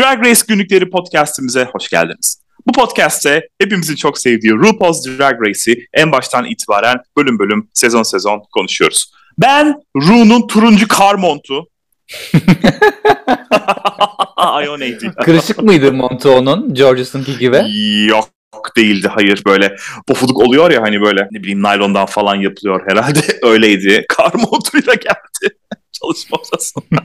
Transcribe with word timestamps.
Drag 0.00 0.26
Race 0.26 0.40
Günlükleri 0.48 0.90
podcastimize 0.90 1.64
hoş 1.72 1.88
geldiniz. 1.88 2.42
Bu 2.66 2.72
podcast'te 2.72 3.48
hepimizin 3.60 3.96
çok 3.96 4.18
sevdiği 4.18 4.52
RuPaul's 4.52 5.06
Drag 5.06 5.48
Race'i 5.48 5.86
en 5.94 6.12
baştan 6.12 6.44
itibaren 6.44 6.96
bölüm 7.16 7.38
bölüm, 7.38 7.68
sezon 7.74 8.02
sezon 8.02 8.42
konuşuyoruz. 8.52 9.12
Ben 9.38 9.74
Ru'nun 9.96 10.46
turuncu 10.46 10.88
kar 10.88 11.14
montu. 11.14 11.66
Neydi? 14.78 15.12
Kırışık 15.24 15.62
mıydı 15.62 15.92
montu 15.92 16.30
onun? 16.30 16.74
George's'ınki 16.74 17.38
gibi. 17.38 17.62
Yok 18.08 18.30
değildi 18.76 19.08
hayır 19.08 19.42
böyle 19.46 19.76
pofuduk 20.06 20.38
oluyor 20.38 20.70
ya 20.70 20.82
hani 20.82 21.00
böyle 21.00 21.28
ne 21.30 21.42
bileyim 21.42 21.62
naylondan 21.62 22.06
falan 22.06 22.34
yapılıyor 22.34 22.82
herhalde 22.88 23.20
öyleydi. 23.42 24.04
Kar 24.08 24.32
montuyla 24.34 24.94
geldi 24.94 25.54
çalışma 25.92 26.38
odasına. 26.38 26.82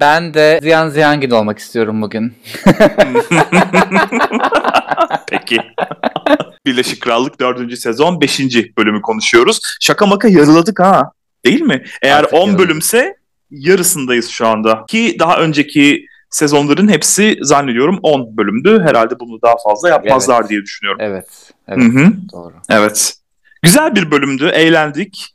Ben 0.00 0.34
de 0.34 0.58
Ziyan 0.62 0.88
Ziyangil 0.88 1.30
olmak 1.30 1.58
istiyorum 1.58 2.02
bugün. 2.02 2.34
Peki. 5.30 5.58
Birleşik 6.66 7.00
Krallık 7.00 7.40
4. 7.40 7.78
sezon 7.78 8.20
5. 8.20 8.40
bölümü 8.78 9.02
konuşuyoruz. 9.02 9.60
Şaka 9.80 10.06
maka 10.06 10.28
yarıladık 10.28 10.80
ha. 10.80 11.12
Değil 11.44 11.60
mi? 11.60 11.84
Eğer 12.02 12.18
Artık 12.18 12.34
10 12.34 12.38
yarıladık. 12.38 12.58
bölümse 12.58 13.16
yarısındayız 13.50 14.28
şu 14.28 14.46
anda. 14.46 14.84
Ki 14.88 15.16
daha 15.18 15.38
önceki 15.40 16.06
sezonların 16.30 16.88
hepsi 16.88 17.38
zannediyorum 17.42 17.98
10 18.02 18.36
bölümdü. 18.36 18.82
Herhalde 18.86 19.20
bunu 19.20 19.42
daha 19.42 19.54
fazla 19.68 19.88
yapmazlar 19.88 20.40
Evet. 20.40 20.50
diye 20.50 20.62
düşünüyorum. 20.62 21.00
Evet. 21.02 21.52
Evet. 21.68 21.84
hı. 21.84 22.12
Doğru. 22.32 22.54
Evet. 22.70 23.14
Güzel 23.62 23.94
bir 23.94 24.10
bölümdü. 24.10 24.46
Eğlendik. 24.48 25.34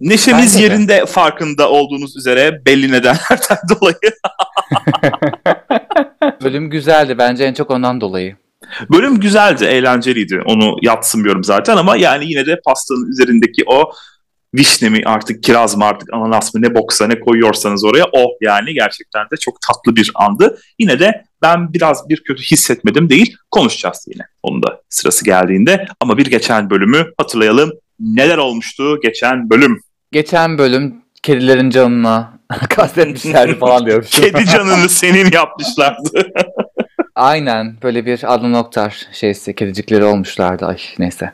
Neşemiz 0.00 0.54
Bence 0.54 0.58
de. 0.58 0.62
yerinde 0.62 1.06
farkında 1.06 1.70
olduğunuz 1.70 2.16
üzere 2.16 2.60
belli 2.66 2.92
nedenlerden 2.92 3.58
dolayı. 3.80 3.96
Bölüm 6.42 6.70
güzeldi 6.70 7.18
bence 7.18 7.44
en 7.44 7.54
çok 7.54 7.70
ondan 7.70 8.00
dolayı. 8.00 8.36
Bölüm 8.90 9.20
güzeldi, 9.20 9.64
eğlenceliydi. 9.64 10.42
Onu 10.46 10.76
yatsımıyorum 10.82 11.44
zaten 11.44 11.76
ama 11.76 11.96
yani 11.96 12.24
yine 12.28 12.46
de 12.46 12.60
pastanın 12.66 13.10
üzerindeki 13.10 13.62
o 13.66 13.92
vişne 14.54 14.88
mi 14.88 15.02
artık 15.04 15.42
kiraz 15.42 15.76
mı 15.76 15.84
artık 15.84 16.14
ananas 16.14 16.54
mı 16.54 16.62
ne 16.62 16.74
boksa 16.74 17.06
ne 17.06 17.20
koyuyorsanız 17.20 17.84
oraya 17.84 18.04
o 18.04 18.30
yani 18.40 18.74
gerçekten 18.74 19.24
de 19.32 19.36
çok 19.40 19.58
tatlı 19.60 19.96
bir 19.96 20.10
andı. 20.14 20.58
Yine 20.78 20.98
de 20.98 21.24
ben 21.42 21.72
biraz 21.72 22.08
bir 22.08 22.22
kötü 22.24 22.42
hissetmedim 22.42 23.10
değil 23.10 23.36
konuşacağız 23.50 24.04
yine 24.14 24.22
onun 24.42 24.62
da 24.62 24.80
sırası 24.88 25.24
geldiğinde 25.24 25.86
ama 26.00 26.18
bir 26.18 26.26
geçen 26.26 26.70
bölümü 26.70 27.06
hatırlayalım. 27.18 27.70
Neler 28.00 28.38
olmuştu 28.38 29.00
geçen 29.02 29.50
bölüm? 29.50 29.80
Geçen 30.12 30.58
bölüm 30.58 30.94
kedilerin 31.22 31.70
canına 31.70 32.32
kastetmişlerdi 32.70 33.58
falan 33.58 33.86
diyorum. 33.86 34.06
Kedi 34.10 34.46
canını 34.46 34.88
senin 34.88 35.32
yapmışlardı. 35.32 36.32
Aynen 37.14 37.76
böyle 37.82 38.06
bir 38.06 38.34
Adnan 38.34 38.54
Oktar 38.54 39.06
şeysi 39.12 39.54
kedicikleri 39.54 40.04
olmuşlardı. 40.04 40.66
Ay 40.66 40.78
neyse. 40.98 41.32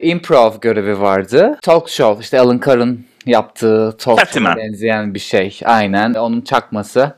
Improv 0.00 0.52
görevi 0.60 1.00
vardı. 1.00 1.58
Talk 1.62 1.88
show 1.88 2.22
işte 2.22 2.40
Alan 2.40 2.60
Carr'ın 2.66 3.06
yaptığı 3.26 3.96
talk 3.98 4.28
show'a 4.28 4.56
benzeyen 4.56 5.14
bir 5.14 5.18
şey. 5.18 5.60
Aynen 5.64 6.14
onun 6.14 6.40
çakması. 6.40 7.14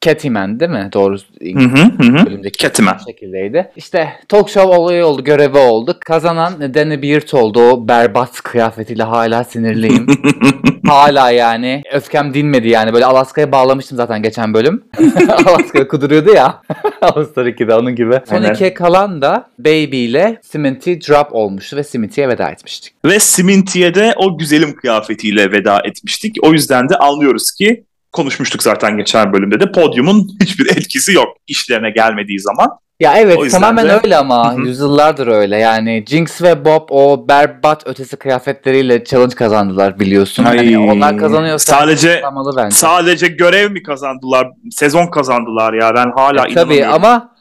Catman 0.00 0.60
değil 0.60 0.70
mi? 0.70 0.90
Doğru. 0.92 1.16
Hı 1.42 1.64
hı 1.64 2.26
bölümdeki 2.26 2.58
Catman. 2.58 2.98
şekildeydi. 3.06 3.70
İşte 3.76 4.08
talk 4.28 4.50
show 4.50 4.76
olayı 4.76 5.06
oldu, 5.06 5.24
görevi 5.24 5.58
oldu. 5.58 5.96
Kazanan 6.00 6.74
Danny 6.74 7.02
Beard 7.02 7.32
oldu. 7.32 7.60
O 7.60 7.88
berbat 7.88 8.40
kıyafetiyle 8.42 9.02
hala 9.02 9.44
sinirliyim. 9.44 10.06
hala 10.86 11.30
yani 11.30 11.82
öfkem 11.92 12.34
dinmedi 12.34 12.68
yani. 12.68 12.92
Böyle 12.92 13.04
Alaska'ya 13.04 13.52
bağlamıştım 13.52 13.96
zaten 13.96 14.22
geçen 14.22 14.54
bölüm. 14.54 14.84
Alaska'ya 15.46 15.88
kuduruyordu 15.88 16.30
ya. 16.30 16.62
All-Star 17.00 17.46
2'de 17.46 17.74
onun 17.74 17.94
gibi. 17.94 18.20
Son 18.28 18.36
Aynen. 18.36 18.54
ikiye 18.54 18.74
kalan 18.74 19.22
da 19.22 19.50
Baby 19.58 20.04
ile 20.04 20.40
Sminty 20.42 20.92
drop 20.92 21.34
olmuştu 21.34 21.76
ve 21.76 21.84
Sminty'ye 21.84 22.28
veda 22.28 22.50
etmiştik. 22.50 22.94
Ve 23.04 23.20
Siminti'ye 23.20 23.94
de 23.94 24.14
o 24.16 24.38
güzelim 24.38 24.74
kıyafetiyle 24.76 25.52
veda 25.52 25.80
etmiştik. 25.84 26.36
O 26.42 26.52
yüzden 26.52 26.88
de 26.88 26.96
anlıyoruz 26.96 27.50
ki 27.50 27.84
konuşmuştuk 28.12 28.62
zaten 28.62 28.96
geçen 28.96 29.32
bölümde 29.32 29.60
de 29.60 29.72
podyumun 29.72 30.28
hiçbir 30.42 30.66
etkisi 30.76 31.12
yok 31.12 31.28
işlerine 31.46 31.90
gelmediği 31.90 32.40
zaman. 32.40 32.70
Ya 33.00 33.14
evet 33.18 33.50
tamamen 33.50 33.88
de- 33.88 34.00
öyle 34.04 34.16
ama 34.16 34.52
Hı 34.54 34.56
hı. 34.56 34.60
yüzyıllardır 34.60 35.26
öyle. 35.26 35.56
Yani 35.56 36.04
Jinx 36.08 36.42
ve 36.42 36.64
Bob 36.64 36.88
o 36.90 37.28
berbat 37.28 37.86
ötesi 37.86 38.16
kıyafetleriyle 38.16 39.04
challenge 39.04 39.34
kazandılar 39.34 40.00
biliyorsun. 40.00 40.44
Ay, 40.44 40.56
Yani 40.72 40.92
onlar 40.92 41.18
kazanıyorsa 41.18 41.72
sadece 41.76 42.22
bence. 42.56 42.70
sadece 42.76 43.28
görev 43.28 43.70
mi 43.70 43.82
kazandılar? 43.82 44.48
Sezon 44.70 45.06
kazandılar 45.06 45.72
ya. 45.72 45.94
Ben 45.94 46.10
hala 46.16 46.46
E, 46.48 46.54
Tabii 46.54 46.86
ama 46.86 47.34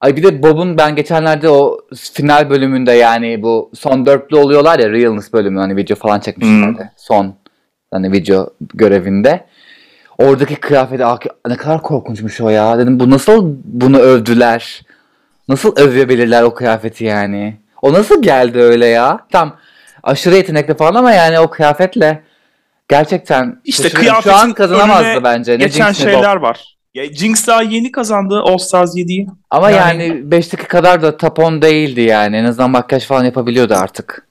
ay 0.00 0.16
bir 0.16 0.22
de 0.22 0.42
Bob'un 0.42 0.78
ben 0.78 0.96
geçenlerde 0.96 1.48
o 1.48 1.78
final 2.12 2.50
bölümünde 2.50 2.92
yani 2.92 3.42
bu 3.42 3.70
son 3.74 4.06
dörtlü 4.06 4.36
oluyorlar 4.36 4.78
ya 4.78 4.90
Realness 4.90 5.32
bölümü 5.32 5.60
hani 5.60 5.76
video 5.76 5.96
falan 5.96 6.20
çekmişlerdi. 6.20 6.90
Son 6.96 7.34
hani 7.90 8.12
video 8.12 8.50
görevinde. 8.74 9.46
Oradaki 10.18 10.56
kıyafeti 10.56 11.04
"Aa, 11.04 11.18
ne 11.48 11.56
kadar 11.56 11.82
korkunçmuş 11.82 12.40
o 12.40 12.48
ya. 12.48 12.78
Dedim 12.78 13.00
bu 13.00 13.10
nasıl 13.10 13.54
bunu 13.64 13.98
övdüler? 13.98 14.82
Nasıl 15.48 15.76
övebilirler 15.76 16.42
o 16.42 16.54
kıyafeti 16.54 17.04
yani? 17.04 17.56
O 17.82 17.92
nasıl 17.92 18.22
geldi 18.22 18.58
öyle 18.58 18.86
ya? 18.86 19.18
Tam 19.32 19.56
aşırı 20.02 20.34
yetenekli 20.36 20.74
falan 20.76 20.94
ama 20.94 21.12
yani 21.12 21.40
o 21.40 21.50
kıyafetle 21.50 22.22
gerçekten 22.88 23.60
İşte 23.64 23.88
kıyafetin 23.88 24.30
şu 24.30 24.36
an 24.36 24.52
kazanamazdı 24.52 25.24
bence. 25.24 25.52
Ne 25.52 25.56
Geçen 25.56 25.86
Jinx 25.92 25.98
ne 26.06 26.10
şeyler 26.12 26.36
var. 26.36 26.74
Ya 26.94 27.12
Jinx 27.14 27.46
daha 27.46 27.62
yeni 27.62 27.92
kazandı 27.92 28.40
All 28.44 28.58
Stars 28.58 28.96
7'yi. 28.96 29.26
Ama 29.50 29.70
Yani- 29.70 30.02
yani 30.04 30.30
5'teki 30.30 30.64
kadar 30.64 31.02
da 31.02 31.16
10 31.38 31.62
değildi 31.62 32.00
yani. 32.00 32.36
En 32.36 32.44
azından 32.44 32.70
makyaj 32.70 33.06
falan 33.06 33.24
yapabiliyordu 33.24 33.74
artık. 33.74 34.26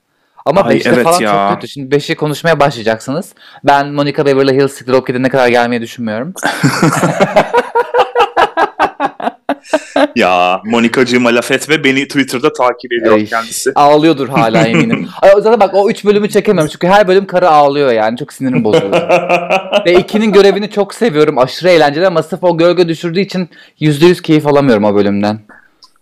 Ama 0.45 0.61
Ay, 0.61 0.77
5'te 0.77 0.89
evet 0.89 1.03
falan 1.03 1.19
ya. 1.21 1.49
çok 1.49 1.55
kötü. 1.55 1.67
Şimdi 1.67 1.95
5'i 1.95 2.15
konuşmaya 2.15 2.59
başlayacaksınız. 2.59 3.33
Ben 3.63 3.87
Monica 3.87 4.25
Beverly 4.25 4.55
Hills 4.55 4.87
Drop 4.87 5.07
Kid'e 5.07 5.23
ne 5.23 5.29
kadar 5.29 5.47
gelmeyi 5.47 5.81
düşünmüyorum. 5.81 6.33
ya 10.15 10.61
Monikacığıma 10.65 11.29
laf 11.35 11.51
etme 11.51 11.83
beni 11.83 12.07
Twitter'da 12.07 12.53
takip 12.53 12.93
ediyor 12.93 13.13
Ay, 13.15 13.25
kendisi. 13.25 13.71
Ağlıyordur 13.75 14.29
hala 14.29 14.67
eminim. 14.67 15.07
Ay, 15.21 15.31
Zaten 15.41 15.59
bak 15.59 15.73
o 15.73 15.89
3 15.89 16.05
bölümü 16.05 16.29
çekemiyorum. 16.29 16.71
Çünkü 16.71 16.87
her 16.87 17.07
bölüm 17.07 17.27
karı 17.27 17.49
ağlıyor 17.49 17.91
yani. 17.91 18.17
Çok 18.17 18.33
sinirim 18.33 18.63
bozuluyor. 18.63 18.91
Ve 19.85 19.93
2'nin 19.93 20.31
görevini 20.31 20.69
çok 20.71 20.93
seviyorum. 20.93 21.37
Aşırı 21.37 21.69
eğlenceli 21.69 22.07
ama 22.07 22.23
sırf 22.23 22.43
o 22.43 22.57
gölge 22.57 22.87
düşürdüğü 22.87 23.19
için 23.19 23.49
%100 23.81 24.21
keyif 24.21 24.47
alamıyorum 24.47 24.83
o 24.83 24.95
bölümden. 24.95 25.39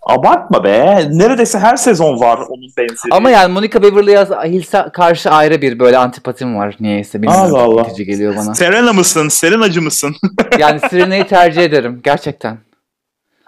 Abartma 0.01 0.63
be. 0.63 1.07
Neredeyse 1.11 1.59
her 1.59 1.75
sezon 1.75 2.19
var 2.19 2.37
onun 2.37 2.69
benzeri. 2.77 3.11
Ama 3.11 3.29
yani 3.29 3.53
Monica 3.53 3.81
Beverly 3.83 4.15
Hills'e 4.51 4.85
karşı 4.93 5.29
ayrı 5.29 5.61
bir 5.61 5.79
böyle 5.79 5.97
antipatim 5.97 6.55
var 6.55 6.75
niyeyse. 6.79 7.21
Bilmiyorum. 7.21 7.55
Allah 7.55 7.61
Allah. 7.61 7.81
itici 7.81 8.05
geliyor 8.05 8.35
bana. 8.35 8.55
Serena 8.55 8.93
mısın? 8.93 9.27
Serenacı 9.27 9.81
mısın? 9.81 10.15
Yani 10.59 10.79
Serena'yı 10.79 11.27
tercih 11.27 11.61
ederim 11.61 12.01
gerçekten. 12.03 12.57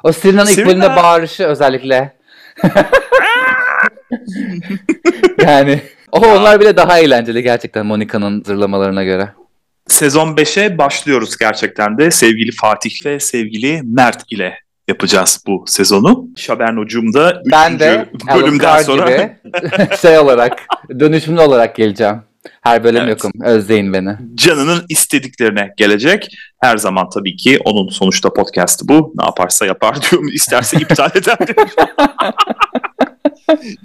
O 0.03 0.11
Serena'nın 0.11 0.49
ilk 0.49 0.55
Serena- 0.57 0.65
bölümde 0.67 0.89
bağırışı 0.89 1.43
özellikle. 1.43 2.13
yani 5.45 5.81
o 6.11 6.19
onlar 6.19 6.59
bile 6.59 6.77
daha 6.77 6.99
eğlenceli 6.99 7.43
gerçekten 7.43 7.85
Monica'nın 7.85 8.43
zırlamalarına 8.43 9.03
göre. 9.03 9.29
Sezon 9.87 10.35
5'e 10.35 10.77
başlıyoruz 10.77 11.37
gerçekten 11.37 11.97
de 11.97 12.11
sevgili 12.11 12.51
Fatih 12.51 13.05
ve 13.05 13.19
sevgili 13.19 13.81
Mert 13.83 14.31
ile 14.31 14.59
yapacağız 14.87 15.43
bu 15.47 15.63
sezonu. 15.67 16.27
Şabernocuğum 16.35 17.13
da 17.13 17.41
3. 17.45 17.51
Ben 17.51 17.79
de 17.79 18.09
bölümden 18.35 18.81
sonra 18.81 19.11
gibi 19.11 19.37
şey 20.01 20.19
olarak 20.19 20.61
dönüşümlü 20.99 21.41
olarak 21.41 21.75
geleceğim. 21.75 22.21
Her 22.61 22.83
bölüm 22.83 23.01
Evet. 23.01 23.09
yokum. 23.09 23.31
Özleyin 23.45 23.93
beni. 23.93 24.17
canının 24.35 24.85
istediklerine 24.89 25.69
gelecek. 25.77 26.27
Her 26.59 26.77
zaman 26.77 27.09
tabii 27.09 27.35
ki 27.35 27.59
onun 27.65 27.89
sonuçta 27.89 28.33
podcast'ı 28.33 28.87
bu. 28.87 29.13
Ne 29.17 29.25
yaparsa 29.25 29.65
yapar 29.65 29.97
diyorum. 30.01 30.27
İsterse 30.33 30.77
iptal 30.81 31.09
eder 31.15 31.37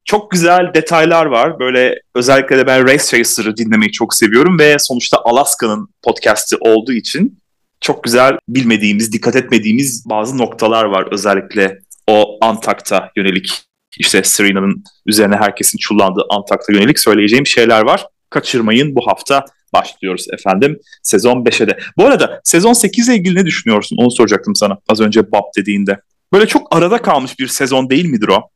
çok 0.05 0.31
güzel 0.31 0.75
detaylar 0.75 1.27
var. 1.27 1.59
Böyle 1.59 2.01
özellikle 2.15 2.59
de 2.59 2.67
ben 2.67 2.85
Race 2.85 3.05
Chaser'ı 3.05 3.57
dinlemeyi 3.57 3.93
çok 3.93 4.15
seviyorum 4.15 4.59
ve 4.59 4.77
sonuçta 4.79 5.19
Alaska'nın 5.25 5.89
podcast'i 6.03 6.57
olduğu 6.61 6.93
için 6.93 7.38
çok 7.81 8.05
güzel 8.05 8.39
bilmediğimiz, 8.49 9.13
dikkat 9.13 9.37
etmediğimiz 9.37 10.05
bazı 10.11 10.39
noktalar 10.39 10.85
var. 10.85 11.09
Özellikle 11.11 11.79
o 12.07 12.39
Antak'ta 12.41 13.11
yönelik 13.17 13.63
işte 13.99 14.23
Serena'nın 14.25 14.85
üzerine 15.07 15.37
herkesin 15.37 15.79
çullandığı 15.79 16.25
Antak'ta 16.31 16.73
yönelik 16.73 16.99
söyleyeceğim 16.99 17.47
şeyler 17.47 17.83
var. 17.83 18.07
Kaçırmayın 18.31 18.95
bu 18.95 19.07
hafta 19.07 19.45
başlıyoruz 19.73 20.27
efendim 20.33 20.79
sezon 21.03 21.45
5'e 21.45 21.67
de. 21.67 21.79
Bu 21.97 22.07
arada 22.07 22.41
sezon 22.45 22.73
8 22.73 23.09
ile 23.09 23.17
ilgili 23.17 23.35
ne 23.35 23.47
düşünüyorsun? 23.47 23.97
Onu 24.01 24.11
soracaktım 24.11 24.55
sana 24.55 24.79
az 24.89 25.01
önce 25.01 25.33
Bob 25.33 25.45
dediğinde. 25.59 26.01
Böyle 26.33 26.47
çok 26.47 26.77
arada 26.77 27.03
kalmış 27.03 27.39
bir 27.39 27.47
sezon 27.47 27.91
değil 27.91 28.09
midir 28.09 28.29
o? 28.29 28.49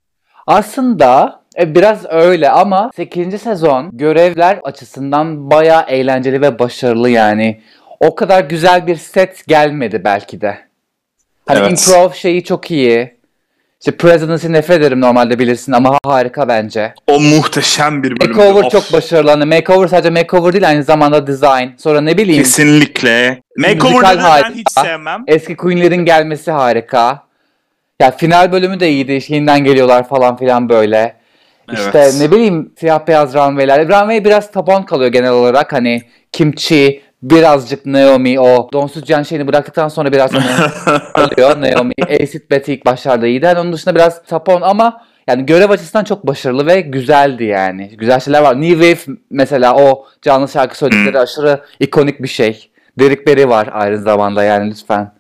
Aslında 0.47 1.43
e, 1.59 1.75
biraz 1.75 2.05
öyle 2.11 2.51
ama 2.51 2.91
8. 2.97 3.41
sezon 3.43 3.91
görevler 3.93 4.61
açısından 4.65 5.51
bayağı 5.51 5.83
eğlenceli 5.89 6.41
ve 6.41 6.59
başarılı 6.59 7.11
yani. 7.11 7.63
O 8.03 8.15
kadar 8.15 8.45
güzel 8.45 8.87
bir 8.87 8.97
set 8.97 9.47
gelmedi 9.47 10.01
belki 10.05 10.41
de. 10.41 10.59
Hani 11.47 11.59
Evet. 11.59 11.71
improv 11.71 12.13
şeyi 12.13 12.45
çok 12.45 12.71
iyi. 12.71 13.17
İşte 13.81 13.97
Presidency 13.97 14.53
nefret 14.53 14.79
ederim 14.79 15.01
normalde 15.01 15.39
bilirsin 15.39 15.73
ama 15.73 15.99
harika 16.05 16.49
bence. 16.49 16.95
O 17.07 17.21
muhteşem 17.21 18.03
bir 18.03 18.21
bölüm. 18.21 18.37
Makeover 18.37 18.71
çok 18.71 18.93
başarılı. 18.93 19.47
Makeover 19.47 19.89
sadece 19.89 20.11
makeover 20.11 20.53
değil 20.53 20.69
aynı 20.69 20.83
zamanda 20.85 21.27
design. 21.27 21.69
Sonra 21.79 22.01
ne 22.01 22.19
bileyim 22.19 22.43
Kesinlikle. 22.43 23.41
Makeover'ları 23.57 24.43
ben 24.45 24.55
hiç 24.55 24.67
sevmem. 24.71 25.25
eski 25.27 25.57
Queen'lerin 25.57 26.05
gelmesi 26.05 26.51
harika. 26.51 27.23
Ya 28.01 28.11
final 28.11 28.53
bölümü 28.53 28.81
de 28.81 28.91
iyiydi. 28.91 29.13
İşte 29.13 29.35
Yeniden 29.35 29.65
geliyorlar 29.65 30.09
falan 30.09 30.37
filan 30.37 30.69
böyle. 30.69 31.17
İşte 31.73 31.91
Evet. 31.99 32.15
ne 32.21 32.31
bileyim 32.31 32.73
siyah 32.81 33.07
beyaz 33.07 33.35
runway'ler. 33.35 33.89
Runway 33.89 34.25
biraz 34.25 34.51
taban 34.53 34.85
kalıyor 34.85 35.13
genel 35.13 35.31
olarak. 35.31 35.73
Hani 35.73 36.03
Kimchi, 36.33 37.03
birazcık 37.23 37.87
Naomi 37.87 38.41
o 38.41 38.69
donsuz 38.73 39.05
can 39.05 39.23
şeyini 39.23 39.49
bıraktıktan 39.49 39.89
sonra 39.89 40.13
biraz 40.13 40.31
kalıyor 41.13 41.61
Naomi. 41.61 41.95
Acid 42.21 42.51
Betty 42.51 42.75
ilk 42.75 42.87
başlarda 42.87 43.27
iyiydi. 43.27 43.45
Yani 43.45 43.59
onun 43.59 43.73
dışında 43.73 43.95
biraz 43.95 44.23
tapon 44.23 44.63
ama 44.63 45.05
yani 45.29 45.47
görev 45.47 45.71
açısından 45.71 46.05
çok 46.05 46.27
başarılı 46.27 46.67
ve 46.67 46.81
güzeldi 46.81 47.45
yani. 47.45 47.89
Güzel 47.97 48.21
şeyler 48.21 48.43
var. 48.43 48.61
New 48.61 48.95
Wave 48.95 49.17
mesela 49.31 49.77
o 49.77 50.07
canlı 50.23 50.49
şarkı 50.49 50.79
söyledikleri 50.79 51.19
aşırı 51.19 51.61
ikonik 51.81 52.23
bir 52.23 52.29
şey. 52.29 52.71
Derek 52.99 53.27
Barry 53.27 53.49
var 53.49 53.69
aynı 53.73 53.99
zamanda 53.99 54.45
yani 54.45 54.71
lütfen. 54.71 55.13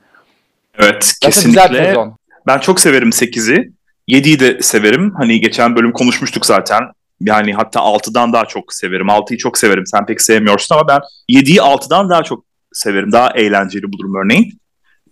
Evet 0.78 1.04
Zaten 1.04 1.44
güzel 1.46 1.62
kesinlikle. 1.68 1.84
sezon. 1.84 2.16
Ben 2.46 2.58
çok 2.58 2.80
severim 2.80 3.08
8'i. 3.10 3.72
7'yi 4.08 4.40
de 4.40 4.62
severim. 4.62 5.14
Hani 5.16 5.40
geçen 5.40 5.76
bölüm 5.76 5.92
konuşmuştuk 5.92 6.46
zaten. 6.46 6.82
Yani 7.26 7.54
hatta 7.54 7.80
6'dan 7.80 8.32
daha 8.32 8.44
çok 8.44 8.74
severim. 8.74 9.06
6'yı 9.06 9.38
çok 9.38 9.58
severim. 9.58 9.86
Sen 9.86 10.06
pek 10.06 10.20
sevmiyorsun 10.20 10.74
ama 10.74 10.88
ben 10.88 11.00
7'yi 11.30 11.56
6'dan 11.56 12.10
daha 12.10 12.22
çok 12.22 12.44
severim. 12.72 13.12
Daha 13.12 13.30
eğlenceli 13.30 13.92
bulurum 13.92 14.14
örneğin. 14.24 14.58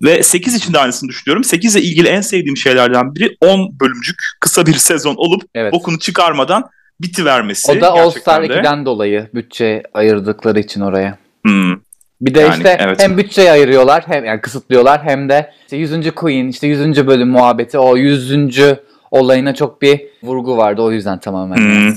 Ve 0.02 0.22
8 0.22 0.54
için 0.54 0.72
de 0.72 0.78
aynısını 0.78 1.08
düşünüyorum. 1.08 1.44
8 1.44 1.76
ile 1.76 1.82
ilgili 1.84 2.08
en 2.08 2.20
sevdiğim 2.20 2.56
şeylerden 2.56 3.14
biri 3.14 3.36
10 3.40 3.80
bölümcük 3.80 4.16
kısa 4.40 4.66
bir 4.66 4.74
sezon 4.74 5.14
olup 5.14 5.42
Evet. 5.54 5.72
bokunu 5.72 5.98
çıkarmadan 5.98 6.70
bitivermesi. 7.00 7.72
O 7.72 7.80
da 7.80 7.92
All 7.92 8.10
Star 8.10 8.42
de. 8.42 8.46
2'den 8.46 8.86
dolayı 8.86 9.28
bütçe 9.34 9.82
ayırdıkları 9.94 10.60
için 10.60 10.80
oraya. 10.80 11.18
Hmm. 11.44 11.76
Bir 12.20 12.34
de 12.34 12.40
Yani, 12.40 12.56
işte 12.56 12.76
evet. 12.80 13.02
hem 13.02 13.18
bütçeyi 13.18 13.50
ayırıyorlar 13.50 14.04
hem 14.06 14.24
yani 14.24 14.40
kısıtlıyorlar 14.40 15.02
hem 15.02 15.28
de 15.28 15.52
işte 15.62 15.76
100. 15.76 16.10
Queen 16.14 16.48
işte 16.48 16.66
100. 16.66 17.06
bölüm 17.06 17.28
muhabbeti 17.28 17.78
o 17.78 17.96
100. 17.96 18.58
olayına 19.10 19.54
çok 19.54 19.82
bir 19.82 20.00
vurgu 20.22 20.56
vardı 20.56 20.82
o 20.82 20.92
yüzden 20.92 21.20
tamamen. 21.20 21.56
Hmm. 21.56 21.96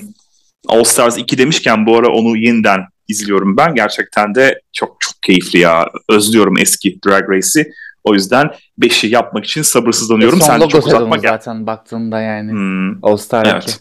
All 0.68 0.84
Stars 0.84 1.18
2 1.18 1.38
demişken 1.38 1.86
bu 1.86 1.98
ara 1.98 2.08
onu 2.08 2.38
yeniden 2.38 2.80
izliyorum 3.08 3.58
ben. 3.58 3.76
Gerçekten 3.76 4.36
de 4.36 4.62
çok 4.74 4.98
çok 5.00 5.24
keyifli 5.24 5.60
ya. 5.60 5.88
Özlüyorum 6.10 6.58
eski 6.58 7.00
Drag 7.08 7.30
Race'i. 7.30 7.72
O 8.04 8.14
yüzden 8.14 8.50
5'i 8.80 9.10
yapmak 9.10 9.46
için 9.46 9.62
sabırsızlanıyorum. 9.62 10.40
Son 10.40 10.48
Sen 10.48 10.60
logo 10.60 10.70
çok 10.70 10.88
uzatma 10.88 11.18
gel. 11.18 11.30
zaten 11.30 11.68
baktığında 11.68 12.22
yani. 12.22 12.52
Hmm. 12.52 13.06
All 13.06 13.18
Star 13.18 13.46
Evet. 13.46 13.64
2. 13.64 13.74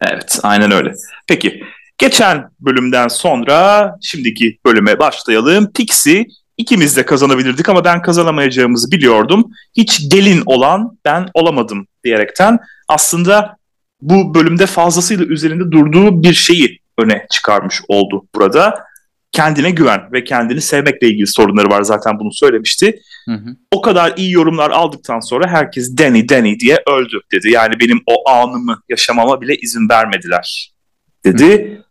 Evet, 0.00 0.38
aynen 0.42 0.70
öyle. 0.70 0.92
Peki, 1.26 1.62
geçen 1.98 2.50
bölümden 2.60 3.08
sonra 3.08 3.96
şimdiki 4.02 4.58
bölüme 4.66 4.98
başlayalım. 4.98 5.72
Pixie 5.72 6.26
ikimiz 6.58 6.96
de 6.96 7.04
kazanabilirdik 7.04 7.68
ama 7.68 7.84
ben 7.84 8.02
kazanamayacağımızı 8.02 8.90
biliyordum. 8.90 9.52
Hiç 9.76 10.10
gelin 10.10 10.42
olan 10.46 10.98
ben 11.04 11.26
olamadım 11.34 11.86
diyerekten 12.04 12.58
aslında 12.88 13.56
bu 14.00 14.34
bölümde 14.34 14.66
fazlasıyla 14.66 15.24
üzerinde 15.24 15.70
durduğu 15.70 16.22
bir 16.22 16.34
şeyi 16.34 16.78
öne 16.98 17.26
çıkarmış 17.30 17.82
oldu 17.88 18.26
burada. 18.34 18.88
Kendine 19.32 19.70
güven 19.70 20.12
ve 20.12 20.24
kendini 20.24 20.60
sevmekle 20.60 21.08
ilgili 21.08 21.26
sorunları 21.26 21.70
var 21.70 21.82
zaten 21.82 22.18
bunu 22.18 22.32
söylemişti 22.32 23.00
Hı 23.28 23.34
hı. 23.34 23.56
o 23.72 23.82
kadar 23.82 24.12
iyi 24.16 24.32
yorumlar 24.32 24.70
aldıktan 24.70 25.20
sonra 25.20 25.48
herkes 25.48 25.98
Danny 25.98 26.28
Danny 26.28 26.60
diye 26.60 26.78
öldü 26.86 27.20
dedi. 27.32 27.50
Yani 27.50 27.74
benim 27.80 28.00
o 28.06 28.30
anımı 28.30 28.82
yaşamama 28.88 29.40
bile 29.40 29.56
izin 29.56 29.88
vermediler 29.88 30.72
dedi. 31.24 31.82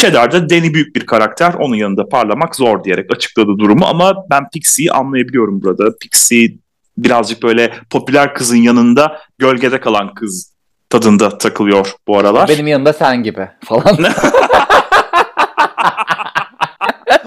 Cheddar'da 0.00 0.50
Danny 0.50 0.74
büyük 0.74 0.96
bir 0.96 1.06
karakter. 1.06 1.54
Onun 1.54 1.74
yanında 1.74 2.08
parlamak 2.08 2.56
zor 2.56 2.84
diyerek 2.84 3.12
açıkladı 3.12 3.58
durumu 3.58 3.86
ama 3.86 4.14
ben 4.30 4.50
Pixie'yi 4.50 4.92
anlayabiliyorum 4.92 5.62
burada. 5.62 5.98
Pixie 6.00 6.54
birazcık 6.98 7.42
böyle 7.42 7.72
popüler 7.90 8.34
kızın 8.34 8.56
yanında 8.56 9.20
gölgede 9.38 9.80
kalan 9.80 10.14
kız 10.14 10.52
tadında 10.90 11.38
takılıyor 11.38 11.92
bu 12.06 12.18
aralar. 12.18 12.48
Benim 12.48 12.66
yanımda 12.66 12.92
sen 12.92 13.22
gibi 13.22 13.48
falan. 13.64 13.98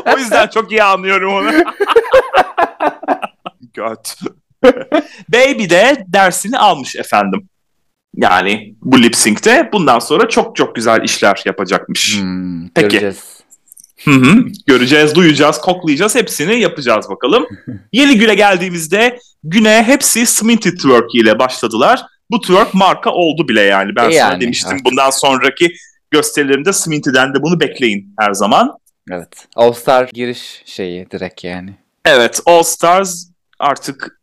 o 0.16 0.18
yüzden 0.18 0.48
çok 0.48 0.72
iyi 0.72 0.84
anlıyorum 0.84 1.34
onu. 1.34 1.52
Göt. 3.74 4.16
Baby 5.30 5.70
de 5.70 6.06
dersini 6.08 6.58
almış 6.58 6.96
efendim. 6.96 7.50
Yani 8.16 8.76
bu 8.82 9.04
lip 9.04 9.16
sync'te 9.16 9.70
bundan 9.74 10.00
sonra 10.00 10.30
çok 10.30 10.56
çok 10.56 10.76
güzel 10.76 11.04
işler 11.04 11.42
yapacakmış. 11.46 12.20
Hmm, 12.22 12.68
Peki. 12.70 12.88
Göreceğiz. 12.90 13.18
Hı 14.04 14.12
hı. 14.12 14.46
Göreceğiz, 14.68 15.16
duyacağız, 15.16 15.58
koklayacağız. 15.58 16.16
Hepsini 16.16 16.60
yapacağız 16.60 17.10
bakalım. 17.10 17.46
Yeni 17.94 18.18
güne 18.18 18.36
geldiğimizde 18.36 19.20
güne 19.44 19.84
hepsi 19.84 20.26
Sminty 20.26 20.70
Twerk 20.70 21.16
ile 21.16 21.40
başladılar. 21.40 22.02
Bu 22.32 22.42
twerk 22.42 22.74
marka 22.74 23.10
oldu 23.12 23.48
bile 23.48 23.62
yani. 23.62 23.96
Ben 23.96 24.10
E 24.10 24.14
sana 24.14 24.32
yani, 24.32 24.42
demiştim 24.42 24.72
artık. 24.72 24.86
bundan 24.86 25.10
sonraki 25.10 25.74
gösterilerimde 26.12 26.74
Sminty'den 26.74 27.34
de 27.36 27.42
bunu 27.42 27.60
bekleyin 27.60 28.14
her 28.20 28.34
zaman. 28.34 28.78
Evet. 29.12 29.48
All 29.56 29.74
Star 29.74 30.10
giriş 30.14 30.62
şeyi 30.66 31.12
direkt 31.12 31.44
yani. 31.44 31.74
Evet 32.06 32.42
All 32.46 32.64
Stars 32.64 33.28
artık 33.60 34.20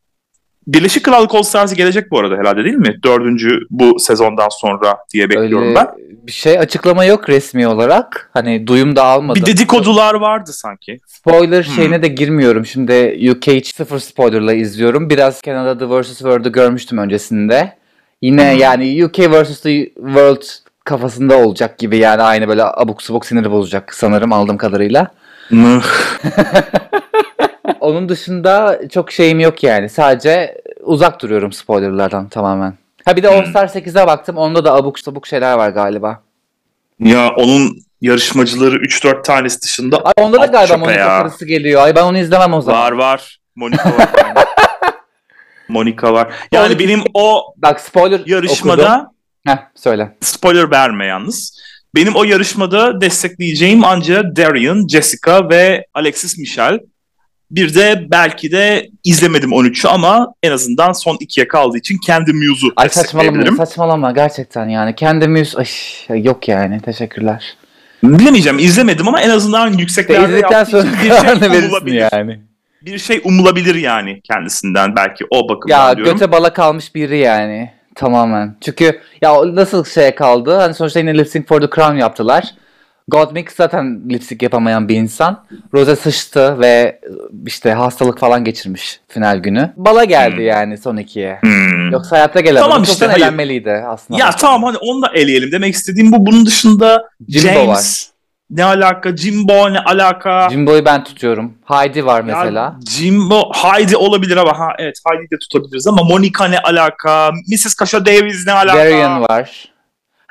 Birleşik 0.75 1.05
Krallık 1.05 1.35
All 1.35 1.43
Stars'ı 1.43 1.75
gelecek 1.75 2.11
bu 2.11 2.19
arada 2.19 2.37
herhalde 2.37 2.65
değil 2.65 2.77
mi? 2.77 3.01
Dördüncü 3.05 3.59
bu 3.71 3.99
sezondan 3.99 4.49
sonra 4.49 4.97
diye 5.13 5.31
bekliyorum 5.31 5.69
Öyle 5.69 5.75
ben. 5.75 5.89
bir 6.27 6.33
şey 6.33 6.59
açıklama 6.59 7.05
yok 7.05 7.29
resmi 7.29 7.67
olarak. 7.69 8.31
Hani 8.35 8.67
duyum 8.67 8.97
da 8.97 9.05
almadım. 9.05 9.43
Bir 9.43 9.47
dedikodular 9.47 10.15
vardı 10.15 10.53
sanki. 10.53 11.01
Spoiler 11.07 11.65
Hmm. 11.65 11.73
şeyine 11.75 12.03
de 12.03 12.09
girmiyorum. 12.09 12.67
Şimdi 12.67 13.31
UK 13.31 13.67
sıfır 13.67 13.99
spoilerla 13.99 14.53
izliyorum. 14.53 15.11
Biraz 15.11 15.41
Canada 15.45 15.79
The 15.79 16.01
vs. 16.01 16.19
World'u 16.19 16.53
görmüştüm 16.53 16.99
öncesinde. 16.99 17.77
Yine 18.23 18.53
Hmm. 18.53 18.59
yani 18.59 19.05
UK 19.05 19.19
vs. 19.19 19.61
The 19.61 19.85
World 19.95 20.43
kafasında 20.85 21.37
olacak 21.39 21.79
gibi 21.79 21.97
yani 21.97 22.23
aynı 22.23 22.49
böyle 22.49 22.63
abuk 22.65 23.03
subuk 23.03 23.27
siniri 23.27 23.51
bozacak 23.51 23.95
sanırım 23.95 24.33
aldığım 24.33 24.57
kadarıyla. 24.57 25.11
Onun 27.81 28.09
dışında 28.09 28.81
çok 28.93 29.13
şeyim 29.13 29.41
yok 29.41 29.63
yani. 29.63 29.89
Sadece 29.89 30.61
uzak 30.81 31.23
duruyorum 31.23 31.53
spoilerlardan 31.53 32.29
tamamen. 32.29 32.75
Ha 33.05 33.17
bir 33.17 33.23
de 33.23 33.29
All. 33.29 33.45
Star 33.45 33.67
8'e 33.69 34.07
baktım. 34.07 34.37
Onda 34.37 34.65
da 34.65 34.75
abuk 34.75 34.99
sabuk 34.99 35.27
şeyler 35.27 35.53
var 35.55 35.69
galiba. 35.71 36.23
ya 37.01 37.31
onun 37.37 37.79
yarışmacıları 38.01 38.77
3-4 38.77 39.23
tanesi 39.23 39.63
dışında 39.63 39.97
Ay 40.05 40.13
onda 40.17 40.41
da 40.41 40.47
galiba 40.47 40.93
ya. 40.93 41.07
karısı 41.07 41.47
geliyor. 41.47 41.83
Ay 41.83 41.95
ben 41.97 42.03
onu 42.03 42.19
izlemem 42.19 42.55
o 42.55 42.61
zaman. 42.61 42.81
var 42.81 42.93
var. 42.93 43.39
Monica 43.57 43.85
var. 43.85 44.09
Monica 45.69 46.13
var. 46.13 46.35
Yani 46.53 46.75
Monica- 46.75 46.79
benim 46.79 47.01
o 47.15 47.55
Bak 47.57 47.81
spoiler 47.81 48.19
okudum. 48.19 48.33
yarışmada 48.33 49.11
Heh 49.47 49.57
söyle. 49.75 50.17
spoiler 50.21 50.71
verme 50.71 51.07
yalnız. 51.07 51.61
Benim 51.95 52.15
o 52.17 52.25
yarışmada 52.25 53.01
destekleyeceğim 53.01 53.85
ancak 53.85 54.37
Darian, 54.37 54.87
Jessica 54.89 55.49
ve 55.51 55.87
Alexis 55.95 56.39
Michel. 56.39 56.79
Bir 57.51 57.75
de 57.75 58.07
belki 58.11 58.53
de 58.53 58.91
izlemedim 59.05 59.51
13'ü 59.51 59.89
ama 59.89 60.35
en 60.43 60.53
azından 60.53 60.93
son 60.93 61.17
ikiye 61.21 61.49
kaldığı 61.49 61.79
için 61.79 61.99
kendi 62.07 62.33
Muse'u 62.33 62.73
Ay 62.77 62.89
saçmalama, 62.89 63.57
saçmalama 63.57 64.13
gerçekten 64.13 64.69
yani. 64.69 64.95
Kendimiz 64.95 65.57
ay, 65.57 65.67
yok 66.23 66.49
yani. 66.49 66.81
Teşekkürler. 66.81 67.57
Bilemeyeceğim 68.03 68.59
izlemedim 68.59 69.09
ama 69.09 69.21
en 69.21 69.31
azından 69.31 69.73
yükseklerde 69.73 70.25
izledikten 70.25 70.65
sonra 70.65 70.85
bir 71.05 71.11
şey 71.11 71.51
verirsin 71.51 71.69
umulabilir. 71.69 72.09
yani. 72.13 72.41
Bir 72.83 72.99
şey 72.99 73.21
umulabilir 73.25 73.75
yani 73.75 74.21
kendisinden 74.21 74.97
belki 74.97 75.25
o 75.31 75.49
bakımdan 75.49 75.89
Ya 75.89 75.97
diyorum. 75.97 76.13
göte 76.13 76.33
bala 76.33 76.53
kalmış 76.53 76.95
biri 76.95 77.19
yani. 77.19 77.73
Tamamen. 77.95 78.57
Çünkü 78.61 79.01
ya 79.23 79.55
nasıl 79.55 79.85
şeye 79.85 80.15
kaldı? 80.15 80.57
Hani 80.57 80.75
sonuçta 80.75 81.01
yine 81.01 81.19
Lip 81.19 81.29
Sync 81.29 81.49
for 81.49 81.61
the 81.61 81.69
Crown 81.75 81.97
yaptılar. 81.97 82.45
Gottmik 83.11 83.53
zaten 83.53 84.03
lip 84.11 84.23
sync 84.25 84.43
yapamayan 84.43 84.89
bir 84.89 84.97
insan. 84.97 85.45
Rose 85.75 85.97
sıçtı 85.97 86.61
ve 86.61 87.01
işte 87.47 87.73
hastalık 87.73 88.19
falan 88.19 88.45
geçirmiş 88.45 89.01
final 89.09 89.39
günü. 89.39 89.73
Bala 89.77 90.05
geldi 90.05 90.37
Hmm. 90.37 90.47
yani 90.47 90.79
son 90.79 90.97
ikiye. 90.97 91.39
Hmm. 91.41 91.91
Yoksa 91.93 92.17
hayatta 92.17 92.41
gelemedi. 92.41 92.63
Tamam 92.63 92.83
işte, 92.83 93.07
hayır. 93.07 93.19
eğlenmeliydi 93.21 93.71
aslında. 93.71 94.21
Ya 94.21 94.31
tamam 94.31 94.63
hani 94.63 94.77
onu 94.77 95.03
da 95.03 95.09
eleyelim 95.15 95.53
demek 95.53 95.75
istediğim 95.75 96.13
bu. 96.13 96.27
Bunun 96.27 96.47
dışında 96.47 97.05
Jimbo 97.29 97.49
James 97.49 98.11
ne 98.51 98.65
alaka? 98.65 99.17
Jimbo 99.17 99.73
ne 99.73 99.79
alaka? 99.79 100.49
Jimbo'yu 100.51 100.85
ben 100.85 101.05
tutuyorum. 101.05 101.55
Heidi 101.65 102.07
var 102.07 102.25
Ya 102.25 102.27
mesela. 102.37 102.77
Jimbo, 102.91 103.53
Heidi 103.55 103.97
olabilir 103.97 104.37
ama 104.37 104.59
ha 104.59 104.69
evet 104.79 104.97
Heidi 105.11 105.31
de 105.31 105.39
tutabiliriz 105.39 105.87
ama 105.87 106.03
Monica 106.03 106.45
ne 106.45 106.59
alaka? 106.59 107.31
Mrs. 107.49 107.75
Kasha 107.75 108.07
Davis 108.07 108.47
ne 108.47 108.53
alaka? 108.53 108.79
Darian 108.79 109.23
var. 109.23 109.70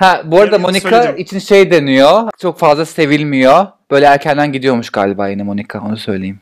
Ha 0.00 0.22
bu 0.24 0.40
arada 0.40 0.58
Monica 0.58 0.90
söyledim. 0.90 1.16
için 1.16 1.38
şey 1.38 1.70
deniyor. 1.70 2.30
Çok 2.42 2.58
fazla 2.58 2.86
sevilmiyor. 2.86 3.66
Böyle 3.90 4.06
erkenden 4.06 4.52
gidiyormuş 4.52 4.90
galiba 4.90 5.28
yine 5.28 5.42
Monica 5.42 5.80
onu 5.80 5.96
söyleyeyim. 5.96 6.40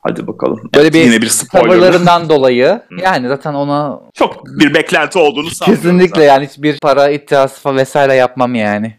Hadi 0.00 0.26
bakalım. 0.26 0.60
Böyle 0.74 0.82
Evet, 0.86 0.94
bir 0.94 1.00
yine 1.04 1.22
bir. 1.22 1.32
Tavırlarından 1.52 2.28
dolayı 2.28 2.82
yani 3.02 3.28
zaten 3.28 3.54
ona 3.54 4.00
Çok 4.14 4.46
bir 4.46 4.74
beklenti 4.74 5.18
olduğunu 5.18 5.50
sanmıyorum. 5.50 5.82
kesinlikle 5.84 6.08
zaten. 6.20 6.26
yani 6.34 6.46
hiçbir 6.46 6.78
para 6.78 7.10
iddiası 7.10 7.76
vesaire 7.76 8.14
yapmam 8.14 8.54
yani. 8.54 8.96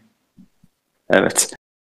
Evet. 1.10 1.54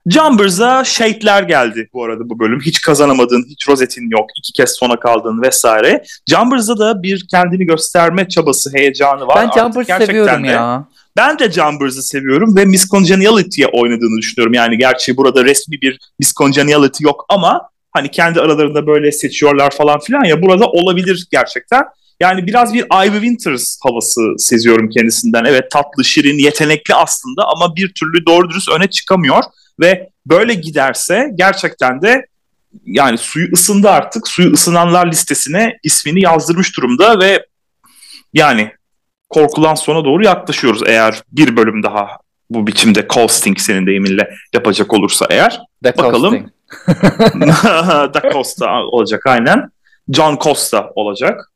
Jumbers'a 0.09 0.83
Shade'ler 0.83 1.43
geldi 1.43 1.89
bu 1.93 2.03
arada 2.03 2.29
bu 2.29 2.39
bölüm. 2.39 2.59
Hiç 2.61 2.81
kazanamadın, 2.81 3.45
hiç 3.49 3.69
rozetin 3.69 4.09
yok, 4.09 4.25
iki 4.37 4.53
kez 4.53 4.69
sona 4.71 4.99
kaldın 4.99 5.41
vesaire. 5.41 6.03
Jumbers'a 6.29 6.77
da 6.77 7.03
bir 7.03 7.27
kendini 7.31 7.65
gösterme 7.65 8.27
çabası, 8.27 8.73
heyecanı 8.77 9.27
var. 9.27 9.35
ben 9.55 9.73
gerçekten 9.75 10.05
seviyorum 10.05 10.43
de- 10.43 10.47
ya. 10.47 10.85
Ben 11.17 11.39
de 11.39 11.51
Jumbers'ı 11.51 12.03
seviyorum 12.03 12.55
ve 12.57 12.65
Miss 12.65 12.89
Congeniality'ye 12.89 13.67
oynadığını 13.67 14.17
düşünüyorum. 14.17 14.53
Yani 14.53 14.77
gerçi 14.77 15.17
burada 15.17 15.45
resmi 15.45 15.81
bir 15.81 15.99
Miss 16.19 16.33
Congeniality 16.33 17.03
yok 17.03 17.25
ama 17.29 17.69
hani 17.91 18.11
kendi 18.11 18.41
aralarında 18.41 18.87
böyle 18.87 19.11
seçiyorlar 19.11 19.71
falan 19.71 19.99
filan 19.99 20.23
ya 20.23 20.41
burada 20.41 20.65
olabilir 20.67 21.27
gerçekten. 21.31 21.83
Yani 22.19 22.47
biraz 22.47 22.73
bir 22.73 22.85
Ivy 23.05 23.13
Winters 23.13 23.77
havası 23.83 24.21
seziyorum 24.37 24.89
kendisinden. 24.89 25.45
Evet 25.45 25.71
tatlı, 25.71 26.05
şirin, 26.05 26.37
yetenekli 26.37 26.95
aslında 26.95 27.43
ama 27.47 27.75
bir 27.75 27.93
türlü 27.93 28.25
doğru 28.25 28.49
dürüst 28.49 28.69
öne 28.69 28.87
çıkamıyor. 28.87 29.43
Ve 29.79 30.09
böyle 30.25 30.53
giderse 30.53 31.31
gerçekten 31.35 32.01
de 32.01 32.25
yani 32.85 33.17
suyu 33.17 33.47
ısındı 33.53 33.89
artık. 33.89 34.27
Suyu 34.27 34.51
ısınanlar 34.51 35.11
listesine 35.11 35.77
ismini 35.83 36.23
yazdırmış 36.23 36.77
durumda 36.77 37.19
ve 37.19 37.45
yani 38.33 38.71
korkulan 39.31 39.75
sona 39.75 40.05
doğru 40.05 40.23
yaklaşıyoruz 40.23 40.83
eğer 40.85 41.23
bir 41.31 41.57
bölüm 41.57 41.83
daha 41.83 42.07
bu 42.49 42.67
biçimde 42.67 43.07
casting 43.15 43.59
senin 43.59 43.87
deyiminle 43.87 44.29
yapacak 44.53 44.93
olursa 44.93 45.25
eğer. 45.29 45.61
The 45.83 45.97
Bakalım. 45.97 46.51
Da 48.13 48.21
Costa 48.33 48.83
olacak 48.83 49.27
aynen. 49.27 49.71
John 50.09 50.37
Costa 50.41 50.89
olacak. 50.95 51.51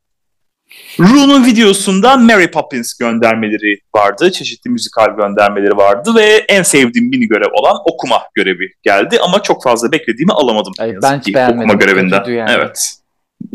Rune'un 1.00 1.46
videosunda 1.46 2.16
Mary 2.16 2.50
Poppins 2.50 2.94
göndermeleri 2.94 3.80
vardı. 3.94 4.32
Çeşitli 4.32 4.70
müzikal 4.70 5.16
göndermeleri 5.16 5.76
vardı 5.76 6.14
ve 6.14 6.44
en 6.48 6.62
sevdiğim 6.62 7.08
mini 7.08 7.28
görev 7.28 7.50
olan 7.52 7.76
okuma 7.84 8.22
görevi 8.34 8.72
geldi. 8.82 9.18
Ama 9.22 9.42
çok 9.42 9.62
fazla 9.62 9.92
beklediğimi 9.92 10.32
alamadım. 10.32 10.72
Ay, 10.78 10.94
ben 11.02 11.20
hiç 11.20 11.34
beğenmedim. 11.34 11.70
Okuma 11.70 11.84
görevinde. 11.84 12.18
Kötüydü 12.18 12.36
yani. 12.36 12.50
Evet. 12.50 12.94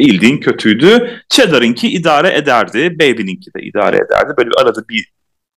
Bildiğin 0.01 0.38
kötüydü. 0.38 1.22
Cheddar'ınki 1.29 1.88
idare 1.88 2.38
ederdi. 2.38 3.00
Baby'ninki 3.00 3.53
de 3.53 3.62
idare 3.62 3.96
ederdi. 3.96 4.34
Böyle 4.38 4.50
bir 4.50 4.62
arada 4.62 4.81
bir 4.89 5.12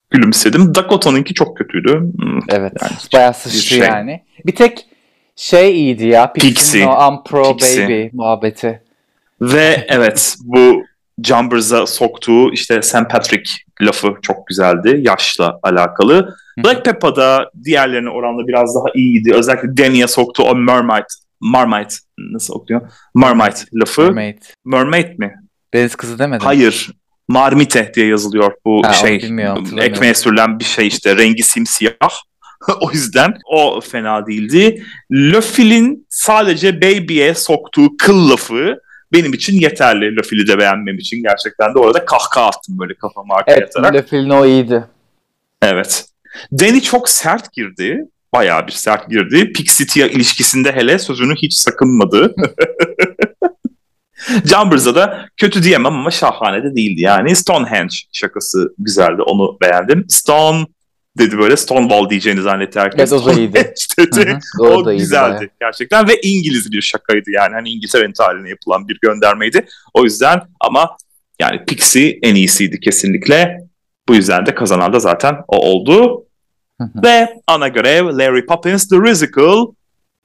gülümsedim. 0.09 0.75
Dakota'nınki 0.75 1.33
çok 1.33 1.57
kötüydü. 1.57 1.93
Hmm. 1.93 2.39
Evet. 2.49 2.73
Yani 2.81 2.91
bayağı 3.13 3.33
sıçtı 3.33 3.61
şey. 3.61 3.79
yani. 3.79 4.23
Bir 4.45 4.55
tek 4.55 4.85
şey 5.35 5.75
iyiydi 5.75 6.07
ya. 6.07 6.33
Pixie. 6.33 6.49
Pixie'nin 6.49 6.87
o 6.87 7.09
I'm 7.09 7.23
Pro 7.23 7.57
Pixie. 7.57 7.83
Baby 7.83 8.07
muhabbeti. 8.13 8.81
Ve 9.41 9.85
evet 9.89 10.35
bu 10.43 10.83
Jumbers'a 11.23 11.87
soktuğu 11.87 12.53
işte 12.53 12.81
St. 12.81 13.09
Patrick 13.09 13.51
lafı 13.81 14.15
çok 14.21 14.47
güzeldi. 14.47 14.99
Yaşla 15.01 15.59
alakalı. 15.63 16.35
Black 16.57 16.85
Peppa'da 16.85 17.51
diğerlerine 17.63 18.09
oranla 18.09 18.47
biraz 18.47 18.75
daha 18.75 18.85
iyiydi. 18.95 19.33
Özellikle 19.33 19.77
Danny'e 19.77 20.07
soktuğu 20.07 20.43
o 20.43 20.55
Mermaid, 20.55 21.05
Marmite 21.41 21.95
nasıl 22.17 22.53
okuyor? 22.53 22.81
Marmite 23.13 23.61
lafı. 23.73 24.01
Mermaid. 24.01 24.41
Mermaid 24.65 25.19
mi? 25.19 25.35
Deniz 25.73 25.95
kızı 25.95 26.19
demedin. 26.19 26.45
Hayır. 26.45 26.91
Marmite 27.27 27.91
diye 27.95 28.07
yazılıyor 28.07 28.51
bu 28.65 28.81
Ha, 28.85 28.93
şey. 28.93 29.19
bilmiyorum. 29.19 29.67
Ekmeğe 29.79 30.13
sürülen 30.13 30.59
bir 30.59 30.63
şey 30.63 30.87
işte. 30.87 31.17
Rengi 31.17 31.43
simsiyah. 31.43 31.93
o 32.81 32.91
yüzden 32.91 33.33
o 33.51 33.81
fena 33.81 34.27
değildi. 34.27 34.83
Löfil'in 35.11 36.07
sadece 36.09 36.81
Baby'e 36.81 37.33
soktuğu 37.35 37.97
kıl 37.97 38.29
lafı 38.29 38.77
benim 39.13 39.33
için 39.33 39.59
yeterli. 39.59 40.15
Löfil'i 40.15 40.47
de 40.47 40.57
beğenmem 40.57 40.97
için 40.97 41.23
gerçekten 41.23 41.75
de 41.75 41.79
orada 41.79 42.05
kahkaha 42.05 42.47
attım 42.47 42.79
böyle 42.79 42.93
kafamı 42.93 43.33
arkaya 43.33 43.53
Evet. 43.57 43.61
yatarak. 43.75 43.93
Löfil'in 43.95 44.29
o 44.29 44.45
iyiydi. 44.45 44.85
Evet. 45.61 46.05
Danny 46.59 46.81
çok 46.81 47.09
sert 47.09 47.53
girdi. 47.53 48.05
Bayağı 48.35 48.67
bir 48.67 48.71
sert 48.71 49.09
girdi. 49.09 49.53
Pixie 49.53 50.09
ilişkisinde 50.09 50.71
hele 50.71 50.99
sözünü 50.99 51.35
hiç 51.35 51.53
sakınmadı. 51.53 52.35
Jumbers'a 54.45 54.95
da 54.95 55.29
kötü 55.37 55.63
diyemem 55.63 55.93
ama 55.93 56.11
şahane 56.11 56.63
de 56.63 56.75
değildi 56.75 57.01
yani. 57.01 57.35
Stonehenge 57.35 57.95
şakası 58.11 58.73
güzeldi. 58.77 59.21
Onu 59.21 59.57
beğendim. 59.61 60.05
Stone 60.09 60.65
dedi 61.17 61.37
böyle 61.37 61.57
Stonewall 61.57 62.09
diyeceğini 62.09 62.41
zannetti 62.41 62.79
herkes. 62.79 63.11
Evet, 63.11 63.21
o 63.21 63.25
da 63.25 63.33
iyiydi. 63.33 63.73
Dedi. 63.99 64.39
Hı 64.57 64.63
hı, 64.63 64.67
o 64.67 64.85
da 64.85 64.93
iyiydi 64.93 65.03
güzeldi 65.03 65.35
bayağı. 65.35 65.49
gerçekten 65.59 66.07
ve 66.07 66.21
İngiliz 66.21 66.71
bir 66.71 66.81
şakaydı 66.81 67.31
yani. 67.31 67.53
Hani 67.53 67.69
İngiltere'nin 67.69 68.13
tarihine 68.13 68.49
yapılan 68.49 68.87
bir 68.87 68.99
göndermeydi. 69.01 69.65
O 69.93 70.03
yüzden 70.03 70.41
ama 70.59 70.97
yani 71.39 71.65
Pixie 71.65 72.19
en 72.21 72.35
iyisiydi 72.35 72.79
kesinlikle. 72.79 73.61
Bu 74.07 74.15
yüzden 74.15 74.45
de 74.45 74.55
kazanan 74.55 74.93
da 74.93 74.99
zaten 74.99 75.37
o 75.47 75.57
oldu. 75.57 76.24
Ve 76.79 77.27
ana 77.47 77.67
görev 77.67 78.17
Larry 78.17 78.45
Poppins 78.45 78.87
The 78.87 78.97
Musical 78.97 79.65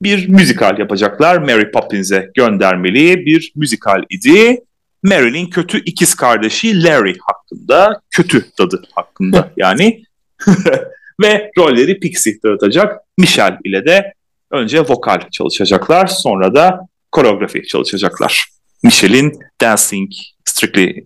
bir 0.03 0.29
müzikal 0.29 0.79
yapacaklar. 0.79 1.39
Mary 1.39 1.71
Poppins'e 1.71 2.31
göndermeli 2.35 3.27
bir 3.27 3.53
müzikal 3.57 4.03
idi. 4.11 4.61
Mary'nin 5.03 5.51
kötü 5.51 5.85
ikiz 5.85 6.15
kardeşi 6.15 6.85
Larry 6.85 7.17
hakkında, 7.21 8.01
kötü 8.11 8.47
dadı 8.59 8.83
hakkında 8.95 9.51
yani. 9.57 10.03
Ve 11.23 11.51
rolleri 11.59 12.01
Pixie 12.01 12.43
dağıtacak. 12.45 13.01
Michelle 13.19 13.59
ile 13.65 13.87
de 13.87 14.15
önce 14.51 14.81
vokal 14.81 15.21
çalışacaklar, 15.31 16.07
sonra 16.07 16.55
da 16.55 16.81
koreografi 17.13 17.67
çalışacaklar. 17.67 18.45
Michelle'in 18.83 19.39
Dancing, 19.61 20.11
Strictly 20.45 21.05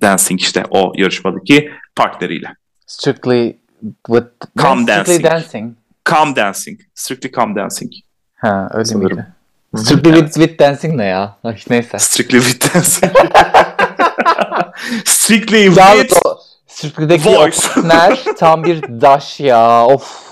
Dancing 0.00 0.40
işte 0.40 0.64
o 0.70 0.92
yarışmadaki 0.96 1.70
partneriyle. 1.96 2.54
Strictly 2.86 3.56
with 3.82 4.26
Calm 4.58 4.82
Strictly 4.82 5.22
dancing. 5.22 5.24
dancing. 5.24 5.76
Calm 6.04 6.36
Dancing, 6.36 6.80
Strictly 6.94 7.30
Calm 7.32 7.56
Dancing. 7.56 7.92
Ha 8.36 8.68
öyle 8.72 8.84
Sanırım. 8.84 9.16
miydi? 9.16 9.26
Strictly 9.76 10.12
with, 10.14 10.34
with 10.34 10.58
dancing 10.58 10.94
ne 10.96 11.04
ya? 11.04 11.36
Neyse. 11.70 11.98
Strictly 11.98 12.40
with 12.40 12.74
dancing. 12.74 13.12
Strictly 15.04 15.66
with 15.66 16.12
Strictly'deki 16.66 17.24
voice. 17.24 17.58
o 17.70 17.74
partner 17.74 18.18
tam 18.38 18.64
bir 18.64 18.82
daş 18.82 19.40
ya. 19.40 19.86
Of. 19.86 20.26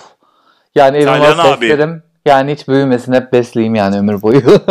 Yani 0.74 1.10
abi. 1.10 1.60
beslerim. 1.60 2.02
Yani 2.26 2.52
hiç 2.52 2.68
büyümesin 2.68 3.12
hep 3.12 3.32
besleyeyim 3.32 3.74
yani 3.74 3.98
ömür 3.98 4.22
boyu. 4.22 4.42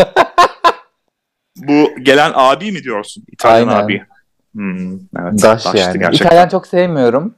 bu 1.57 1.89
gelen 2.03 2.31
abi 2.35 2.71
mi 2.71 2.83
diyorsun? 2.83 3.23
İtalyan 3.31 3.67
Aynen. 3.67 3.83
abi. 3.83 4.05
Hmm, 4.53 4.93
evet, 5.19 5.41
daş 5.43 5.65
yani. 5.65 5.99
gerçekten. 5.99 6.11
İtalyan 6.11 6.47
çok 6.49 6.67
sevmiyorum. 6.67 7.35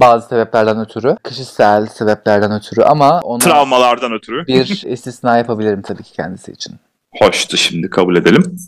Bazı 0.00 0.28
sebeplerden 0.28 0.80
ötürü. 0.80 1.16
Kişisel 1.24 1.86
sebeplerden 1.86 2.52
ötürü 2.52 2.82
ama 2.82 3.20
ona 3.20 3.38
Travmalardan 3.38 4.12
ötürü. 4.12 4.46
bir 4.46 4.82
istisna 4.86 5.38
yapabilirim 5.38 5.82
tabii 5.82 6.02
ki 6.02 6.12
kendisi 6.12 6.52
için. 6.52 6.74
Hoştu 7.18 7.56
şimdi 7.56 7.90
kabul 7.90 8.16
edelim. 8.16 8.58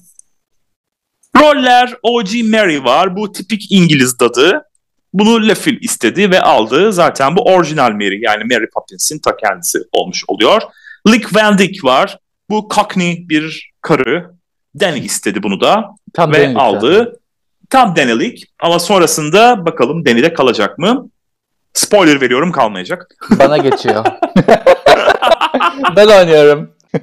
Roller 1.37 1.95
OG 2.03 2.29
Mary 2.45 2.85
var. 2.85 3.17
Bu 3.17 3.33
tipik 3.33 3.73
İngiliz 3.73 4.19
dadı. 4.21 4.63
Bunu 5.13 5.49
Lefil 5.49 5.79
istedi 5.81 6.31
ve 6.31 6.41
aldı. 6.41 6.93
Zaten 6.93 7.37
bu 7.37 7.43
orijinal 7.43 7.91
Mary 7.91 8.21
yani 8.23 8.45
Mary 8.45 8.67
Poppins'in 8.75 9.19
ta 9.19 9.37
kendisi 9.37 9.79
olmuş 9.93 10.25
oluyor. 10.29 10.63
Lick 11.09 11.37
Van 11.37 11.59
Dyke 11.59 11.89
var. 11.89 12.19
Bu 12.51 12.69
Cockney 12.75 13.29
bir 13.29 13.71
karı. 13.81 14.35
Danny 14.81 14.99
istedi 14.99 15.43
bunu 15.43 15.61
da 15.61 15.85
Tam 16.15 16.33
ve 16.33 16.41
denilik 16.41 16.59
aldı. 16.61 17.21
Tam 17.75 17.97
Danny'lik 17.97 18.45
ama 18.61 18.79
sonrasında 18.79 19.67
bakalım 19.67 20.07
Danny'de 20.07 20.35
kalacak 20.35 20.79
mı? 20.79 21.11
Spoiler 21.73 22.21
veriyorum 22.21 22.53
kalmayacak. 22.53 23.17
Bana 23.39 23.57
geçiyor. 23.59 24.05
ben 25.97 26.07
oynuyorum. 26.07 26.71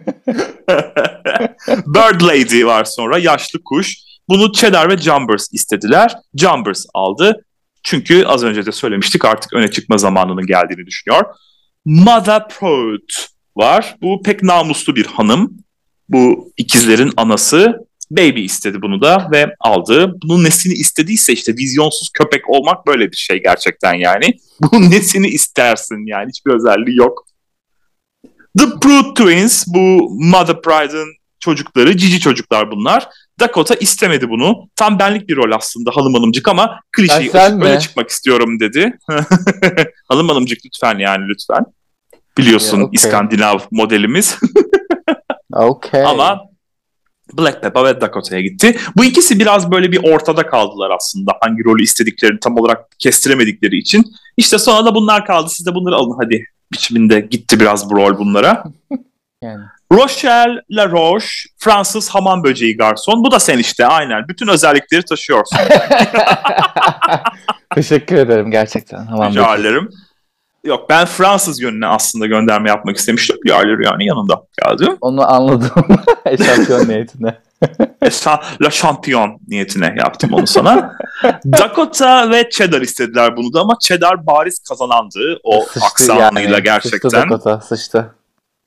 Bird 1.87 2.21
Lady 2.21 2.65
var 2.65 2.83
sonra 2.85 3.17
yaşlı 3.17 3.63
kuş. 3.63 3.95
Bunu 4.29 4.51
Cheddar 4.51 4.89
ve 4.89 4.97
Jumbers 4.97 5.47
istediler. 5.53 6.15
Jumbers 6.35 6.85
aldı. 6.93 7.45
Çünkü 7.83 8.25
az 8.25 8.43
önce 8.43 8.65
de 8.65 8.71
söylemiştik 8.71 9.25
artık 9.25 9.53
öne 9.53 9.71
çıkma 9.71 9.97
zamanının 9.97 10.45
geldiğini 10.45 10.85
düşünüyor. 10.85 11.25
Mother 11.85 12.47
Proud 12.47 13.09
var. 13.55 13.95
Bu 14.01 14.21
pek 14.23 14.43
namuslu 14.43 14.95
bir 14.95 15.05
hanım. 15.05 15.53
Bu 16.09 16.53
ikizlerin 16.57 17.11
anası. 17.17 17.90
Baby 18.11 18.43
istedi 18.43 18.81
bunu 18.81 19.01
da 19.01 19.27
ve 19.31 19.55
aldı. 19.59 20.15
Bunun 20.23 20.43
nesini 20.43 20.73
istediyse 20.73 21.33
işte 21.33 21.53
vizyonsuz 21.57 22.09
köpek 22.13 22.49
olmak 22.49 22.87
böyle 22.87 23.11
bir 23.11 23.17
şey 23.17 23.43
gerçekten 23.43 23.93
yani. 23.93 24.33
Bunun 24.61 24.91
nesini 24.91 25.27
istersin 25.27 26.07
yani 26.07 26.29
hiçbir 26.29 26.51
özelliği 26.51 26.97
yok. 26.97 27.25
The 28.57 28.65
Proud 28.81 29.15
Twins 29.15 29.65
bu 29.67 30.09
Mother 30.19 30.61
Pride'ın 30.61 31.07
çocukları, 31.39 31.97
cici 31.97 32.19
çocuklar 32.19 32.71
bunlar. 32.71 33.09
Dakota 33.39 33.75
istemedi 33.75 34.29
bunu. 34.29 34.69
Tam 34.75 34.99
benlik 34.99 35.29
bir 35.29 35.35
rol 35.35 35.51
aslında 35.51 35.91
hanım 35.93 36.13
hanımcık 36.13 36.47
ama 36.47 36.79
klişeyi 36.91 37.31
açıp 37.31 37.63
öne 37.63 37.79
çıkmak 37.79 38.09
istiyorum 38.09 38.59
dedi. 38.59 38.97
hanım 40.09 40.29
hanımcık 40.29 40.65
lütfen 40.65 40.99
yani 40.99 41.27
lütfen. 41.27 41.65
Biliyorsun 42.37 42.77
Ya, 42.77 42.83
okey. 42.83 42.95
İskandinav 42.95 43.59
modelimiz. 43.71 44.37
Okay. 45.53 46.05
ama 46.05 46.39
Black 47.37 47.61
Peppa 47.61 47.85
ve 47.85 48.01
Dakota'ya 48.01 48.41
gitti. 48.41 48.77
Bu 48.97 49.05
ikisi 49.05 49.39
biraz 49.39 49.71
böyle 49.71 49.91
bir 49.91 49.99
ortada 50.03 50.47
kaldılar 50.47 50.89
aslında. 50.89 51.31
Hangi 51.41 51.63
rolü 51.65 51.83
istediklerini 51.83 52.39
tam 52.39 52.57
olarak 52.57 52.99
kestiremedikleri 52.99 53.77
için. 53.77 54.05
İşte 54.37 54.57
sonra 54.57 54.85
da 54.85 54.95
bunlar 54.95 55.25
kaldı. 55.25 55.49
Siz 55.49 55.65
de 55.65 55.75
bunları 55.75 55.95
alın 55.95 56.17
hadi 56.21 56.45
biçiminde 56.71 57.19
gitti 57.19 57.59
biraz 57.59 57.89
bu 57.89 57.95
rol 57.95 58.17
bunlara. 58.17 58.63
Yani. 59.43 59.63
Rochelle 59.91 60.61
LaRoche, 60.71 61.27
Fransız 61.57 62.09
hamam 62.09 62.43
böceği 62.43 62.77
garson. 62.77 63.23
Bu 63.23 63.31
da 63.31 63.39
sen 63.39 63.57
işte 63.57 63.85
aynen. 63.85 64.27
Bütün 64.27 64.47
özellikleri 64.47 65.03
taşıyorsun. 65.03 65.57
Teşekkür 67.75 68.15
ederim 68.15 68.51
gerçekten. 68.51 69.07
Tamam. 69.07 69.31
Rica 69.31 69.55
ederim. 69.55 69.89
Yok 70.65 70.89
ben 70.89 71.05
Fransız 71.05 71.61
yönüne 71.61 71.87
aslında 71.87 72.25
gönderme 72.25 72.69
yapmak 72.69 72.97
istemiştim. 72.97 73.37
Yerleri 73.45 73.85
yani 73.85 74.05
yanında 74.05 74.43
geldi. 74.65 74.97
Onu 75.01 75.31
anladım. 75.33 75.69
Şampiyon 76.45 76.87
niyetine. 76.89 77.39
Esa 78.01 78.41
La 78.61 78.69
Champion 78.71 79.39
niyetine 79.47 79.95
yaptım 79.97 80.33
onu 80.33 80.47
sana. 80.47 80.97
Dakota 81.45 82.29
ve 82.31 82.49
Cheddar 82.49 82.81
istediler 82.81 83.37
bunu 83.37 83.53
da 83.53 83.61
ama 83.61 83.77
Cheddar 83.81 84.27
bariz 84.27 84.59
kazanandı 84.69 85.39
o 85.43 85.61
Sıçtı 85.61 85.79
aksanıyla 85.85 86.51
yani. 86.51 86.63
gerçekten. 86.63 87.09
Sıçtı 87.09 87.29
Dakota, 87.29 87.61
sıçtı. 87.61 88.15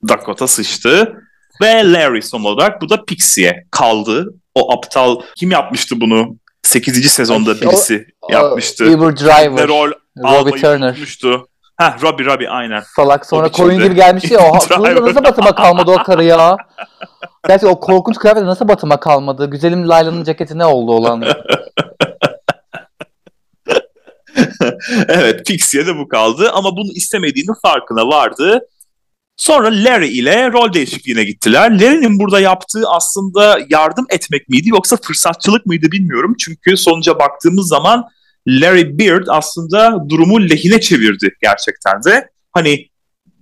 Dakota 0.09 0.47
sıçtı. 0.47 1.17
Ve 1.63 1.93
Larry 1.93 2.23
son 2.23 2.45
olarak 2.45 2.83
bu 2.83 2.89
da 2.91 3.05
Pixie'ye 3.05 3.65
kaldı. 3.71 4.35
O 4.55 4.73
aptal 4.73 5.21
kim 5.37 5.51
yapmıştı 5.51 6.01
bunu? 6.01 6.37
8. 6.63 7.11
sezonda 7.11 7.51
Ay, 7.51 7.57
o- 7.57 7.61
birisi 7.61 8.07
yapmıştı. 8.31 8.85
Uber 8.85 9.07
Ve 9.13 9.17
Driver. 9.17 9.69
rol 9.69 9.91
Robbie 10.19 10.61
Turner. 10.61 10.89
unutmuştu. 10.91 11.47
Heh 11.81 12.03
Robbie 12.03 12.25
Robbie 12.25 12.49
aynen. 12.49 12.83
Salak 12.97 13.27
sonra 13.27 13.51
koyun 13.51 13.83
gibi 13.83 13.95
gelmiş 13.95 14.31
ya. 14.31 14.41
O. 14.51 14.79
Burada 14.79 15.03
nasıl 15.03 15.25
batıma 15.25 15.55
kalmadı 15.55 15.91
o 15.91 16.03
karı 16.03 16.25
ya? 16.25 16.57
Gerçi 17.49 17.67
o 17.67 17.81
korkunç 17.81 18.17
kıyafetle 18.17 18.47
nasıl 18.47 18.69
batıma 18.69 19.01
kalmadı? 19.01 19.51
Güzelim 19.51 19.89
Layla'nın 19.89 20.25
ceketi 20.25 20.59
ne 20.59 20.65
oldu 20.65 20.93
olan? 20.93 21.25
evet 25.09 25.47
Pixie'ye 25.47 25.87
de 25.87 25.99
bu 25.99 26.09
kaldı 26.09 26.51
ama 26.53 26.77
bunu 26.77 26.93
istemediğinin 26.95 27.55
farkına 27.63 28.09
vardı. 28.09 28.61
Sonra 29.37 29.69
Larry 29.69 30.09
ile 30.19 30.53
rol 30.53 30.73
değişikliğine 30.73 31.25
gittiler. 31.25 31.81
Larry'nin 31.81 32.19
burada 32.19 32.41
yaptığı 32.41 32.83
aslında 32.89 33.59
yardım 33.69 34.07
etmek 34.11 34.49
miydi 34.49 34.69
yoksa 34.69 34.97
fırsatçılık 34.97 35.67
mıydı 35.67 35.93
bilmiyorum. 35.93 36.35
Çünkü 36.39 36.77
sonuca 36.77 37.19
baktığımız 37.19 37.69
zaman 37.69 38.09
Larry 38.49 38.99
Beard 38.99 39.27
aslında 39.29 40.09
durumu 40.09 40.41
lehine 40.41 40.81
çevirdi 40.81 41.31
gerçekten 41.43 42.03
de. 42.05 42.29
Hani 42.53 42.87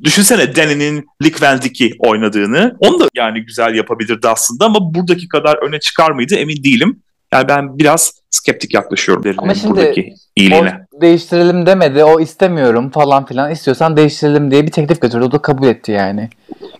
düşünsene 0.04 0.56
Danny'nin 0.56 1.06
Lick 1.22 1.42
Van 1.42 1.62
Dyke'i 1.62 1.90
oynadığını. 1.98 2.76
Onu 2.78 3.00
da 3.00 3.08
yani 3.14 3.40
güzel 3.44 3.74
yapabilirdi 3.74 4.28
aslında 4.28 4.64
ama 4.64 4.94
buradaki 4.94 5.28
kadar 5.28 5.56
öne 5.68 5.80
çıkar 5.80 6.10
mıydı 6.10 6.34
emin 6.34 6.64
değilim. 6.64 7.02
Yani 7.32 7.48
ben 7.48 7.78
biraz 7.78 8.12
skeptik 8.30 8.74
yaklaşıyorum 8.74 9.24
Larry'nin 9.24 9.38
Ama 9.42 9.54
şimdi 9.54 9.74
buradaki 9.74 10.00
o 10.00 10.40
iyiliğine. 10.40 10.86
değiştirelim 11.00 11.66
demedi. 11.66 12.04
O 12.04 12.20
istemiyorum 12.20 12.90
falan 12.90 13.26
filan. 13.26 13.50
İstiyorsan 13.50 13.96
değiştirelim 13.96 14.50
diye 14.50 14.66
bir 14.66 14.70
teklif 14.70 15.00
götürdü. 15.00 15.24
O 15.24 15.32
da 15.32 15.38
kabul 15.38 15.66
etti 15.66 15.92
yani. 15.92 16.30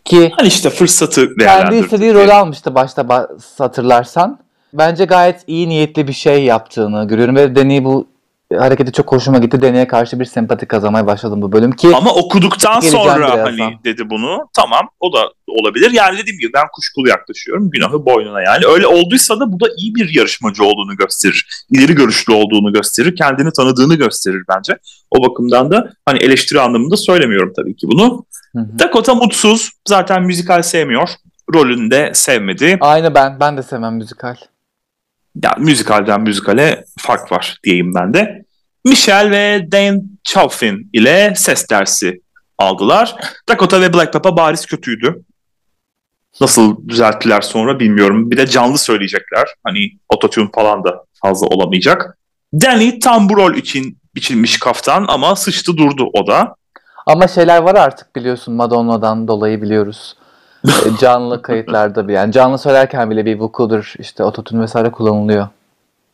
Ki 0.04 0.32
Hani 0.36 0.48
işte 0.48 0.70
fırsatı 0.70 1.26
kendi 1.26 1.38
değerlendirdi. 1.38 1.84
istediği 1.84 2.14
rolü 2.14 2.32
almıştı 2.32 2.74
başta 2.74 3.02
ba- 3.02 3.28
hatırlarsan. 3.58 4.38
Bence 4.74 5.04
gayet 5.04 5.40
iyi 5.46 5.68
niyetli 5.68 6.08
bir 6.08 6.12
şey 6.12 6.44
yaptığını 6.44 7.08
görüyorum. 7.08 7.36
Ve 7.36 7.56
Danny 7.56 7.84
bu 7.84 8.08
hareketi 8.58 8.92
çok 8.92 9.12
hoşuma 9.12 9.38
gitti. 9.38 9.62
Danny'e 9.62 9.86
karşı 9.86 10.20
bir 10.20 10.24
sempati 10.24 10.66
kazanmaya 10.66 11.06
başladım 11.06 11.42
bu 11.42 11.52
bölüm 11.52 11.72
ki 11.72 11.96
Ama 11.96 12.14
okuduktan 12.14 12.80
sonra 12.80 13.44
hani 13.44 13.78
dedi 13.84 14.10
bunu. 14.10 14.48
Tamam 14.56 14.88
o 15.00 15.12
da 15.12 15.32
olabilir. 15.46 15.90
Yani 15.90 16.18
dediğim 16.18 16.38
gibi 16.38 16.52
ben 16.52 16.64
kuşkulu 16.72 17.08
yaklaşıyorum. 17.08 17.70
Günahı 17.70 18.06
boynuna 18.06 18.42
yani. 18.42 18.66
Öyle 18.66 18.86
olduysa 18.86 19.40
da 19.40 19.52
bu 19.52 19.60
da 19.60 19.66
iyi 19.76 19.94
bir 19.94 20.14
yarışmacı 20.14 20.64
olduğunu 20.64 20.96
gösterir. 20.96 21.64
İleri 21.70 21.94
görüşlü 21.94 22.32
olduğunu 22.32 22.72
gösterir. 22.72 23.16
Kendini 23.16 23.52
tanıdığını 23.52 23.94
gösterir 23.94 24.42
bence. 24.48 24.78
O 25.10 25.30
bakımdan 25.30 25.70
da 25.70 25.92
hani 26.06 26.18
eleştiri 26.18 26.60
anlamında 26.60 26.96
söylemiyorum 26.96 27.52
tabii 27.56 27.76
ki 27.76 27.86
bunu. 27.86 28.24
Hı 28.56 28.58
hı. 28.58 28.78
Dakota 28.78 29.14
mutsuz. 29.14 29.70
Zaten 29.88 30.22
müzikal 30.22 30.62
sevmiyor. 30.62 31.08
Rolünü 31.54 31.90
de 31.90 32.10
sevmedi. 32.14 32.78
aynı 32.80 33.14
ben. 33.14 33.40
Ben 33.40 33.56
de 33.56 33.62
sevmem 33.62 33.94
müzikal. 33.94 34.36
Yani 35.42 35.64
müzikalden 35.64 36.20
müzikale 36.20 36.84
fark 36.98 37.32
var 37.32 37.58
diyeyim 37.64 37.94
ben 37.94 38.14
de. 38.14 38.44
Michelle 38.84 39.30
ve 39.30 39.72
Dane 39.72 40.02
Chaufin 40.24 40.90
ile 40.92 41.32
ses 41.36 41.70
dersi 41.70 42.22
aldılar. 42.58 43.16
Dakota 43.48 43.80
ve 43.80 43.94
Black 43.94 44.12
Peppa 44.12 44.36
bariz 44.36 44.66
kötüydü. 44.66 45.22
Nasıl 46.40 46.88
düzelttiler 46.88 47.40
sonra 47.40 47.80
bilmiyorum. 47.80 48.30
Bir 48.30 48.36
de 48.36 48.46
canlı 48.46 48.78
söyleyecekler. 48.78 49.48
Hani 49.64 49.90
ototune 50.08 50.48
falan 50.54 50.84
da 50.84 51.04
fazla 51.22 51.46
olamayacak. 51.46 52.18
Danny 52.54 52.98
tam 52.98 53.28
bu 53.28 53.36
rol 53.36 53.54
için 53.54 53.98
biçilmiş 54.14 54.58
kaftan 54.58 55.04
ama 55.08 55.36
sıçtı 55.36 55.76
durdu 55.76 56.10
o 56.12 56.26
da. 56.26 56.54
Ama 57.06 57.28
şeyler 57.28 57.62
var 57.62 57.74
artık 57.74 58.16
biliyorsun 58.16 58.54
Madonna'dan 58.54 59.28
dolayı 59.28 59.62
biliyoruz. 59.62 60.16
E, 60.68 60.98
canlı 61.00 61.42
kayıtlarda 61.42 62.08
bir 62.08 62.12
yani 62.12 62.32
canlı 62.32 62.58
söylerken 62.58 63.10
bile 63.10 63.24
bir 63.24 63.38
vocoder 63.38 63.94
işte 63.98 64.24
ototune 64.24 64.62
vesaire 64.62 64.90
kullanılıyor. 64.90 65.48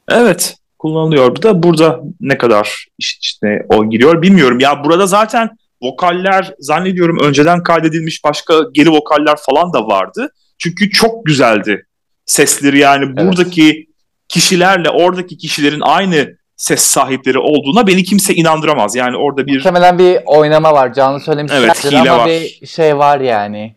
Evet 0.08 0.56
kullanılıyordu 0.78 1.42
da 1.42 1.62
burada 1.62 2.00
ne 2.20 2.38
kadar 2.38 2.86
iş- 2.98 3.18
işte 3.22 3.66
o 3.68 3.90
giriyor 3.90 4.22
bilmiyorum. 4.22 4.60
Ya 4.60 4.84
burada 4.84 5.06
zaten 5.06 5.50
vokaller 5.82 6.54
zannediyorum 6.58 7.18
önceden 7.22 7.62
kaydedilmiş 7.62 8.24
başka 8.24 8.54
geri 8.72 8.90
vokaller 8.90 9.36
falan 9.36 9.72
da 9.72 9.86
vardı. 9.86 10.32
Çünkü 10.58 10.90
çok 10.90 11.26
güzeldi 11.26 11.86
sesleri 12.26 12.78
yani 12.78 13.04
Evet. 13.04 13.18
buradaki 13.26 13.86
kişilerle 14.28 14.90
oradaki 14.90 15.36
kişilerin 15.36 15.80
aynı 15.80 16.36
ses 16.56 16.80
sahipleri 16.82 17.38
olduğuna 17.38 17.86
beni 17.86 18.04
kimse 18.04 18.34
inandıramaz. 18.34 18.96
Yani 18.96 19.16
orada 19.16 19.46
bir 19.46 19.54
Muhtemelen 19.56 19.98
bir 19.98 20.18
oynama 20.26 20.72
var 20.72 20.92
canlı 20.94 21.20
söylemişlerdir 21.20 21.66
Evet, 21.66 21.84
hile 21.84 22.10
ama 22.10 22.18
var. 22.22 22.28
bir 22.28 22.66
şey 22.66 22.98
var 22.98 23.20
yani. 23.20 23.74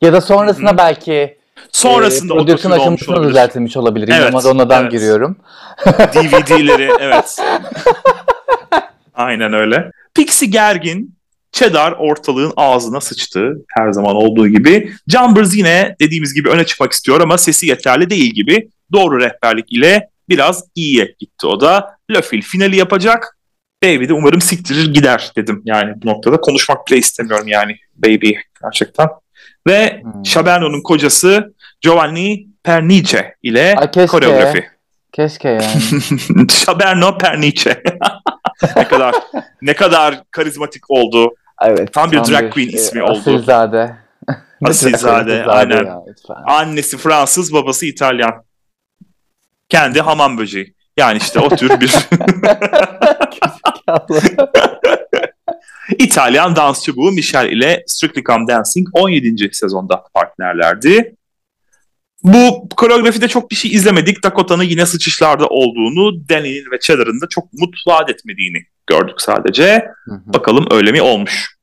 Ya 0.00 0.12
da 0.12 0.20
sonrasında 0.20 0.70
Hı 0.70 0.74
hı. 0.74 0.78
belki 0.78 1.38
sonrasında 1.72 2.34
e, 2.34 2.36
prodüksiyon 2.36 2.78
olabilir. 2.78 3.28
düzeltilmiş 3.28 3.76
olabilir. 3.76 4.10
Evet, 4.14 4.32
Madonna'dan 4.32 4.82
evet. 4.82 4.92
giriyorum. 4.92 5.36
DVD'leri 5.86 6.90
evet. 7.00 7.36
Aynen 9.14 9.52
öyle. 9.52 9.90
Pixie 10.14 10.48
gergin. 10.48 11.20
Cheddar 11.52 11.92
ortalığın 11.92 12.52
ağzına 12.56 13.00
sıçtı 13.00 13.52
her 13.78 13.92
zaman 13.92 14.16
olduğu 14.16 14.48
gibi. 14.48 14.92
Jumbers 15.08 15.56
yine 15.56 15.96
dediğimiz 16.00 16.34
gibi 16.34 16.48
öne 16.48 16.66
çıkmak 16.66 16.92
istiyor 16.92 17.20
ama 17.20 17.38
sesi 17.38 17.66
yeterli 17.66 18.10
değil 18.10 18.34
gibi. 18.34 18.68
Doğru 18.92 19.20
rehberlik 19.20 19.72
ile 19.72 20.08
biraz 20.28 20.64
iyiye 20.74 21.14
gitti 21.18 21.46
o 21.46 21.60
da. 21.60 21.96
Löfil 22.10 22.42
finali 22.42 22.76
yapacak. 22.76 23.38
Baby 23.84 24.08
de 24.08 24.12
umarım 24.12 24.40
siktirir 24.40 24.94
gider 24.94 25.32
dedim. 25.36 25.62
Yani 25.64 25.92
bu 25.96 26.08
noktada 26.08 26.36
konuşmak 26.40 26.86
bile 26.86 26.98
istemiyorum 26.98 27.48
yani 27.48 27.76
Baby 27.96 28.30
gerçekten. 28.62 29.08
Ve 29.66 30.00
Hmm. 30.02 30.26
Shaberno'nun 30.26 30.82
kocası 30.82 31.54
Giovanni 31.80 32.46
Pernice 32.62 33.34
ile 33.42 33.74
Ay, 33.76 33.90
keşke. 33.90 34.06
koreografi. 34.06 34.64
Keşke 35.12 35.48
yani. 35.48 35.64
Shaberno 36.52 37.18
Pernice. 37.18 37.82
ne 38.76 38.88
kadar 38.88 39.14
ne 39.62 39.74
kadar 39.74 40.22
karizmatik 40.30 40.90
oldu. 40.90 41.34
evet. 41.62 41.92
Tam 41.92 42.12
bir 42.12 42.16
drag 42.18 42.52
queen 42.54 42.68
ismi 42.68 43.02
oldu. 43.02 43.18
Asilzade. 43.18 43.96
Asilzade, 44.64 45.44
aynen. 45.44 45.84
ya, 45.86 46.02
lütfen. 46.08 46.36
Annesi 46.46 46.96
Fransız, 46.98 47.52
babası 47.52 47.86
İtalyan. 47.86 48.44
Kendi 49.68 50.00
hamam 50.00 50.38
böceği. 50.38 50.74
Yani 50.96 51.18
işte 51.18 51.40
o 51.40 51.48
tür 51.56 51.80
bir 51.80 51.94
İtalyan 55.98 56.56
dansçı 56.56 56.96
bu. 56.96 57.12
Michelle 57.12 57.52
ile 57.52 57.84
Strictly 57.86 58.22
Come 58.22 58.48
Dancing 58.48 58.88
17. 58.92 59.48
sezonda 59.52 60.02
partnerlerdi. 60.14 61.16
Bu 62.22 62.68
koreografide 62.76 63.28
çok 63.28 63.50
bir 63.50 63.56
şey 63.56 63.70
izlemedik. 63.70 64.24
Dakota'nın 64.24 64.62
yine 64.62 64.86
sıçışlarda 64.86 65.46
olduğunu, 65.46 66.28
Danny'nin 66.28 66.70
ve 66.72 66.78
Cheddar'ın 66.80 67.20
da 67.20 67.26
çok 67.30 67.44
vaat 67.86 68.10
etmediğini 68.10 68.58
gördük 68.86 69.20
sadece. 69.20 69.84
Hı 70.04 70.14
hı. 70.14 70.32
Bakalım 70.32 70.66
öyle 70.70 70.92
mi 70.92 71.02
olmuş. 71.02 71.56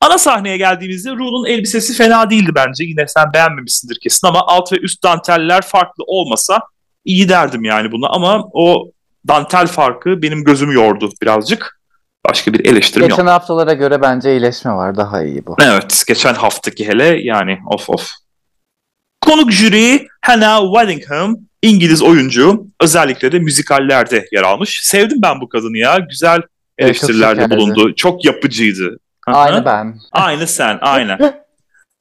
Ana 0.00 0.18
sahneye 0.18 0.56
geldiğimizde 0.56 1.10
Ru'nun 1.10 1.46
elbisesi 1.46 1.94
fena 1.94 2.30
değildi 2.30 2.50
bence. 2.54 2.84
Yine 2.84 3.08
sen 3.08 3.32
beğenmemişsindir 3.32 3.98
kesin 4.02 4.26
ama 4.26 4.46
alt 4.46 4.72
ve 4.72 4.76
üst 4.76 5.02
danteller 5.02 5.62
farklı 5.62 6.04
olmasa 6.06 6.60
iyi 7.04 7.28
derdim 7.28 7.64
yani 7.64 7.92
buna. 7.92 8.08
Ama 8.08 8.48
o 8.52 8.90
dantel 9.28 9.66
farkı 9.66 10.22
benim 10.22 10.44
gözümü 10.44 10.74
yordu 10.74 11.10
birazcık. 11.22 11.79
Başka 12.28 12.52
bir 12.52 12.66
eleştirim 12.66 13.08
yok. 13.08 13.10
Geçen 13.10 13.26
haftalara 13.26 13.72
göre 13.72 14.02
bence 14.02 14.32
iyileşme 14.32 14.72
var. 14.72 14.96
Daha 14.96 15.22
iyi 15.22 15.46
bu. 15.46 15.56
Evet, 15.62 16.04
geçen 16.08 16.34
haftaki 16.34 16.88
hele 16.88 17.20
yani 17.22 17.58
of 17.66 17.90
of. 17.90 18.10
Konuk 19.20 19.52
jüri 19.52 20.06
Hannah 20.22 20.60
Waddingham, 20.62 21.36
İngiliz 21.62 22.02
oyuncu. 22.02 22.66
Özellikle 22.80 23.32
de 23.32 23.38
müzikallerde 23.38 24.28
yer 24.32 24.42
almış. 24.42 24.80
Sevdim 24.84 25.18
ben 25.22 25.40
bu 25.40 25.48
kadını 25.48 25.78
ya. 25.78 25.98
Güzel 25.98 26.40
eleştirilerde 26.78 27.42
şekerdi. 27.42 27.56
bulundu. 27.56 27.94
Çok 27.94 28.24
yapıcıydı. 28.24 28.98
Aynı 29.26 29.64
ben. 29.64 29.98
Aynı 30.12 30.46
sen, 30.46 30.78
aynen. 30.80 31.18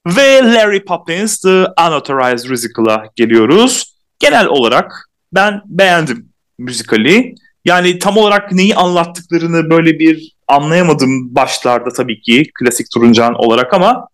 Ve 0.08 0.54
Larry 0.54 0.86
Poppins 0.86 1.40
The 1.42 1.66
Unauthorized 1.88 2.50
Musical'a 2.50 3.04
geliyoruz. 3.16 3.96
Genel 4.20 4.46
olarak 4.46 5.10
ben 5.34 5.62
beğendim 5.66 6.30
müzikali. 6.58 7.36
Yani 7.66 8.00
tam 8.00 8.18
olarak 8.18 8.52
neyi 8.52 8.76
anlattıklarını 8.76 9.70
böyle 9.70 10.00
bir 10.00 10.36
anlayamadım 10.48 11.36
başlarda 11.36 11.90
tabii 11.90 12.22
ki 12.22 12.44
klasik 12.60 12.92
Turuncan 12.94 13.34
olarak 13.34 13.74
ama 13.74 14.08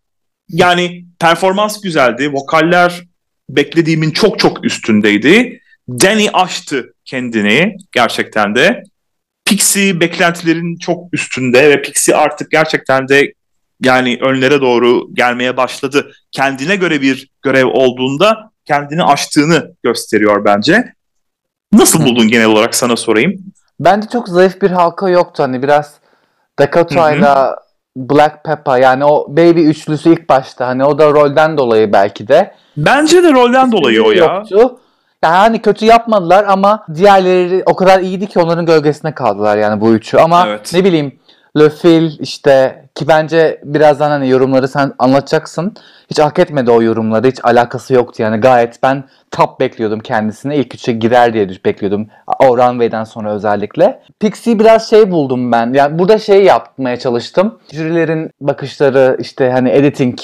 yani 0.50 1.06
performans 1.20 1.82
güzeldi. 1.82 2.34
Vokaller 2.34 3.04
beklediğimin 3.50 4.12
çok 4.12 4.40
çok 4.40 4.66
üstündeydi. 4.66 5.62
Danny 5.90 6.30
aştı 6.34 6.94
kendini 7.06 7.78
gerçekten 7.92 8.56
de. 8.56 8.84
Pixie 9.46 10.00
beklentilerin 10.00 10.78
çok 10.78 11.14
üstünde 11.14 11.70
ve 11.70 11.82
Pixie 11.82 12.16
artık 12.16 12.52
gerçekten 12.52 13.08
de 13.08 13.34
yani 13.84 14.18
önlere 14.22 14.62
doğru 14.62 15.14
gelmeye 15.14 15.58
başladı. 15.58 16.12
Kendine 16.32 16.76
göre 16.76 17.02
bir 17.02 17.30
görev 17.42 17.66
olduğunda 17.66 18.52
kendini 18.66 19.04
aştığını 19.04 19.76
gösteriyor 19.84 20.46
bence. 20.46 20.94
Nasıl 21.76 22.06
buldun 22.06 22.28
genel 22.28 22.46
olarak 22.46 22.76
sana 22.76 22.96
sorayım? 22.96 23.34
Bence 23.80 24.08
çok 24.12 24.28
zayıf 24.28 24.62
bir 24.62 24.72
halka 24.72 25.10
yoktu. 25.10 25.44
Hani 25.44 25.64
biraz 25.64 25.94
Dakota 26.60 27.12
ile 27.12 27.56
Black 27.98 28.44
Pepper 28.44 28.78
yani 28.78 29.06
o 29.06 29.26
Baby 29.30 29.70
üçlüsü 29.70 30.14
ilk 30.14 30.30
başta 30.30 30.68
hani 30.68 30.86
o 30.86 31.00
da 31.00 31.12
rolden 31.12 31.58
dolayı 31.58 31.94
belki 31.94 32.28
de. 32.28 32.54
Bence 32.78 33.24
de 33.24 33.34
rolden 33.34 33.72
dolayı 33.72 34.04
o 34.04 34.12
ya. 34.12 34.26
Yoktu. 34.26 34.80
Yani 35.24 35.36
hani 35.36 35.62
kötü 35.62 35.86
yapmadılar 35.86 36.46
ama 36.48 36.86
diğerleri 36.96 37.64
o 37.66 37.76
kadar 37.76 38.00
iyiydi 38.00 38.28
ki 38.28 38.40
onların 38.40 38.66
gölgesine 38.66 39.14
kaldılar 39.16 39.58
yani 39.58 39.82
bu 39.82 39.94
üçü. 39.94 40.18
Ama 40.18 40.48
evet. 40.48 40.74
ne 40.74 40.86
bileyim 40.86 41.20
Le 41.58 41.70
Fil 41.70 42.20
işte 42.20 42.86
ki 42.96 43.08
bence 43.08 43.62
birazdan 43.64 44.10
hani 44.10 44.30
yorumları 44.30 44.68
sen 44.68 44.94
anlatacaksın. 45.00 45.74
Hiç 46.10 46.20
hak 46.20 46.40
etmedi 46.40 46.72
o 46.72 46.82
yorumları. 46.82 47.28
Hiç 47.28 47.40
alakası 47.44 47.94
yoktu 47.94 48.22
yani. 48.22 48.38
Gayet 48.38 48.84
ben 48.84 49.04
top 49.32 49.60
bekliyordum 49.60 50.00
kendisine. 50.00 50.58
İlk 50.58 50.76
üçe 50.76 50.92
girer 50.92 51.34
diye 51.34 51.50
bekliyordum. 51.66 52.08
O 52.40 52.58
runway'den 52.58 53.04
sonra 53.04 53.34
özellikle. 53.34 54.02
Pixie 54.20 54.60
biraz 54.60 54.90
şey 54.90 55.12
buldum 55.12 55.52
ben. 55.52 55.74
Yani 55.74 56.00
burada 56.00 56.20
şey 56.20 56.44
yapmaya 56.44 57.00
çalıştım. 57.00 57.60
Jürilerin 57.72 58.32
bakışları 58.42 59.18
işte 59.20 59.52
hani 59.52 59.70
editing 59.70 60.20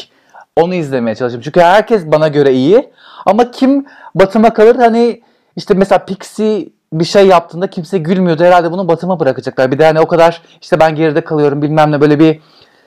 onu 0.55 0.73
izlemeye 0.73 1.15
çalıştım. 1.15 1.41
Çünkü 1.41 1.59
herkes 1.59 2.05
bana 2.05 2.27
göre 2.27 2.53
iyi. 2.53 2.89
Ama 3.25 3.51
kim 3.51 3.85
batıma 4.15 4.53
kalır 4.53 4.75
hani 4.75 5.21
işte 5.55 5.73
mesela 5.73 6.05
Pixie 6.05 6.69
bir 6.93 7.05
şey 7.05 7.27
yaptığında 7.27 7.69
kimse 7.69 7.97
gülmüyordu. 7.97 8.43
Herhalde 8.43 8.71
bunu 8.71 8.87
batıma 8.87 9.19
bırakacaklar. 9.19 9.71
Bir 9.71 9.79
de 9.79 9.85
hani 9.85 9.99
o 9.99 10.07
kadar 10.07 10.41
işte 10.61 10.79
ben 10.79 10.95
geride 10.95 11.21
kalıyorum 11.21 11.61
bilmem 11.61 11.91
ne 11.91 12.01
böyle 12.01 12.19
bir 12.19 12.39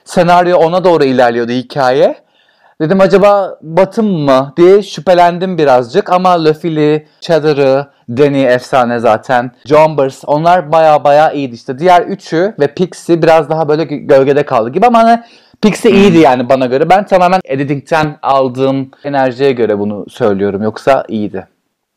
senaryo 0.04 0.56
ona 0.58 0.84
doğru 0.84 1.04
ilerliyordu 1.04 1.52
hikaye. 1.52 2.24
Dedim 2.80 3.00
acaba 3.00 3.58
Batım 3.62 4.06
mı 4.06 4.52
diye 4.56 4.82
şüphelendim 4.82 5.58
birazcık 5.58 6.12
ama 6.12 6.44
Löfili, 6.44 7.06
Cheddar'ı, 7.20 7.86
Danny 8.08 8.44
efsane 8.44 8.98
zaten. 8.98 9.50
Jombers 9.66 10.22
onlar 10.26 10.72
baya 10.72 11.04
baya 11.04 11.32
iyiydi 11.32 11.54
işte. 11.54 11.78
Diğer 11.78 12.02
üçü 12.02 12.54
ve 12.60 12.66
Pixie 12.66 13.22
biraz 13.22 13.50
daha 13.50 13.68
böyle 13.68 13.84
gölgede 13.84 14.42
kaldı 14.42 14.70
gibi 14.70 14.86
ama 14.86 14.98
hani 14.98 15.22
Pixie 15.62 15.90
iyiydi 15.90 16.18
yani 16.18 16.48
bana 16.48 16.66
göre. 16.66 16.90
Ben 16.90 17.06
tamamen 17.06 17.40
editingten 17.44 18.16
aldığım 18.22 18.90
enerjiye 19.04 19.52
göre 19.52 19.78
bunu 19.78 20.06
söylüyorum. 20.08 20.62
Yoksa 20.62 21.04
iyiydi. 21.08 21.46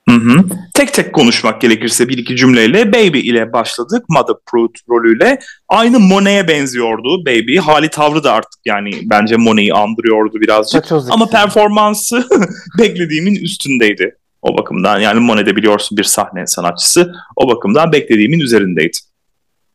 Hı 0.10 0.16
hı. 0.16 0.46
Tek 0.74 0.94
tek 0.94 1.14
konuşmak 1.14 1.62
gerekirse 1.62 2.10
bir 2.10 2.18
iki 2.18 2.36
cümleyle 2.36 2.94
Baby 2.94 3.20
ile 3.20 3.54
başladık. 3.54 4.06
Mother 4.10 4.36
Prude 4.46 4.80
rolüyle. 4.90 5.40
Aynı 5.70 6.00
Monet'e 6.00 6.48
benziyordu 6.48 7.26
Baby. 7.26 7.58
Hali 7.58 7.90
tavrı 7.90 8.24
da 8.24 8.34
artık 8.34 8.60
yani 8.66 8.92
bence 9.04 9.38
Monet'i 9.38 9.74
andırıyordu 9.74 10.42
birazcık. 10.42 10.92
Ama 11.10 11.30
performansı 11.30 12.28
beklediğimin 12.80 13.36
üstündeydi 13.36 14.18
o 14.42 14.58
bakımdan. 14.58 15.00
Yani 15.00 15.20
Monet'de 15.20 15.56
biliyorsun 15.56 15.98
bir 15.98 16.04
sahne 16.04 16.48
sanatçısı. 16.48 17.14
O 17.36 17.48
bakımdan 17.50 17.92
beklediğimin 17.92 18.40
üzerindeydi. 18.40 18.98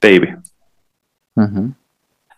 Baby. 0.05 0.27
Hı 1.38 1.45
hı. 1.45 1.68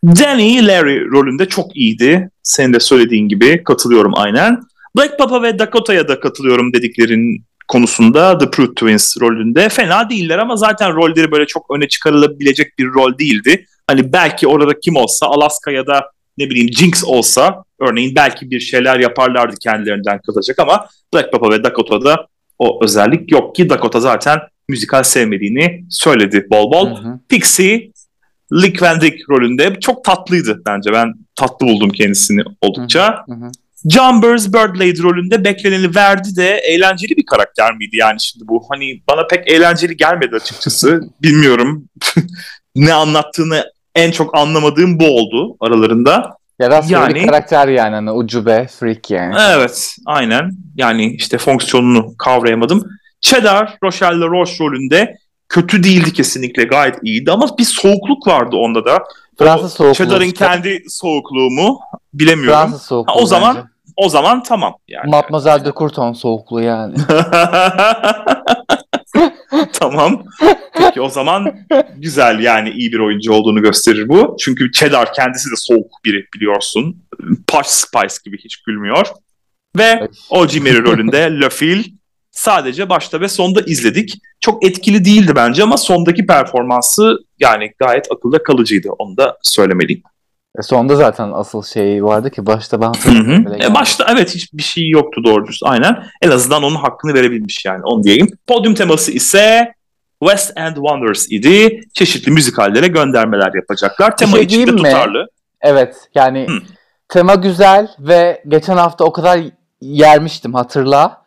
Danny 0.04 0.66
Larry 0.66 1.10
rolünde 1.10 1.48
çok 1.48 1.76
iyiydi. 1.76 2.30
Senin 2.42 2.72
de 2.72 2.80
söylediğin 2.80 3.28
gibi 3.28 3.64
katılıyorum 3.64 4.12
aynen. 4.16 4.60
Black 4.96 5.18
Papa 5.18 5.42
ve 5.42 5.58
Dakota'ya 5.58 6.08
da 6.08 6.20
katılıyorum 6.20 6.72
dediklerin 6.72 7.44
konusunda 7.68 8.38
The 8.38 8.50
Prude 8.50 8.74
Twins 8.74 9.16
rolünde 9.20 9.68
fena 9.68 10.10
değiller 10.10 10.38
ama 10.38 10.56
zaten 10.56 10.94
rolleri 10.94 11.32
böyle 11.32 11.46
çok 11.46 11.70
öne 11.70 11.88
çıkarılabilecek 11.88 12.78
bir 12.78 12.86
rol 12.86 13.18
değildi. 13.18 13.66
Hani 13.86 14.12
belki 14.12 14.46
orada 14.46 14.80
kim 14.80 14.96
olsa 14.96 15.26
Alaska 15.26 15.70
ya 15.70 15.86
da 15.86 16.10
ne 16.38 16.50
bileyim 16.50 16.72
Jinx 16.72 17.04
olsa 17.04 17.64
örneğin 17.80 18.14
belki 18.14 18.50
bir 18.50 18.60
şeyler 18.60 19.00
yaparlardı 19.00 19.56
kendilerinden 19.56 20.20
kalacak 20.26 20.58
ama 20.58 20.86
Black 21.14 21.32
Papa 21.32 21.50
ve 21.50 21.64
Dakota'da 21.64 22.26
o 22.58 22.84
özellik 22.84 23.32
yok 23.32 23.54
ki 23.54 23.70
Dakota 23.70 24.00
zaten 24.00 24.38
müzikal 24.68 25.02
sevmediğini 25.02 25.84
söyledi 25.90 26.46
bol 26.50 26.72
bol. 26.72 26.90
Hı 26.90 27.08
hı. 27.08 27.18
Pixie 27.28 27.90
Lick 28.52 28.82
Van 28.82 29.00
Dyke 29.00 29.18
rolünde 29.30 29.80
çok 29.80 30.04
tatlıydı 30.04 30.62
bence. 30.66 30.92
Ben 30.92 31.14
tatlı 31.34 31.66
buldum 31.66 31.90
kendisini 31.90 32.42
oldukça. 32.60 33.24
Hı 33.28 33.34
hı. 33.34 33.50
John 33.90 34.22
Burns 34.22 34.48
Birdlade 34.48 35.02
rolünde 35.02 35.44
bekleneni 35.44 35.94
verdi 35.94 36.36
de 36.36 36.56
eğlenceli 36.56 37.16
bir 37.16 37.26
karakter 37.26 37.76
miydi 37.76 37.96
yani 37.96 38.20
şimdi 38.20 38.48
bu? 38.48 38.64
Hani 38.68 39.02
bana 39.08 39.26
pek 39.26 39.50
eğlenceli 39.50 39.96
gelmedi 39.96 40.36
açıkçası. 40.36 41.00
Bilmiyorum. 41.22 41.88
ne 42.74 42.92
anlattığını 42.92 43.64
en 43.94 44.10
çok 44.10 44.38
anlamadığım 44.38 45.00
bu 45.00 45.06
oldu 45.06 45.56
aralarında. 45.60 46.36
Ya 46.58 46.70
rastgele 46.70 46.98
yani, 46.98 47.14
bir 47.14 47.26
karakter 47.26 47.68
yani 47.68 47.94
hani 47.94 48.10
ucube, 48.10 48.68
freak 48.80 49.10
yani. 49.10 49.34
Evet 49.38 49.96
aynen 50.06 50.50
yani 50.76 51.14
işte 51.14 51.38
fonksiyonunu 51.38 52.16
kavrayamadım. 52.18 52.84
Cheddar, 53.20 53.78
Rochelle 53.84 54.26
Roche 54.26 54.64
rolünde 54.64 55.16
kötü 55.48 55.82
değildi 55.82 56.12
kesinlikle 56.12 56.64
gayet 56.64 56.96
iyiydi 57.02 57.32
ama 57.32 57.58
bir 57.58 57.64
soğukluk 57.64 58.26
vardı 58.26 58.56
onda 58.56 58.84
da. 58.84 58.98
Fransız 59.38 59.72
soğukluğu. 59.72 59.94
Cheddar'ın 59.94 60.30
kendi 60.30 60.84
soğukluğu 60.88 61.50
mu 61.50 61.80
bilemiyorum. 62.14 62.58
Fransız 62.58 62.82
soğukluğu 62.82 63.14
ha, 63.14 63.18
O 63.18 63.26
zaman 63.26 63.56
bence. 63.56 63.73
O 63.96 64.08
zaman 64.08 64.42
tamam 64.42 64.74
yani. 64.88 65.10
Mademoiselle 65.10 65.64
de 65.64 65.72
Courton 65.76 66.12
soğukluğu 66.12 66.62
yani. 66.62 66.94
tamam. 69.72 70.22
Peki 70.78 71.00
o 71.00 71.08
zaman 71.08 71.66
güzel 71.96 72.40
yani 72.40 72.70
iyi 72.70 72.92
bir 72.92 72.98
oyuncu 72.98 73.32
olduğunu 73.32 73.62
gösterir 73.62 74.08
bu. 74.08 74.36
Çünkü 74.40 74.72
Cheddar 74.72 75.14
kendisi 75.14 75.50
de 75.50 75.54
soğuk 75.56 75.90
biri 76.04 76.26
biliyorsun. 76.34 77.02
Posh 77.48 77.66
Spice 77.66 78.14
gibi 78.24 78.38
hiç 78.38 78.62
gülmüyor. 78.62 79.06
Ve 79.78 80.08
O.G. 80.30 80.60
Mary 80.60 80.82
rolünde 80.82 81.30
Le 81.40 81.50
Fil 81.50 81.84
sadece 82.30 82.88
başta 82.88 83.20
ve 83.20 83.28
sonda 83.28 83.60
izledik. 83.60 84.14
Çok 84.40 84.64
etkili 84.64 85.04
değildi 85.04 85.32
bence 85.36 85.62
ama 85.62 85.76
sondaki 85.76 86.26
performansı 86.26 87.18
yani 87.38 87.72
gayet 87.78 88.06
akılda 88.12 88.42
kalıcıydı. 88.42 88.88
Onu 88.98 89.16
da 89.16 89.38
söylemeliyim. 89.42 90.02
E 90.58 90.62
sonda 90.62 90.96
zaten 90.96 91.30
asıl 91.32 91.62
şey 91.62 92.04
vardı 92.04 92.30
ki 92.30 92.46
başta 92.46 92.80
ben 92.80 92.92
e 93.70 93.74
başta 93.74 94.06
evet 94.12 94.34
hiçbir 94.34 94.62
şey 94.62 94.88
yoktu 94.88 95.24
doğru 95.24 95.46
düz 95.46 95.60
aynen. 95.64 96.04
En 96.22 96.30
azından 96.30 96.62
onun 96.62 96.76
hakkını 96.76 97.14
verebilmiş 97.14 97.64
yani 97.64 97.80
onu 97.84 98.02
diyeyim. 98.02 98.28
Podyum 98.46 98.74
teması 98.74 99.12
ise 99.12 99.74
West 100.22 100.52
End 100.56 100.74
Wonders 100.74 101.26
idi. 101.30 101.80
Çeşitli 101.94 102.32
müzikallere 102.32 102.88
göndermeler 102.88 103.54
yapacaklar. 103.54 104.16
Tema 104.16 104.36
şey 104.36 104.44
içinde 104.44 104.70
mi? 104.70 104.76
tutarlı. 104.76 105.26
Evet 105.60 105.96
yani 106.14 106.46
Hı. 106.48 106.58
tema 107.08 107.34
güzel 107.34 107.88
ve 107.98 108.42
geçen 108.48 108.76
hafta 108.76 109.04
o 109.04 109.12
kadar 109.12 109.40
yermiştim 109.80 110.54
hatırla. 110.54 111.24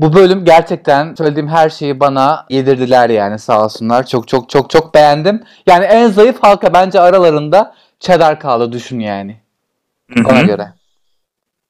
Bu 0.00 0.12
bölüm 0.12 0.44
gerçekten 0.44 1.14
söylediğim 1.14 1.48
her 1.48 1.70
şeyi 1.70 2.00
bana 2.00 2.46
yedirdiler 2.50 3.10
yani 3.10 3.38
sağ 3.38 3.64
olsunlar. 3.64 4.06
Çok 4.06 4.28
çok 4.28 4.48
çok 4.50 4.70
çok 4.70 4.94
beğendim. 4.94 5.42
Yani 5.66 5.84
en 5.84 6.08
zayıf 6.08 6.42
halka 6.42 6.72
bence 6.74 7.00
aralarında 7.00 7.74
Cheddar 8.00 8.40
kaldı 8.40 8.72
düşün 8.72 9.00
yani. 9.00 9.40
Hı-hı. 10.14 10.28
Ona 10.28 10.42
göre. 10.42 10.72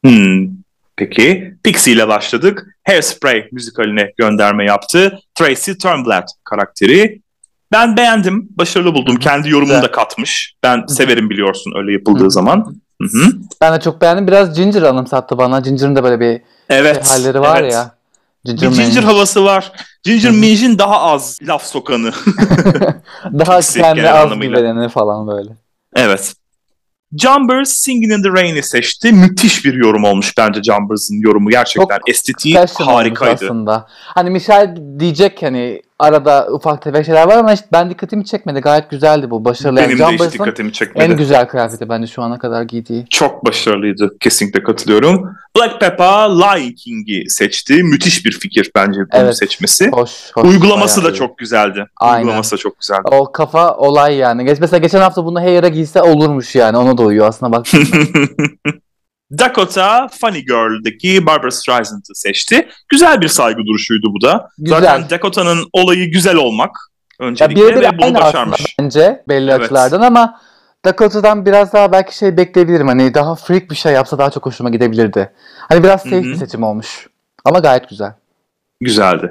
Hmm. 0.04 0.48
Peki 0.96 1.54
Pixie 1.62 1.92
ile 1.92 2.08
başladık. 2.08 2.66
Hairspray 2.86 3.48
müzikaline 3.52 4.12
gönderme 4.16 4.64
yaptı. 4.64 5.18
Tracy 5.34 5.72
Turnblad 5.72 6.28
karakteri. 6.44 7.20
Ben 7.72 7.96
beğendim, 7.96 8.48
başarılı 8.50 8.94
buldum. 8.94 9.16
Kendi 9.16 9.50
yorumunu 9.50 9.82
da 9.82 9.90
katmış. 9.90 10.54
Ben 10.62 10.86
severim 10.86 11.30
biliyorsun 11.30 11.72
öyle 11.76 11.92
yapıldığı 11.92 12.20
Hı-hı. 12.20 12.30
zaman. 12.30 12.74
Hı-hı. 13.02 13.32
Ben 13.60 13.74
de 13.74 13.80
çok 13.80 14.00
beğendim. 14.00 14.26
Biraz 14.26 14.56
Ginger 14.56 14.82
anımsattı 14.82 15.38
bana. 15.38 15.60
Ginger'ın 15.60 15.96
da 15.96 16.04
böyle 16.04 16.20
bir 16.20 16.42
evet, 16.68 17.06
şey, 17.06 17.16
halleri 17.16 17.40
var 17.40 17.62
evet. 17.62 17.72
ya. 17.72 17.94
Ginger 18.44 18.70
bir 18.70 18.76
Ginger 18.76 19.02
havası 19.02 19.44
var. 19.44 19.72
Ginger 20.02 20.30
Minge'in 20.30 20.78
daha 20.78 21.00
az 21.00 21.38
laf 21.42 21.64
sokanı. 21.64 22.10
daha 23.24 23.60
kendi 23.60 24.10
az 24.10 24.38
güveneni 24.38 24.88
falan 24.88 25.26
böyle. 25.26 25.50
Evet. 25.96 26.34
Jumbers 27.16 27.68
Singing 27.68 28.12
in 28.12 28.22
the 28.22 28.28
Rain'i 28.28 28.62
seçti. 28.62 29.12
Müthiş 29.12 29.64
bir 29.64 29.74
yorum 29.74 30.04
olmuş 30.04 30.32
bence 30.38 30.62
Jumbers'ın 30.62 31.20
yorumu. 31.20 31.50
Gerçekten 31.50 31.98
Çok 31.98 32.08
estetiği 32.08 32.58
harikaydı. 32.78 33.44
Aslında. 33.44 33.86
Hani 33.88 34.30
Michel 34.30 34.76
diyecek 34.98 35.42
hani 35.42 35.82
arada 36.00 36.48
ufak 36.52 36.82
tefek 36.82 37.06
şeyler 37.06 37.26
var 37.28 37.36
ama 37.36 37.52
işte 37.52 37.66
ben 37.72 37.90
dikkatimi 37.90 38.24
çekmedi. 38.24 38.60
Gayet 38.60 38.90
güzeldi 38.90 39.30
bu. 39.30 39.44
Başarılı. 39.44 39.76
Benim 39.76 39.90
yani 39.98 40.12
de 40.12 40.18
Can 40.18 40.26
hiç 40.26 40.32
dikkatimi 40.34 40.72
çekmedi. 40.72 41.04
en 41.12 41.16
güzel 41.16 41.48
kıyafeti 41.48 41.88
bence 41.88 42.06
şu 42.06 42.22
ana 42.22 42.38
kadar 42.38 42.62
giydiği. 42.62 43.06
Çok 43.10 43.46
başarılıydı. 43.46 44.18
Kesinlikle 44.20 44.62
katılıyorum. 44.62 45.36
Black 45.56 45.80
Pepper 45.80 46.28
Lion 46.30 46.72
King'i 46.72 47.24
seçti. 47.30 47.82
Müthiş 47.82 48.24
bir 48.26 48.32
fikir 48.32 48.70
bence 48.76 49.00
bunu 49.00 49.06
Evet. 49.20 49.36
seçmesi. 49.36 49.90
Hoş. 49.90 50.10
hoş 50.34 50.48
Uygulaması 50.48 51.04
da 51.04 51.10
iyi. 51.10 51.14
çok 51.14 51.38
güzeldi. 51.38 51.86
Aynen. 51.96 52.18
Uygulaması 52.22 52.52
da 52.52 52.56
çok 52.56 52.78
güzeldi. 52.80 53.00
O 53.10 53.32
kafa 53.32 53.74
olay 53.76 54.16
yani. 54.16 54.44
Geç, 54.44 54.58
mesela 54.60 54.78
geçen 54.78 55.00
hafta 55.00 55.24
bunu 55.24 55.40
Hair'a 55.40 55.68
giyse 55.68 56.02
olurmuş 56.02 56.54
yani. 56.54 56.76
Ona 56.76 56.98
da 56.98 57.02
uyuyor 57.02 57.26
aslında 57.28 57.52
bak. 57.56 57.66
Dakota 59.38 60.08
Funny 60.20 60.38
Girl'deki 60.44 61.26
Barbara 61.26 61.50
Streisand'ı 61.50 62.14
seçti. 62.14 62.68
Güzel 62.88 63.20
bir 63.20 63.28
saygı 63.28 63.66
duruşuydu 63.66 64.06
bu 64.14 64.20
da. 64.22 64.48
Güzel. 64.58 64.80
Zaten 64.80 65.10
Dakota'nın 65.10 65.68
olayı 65.72 66.10
güzel 66.10 66.36
olmak 66.36 66.70
ya 67.20 67.26
öncelikle 67.26 67.56
birebir 67.62 67.82
ve 67.82 67.98
bunu 67.98 68.14
başarmış. 68.14 68.76
bence 68.80 69.22
belli 69.28 69.50
Evet. 69.50 69.60
açılardan 69.64 70.00
ama 70.00 70.40
Dakota'dan 70.84 71.46
biraz 71.46 71.72
daha 71.72 71.92
belki 71.92 72.16
şey 72.16 72.36
bekleyebilirim. 72.36 72.88
Hani 72.88 73.14
daha 73.14 73.34
freak 73.34 73.70
bir 73.70 73.76
şey 73.76 73.92
yapsa 73.92 74.18
daha 74.18 74.30
çok 74.30 74.46
hoşuma 74.46 74.70
gidebilirdi. 74.70 75.32
Hani 75.68 75.82
biraz 75.84 76.02
safe 76.02 76.22
bir 76.22 76.34
seçim 76.34 76.62
olmuş. 76.62 77.06
Ama 77.44 77.58
gayet 77.58 77.88
güzel. 77.88 78.12
Güzeldi. 78.80 79.30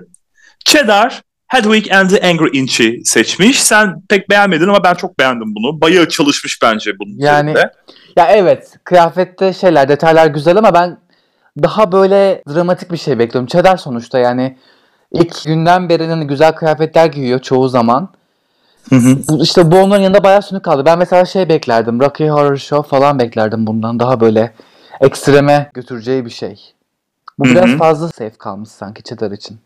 Cheddar 0.66 1.22
Hedwig 1.48 1.92
and 1.92 2.10
the 2.10 2.28
Angry 2.30 2.58
Inch'i 2.60 3.02
seçmiş. 3.06 3.64
Sen 3.64 4.02
pek 4.10 4.30
beğenmedin 4.30 4.68
ama 4.68 4.84
ben 4.84 4.94
çok 4.94 5.20
beğendim 5.20 5.56
bunu. 5.56 5.82
Bayağı 5.82 6.10
çalışmış 6.10 6.60
bence 6.62 6.92
bunun 7.00 7.16
Yani- 7.18 7.52
üzerinde. 7.52 7.72
Ya 8.20 8.28
evet 8.28 8.78
kıyafette 8.84 9.54
şeyler 9.54 9.90
detaylar 9.90 10.28
güzel 10.28 10.58
ama 10.58 10.74
ben 10.74 10.98
daha 11.64 11.92
böyle 11.92 12.44
dramatik 12.50 12.92
bir 12.92 12.98
şey 12.98 13.20
bekliyorum. 13.20 13.48
Cheddar 13.48 13.78
sonuçta 13.78 14.20
yani 14.20 14.58
ilk 15.12 15.46
günden 15.46 15.90
beri 15.90 16.08
hani 16.08 16.28
güzel 16.28 16.52
kıyafetler 16.52 17.06
giyiyor 17.06 17.40
çoğu 17.40 17.70
zaman. 17.70 18.10
Hı 18.90 18.96
hı. 18.96 19.18
Bu, 19.30 19.44
işte 19.44 19.72
bu 19.72 19.78
onların 19.78 20.02
yanında 20.02 20.24
bayağı 20.24 20.42
sönük 20.42 20.64
kaldı. 20.64 20.86
Ben 20.86 21.00
mesela 21.00 21.26
şey 21.26 21.50
beklerdim. 21.50 22.00
Rocky 22.00 22.30
Horror 22.30 22.58
Show 22.58 22.90
falan 22.90 23.20
beklerdim 23.20 23.68
bundan. 23.68 24.00
Daha 24.00 24.22
böyle 24.22 24.54
ekstreme 25.02 25.72
götüreceği 25.74 26.26
bir 26.26 26.30
şey. 26.30 26.74
Bu 27.40 27.46
Hı 27.46 27.50
biraz 27.50 27.70
fazla 27.70 28.08
safe 28.08 28.38
kalmış 28.38 28.70
sanki 28.70 29.04
Cheddar 29.04 29.32
için. 29.32 29.60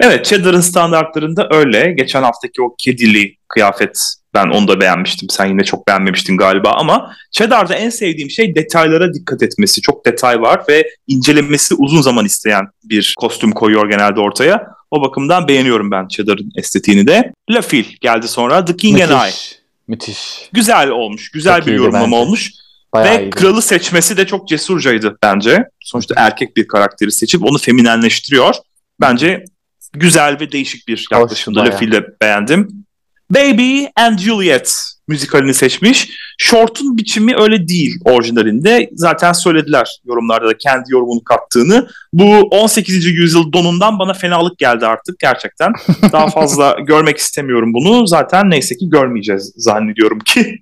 Evet 0.00 0.24
Cheddar'ın 0.24 0.60
standartlarında 0.60 1.48
öyle. 1.50 1.92
Geçen 1.92 2.22
haftaki 2.22 2.62
o 2.62 2.74
kedili 2.78 3.36
kıyafet 3.48 4.14
ben 4.36 4.46
onu 4.46 4.68
da 4.68 4.80
beğenmiştim. 4.80 5.28
Sen 5.30 5.46
yine 5.46 5.64
çok 5.64 5.88
beğenmemiştin 5.88 6.36
galiba 6.36 6.70
ama 6.70 7.16
Cheddar'da 7.30 7.74
en 7.74 7.90
sevdiğim 7.90 8.30
şey 8.30 8.54
detaylara 8.54 9.14
dikkat 9.14 9.42
etmesi. 9.42 9.80
Çok 9.80 10.06
detay 10.06 10.40
var 10.40 10.62
ve 10.68 10.88
incelemesi 11.06 11.74
uzun 11.74 12.02
zaman 12.02 12.24
isteyen 12.24 12.66
bir 12.84 13.14
kostüm 13.18 13.52
koyuyor 13.52 13.90
genelde 13.90 14.20
ortaya. 14.20 14.66
O 14.90 15.02
bakımdan 15.02 15.48
beğeniyorum 15.48 15.90
ben 15.90 16.08
Cheddar'ın 16.08 16.50
estetiğini 16.56 17.06
de. 17.06 17.32
La 17.50 17.62
Fil 17.62 17.84
geldi 18.00 18.28
sonra. 18.28 18.64
The 18.64 18.76
King 18.76 19.00
and 19.00 19.10
I. 19.10 19.14
Müthiş. 19.14 19.58
Müthiş. 19.88 20.48
Güzel 20.52 20.90
olmuş. 20.90 21.30
Güzel 21.30 21.58
Çok 21.58 21.66
bir 21.66 21.72
yorumlama 21.72 22.16
olmuş. 22.16 22.50
Bayağı 22.94 23.18
Ve 23.18 23.22
iyiydi. 23.22 23.30
kralı 23.30 23.62
seçmesi 23.62 24.16
de 24.16 24.26
çok 24.26 24.48
cesurcaydı 24.48 25.18
bence. 25.22 25.64
Sonuçta 25.80 26.14
erkek 26.16 26.56
bir 26.56 26.68
karakteri 26.68 27.12
seçip 27.12 27.44
onu 27.44 27.58
feminenleştiriyor. 27.58 28.54
Bence 29.00 29.44
güzel 29.92 30.40
ve 30.40 30.52
değişik 30.52 30.88
bir 30.88 31.08
yaklaşımdı. 31.12 31.58
bayağı. 31.58 31.72
Lafıyla 31.72 32.02
beğendim. 32.22 32.85
Baby 33.30 33.84
and 33.96 34.18
Juliet 34.18 34.96
müzikalini 35.08 35.54
seçmiş. 35.54 36.10
Short'un 36.38 36.96
biçimi 36.96 37.36
öyle 37.36 37.68
değil 37.68 38.00
orijinalinde. 38.04 38.90
Zaten 38.92 39.32
söylediler 39.32 40.00
yorumlarda 40.04 40.46
da 40.48 40.56
kendi 40.58 40.92
yorumunu 40.92 41.24
kattığını. 41.24 41.88
Bu 42.12 42.40
18. 42.40 43.04
yüzyıl 43.04 43.52
donundan 43.52 43.98
bana 43.98 44.12
fenalık 44.12 44.58
geldi 44.58 44.86
artık 44.86 45.18
gerçekten. 45.18 45.72
Daha 46.12 46.28
fazla 46.28 46.76
görmek 46.86 47.18
istemiyorum 47.18 47.74
bunu. 47.74 48.06
Zaten 48.06 48.50
neyse 48.50 48.76
ki 48.76 48.90
görmeyeceğiz 48.90 49.52
zannediyorum 49.56 50.18
ki. 50.18 50.58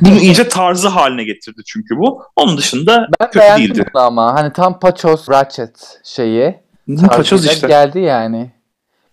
Bunu 0.00 0.18
iyice 0.18 0.48
tarzı 0.48 0.88
haline 0.88 1.24
getirdi 1.24 1.62
çünkü 1.66 1.96
bu. 1.96 2.22
Onun 2.36 2.56
dışında 2.58 3.08
Ben 3.20 3.30
kötü 3.30 3.46
değildi. 3.58 3.84
ama 3.94 4.34
hani 4.34 4.52
tam 4.52 4.80
paçoz 4.80 5.28
ratchet 5.28 6.00
şeyi. 6.04 6.54
Paçoz 7.08 7.46
işte. 7.46 7.66
Geldi 7.66 7.98
yani. 8.00 8.50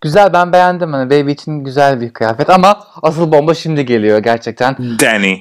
Güzel 0.05 0.33
ben 0.33 0.53
beğendim 0.53 0.93
hani 0.93 1.09
baby 1.09 1.31
için 1.31 1.63
güzel 1.63 2.01
bir 2.01 2.13
kıyafet 2.13 2.49
ama 2.49 2.83
asıl 3.01 3.31
bomba 3.31 3.53
şimdi 3.53 3.85
geliyor 3.85 4.19
gerçekten. 4.19 4.77
Danny. 4.77 5.37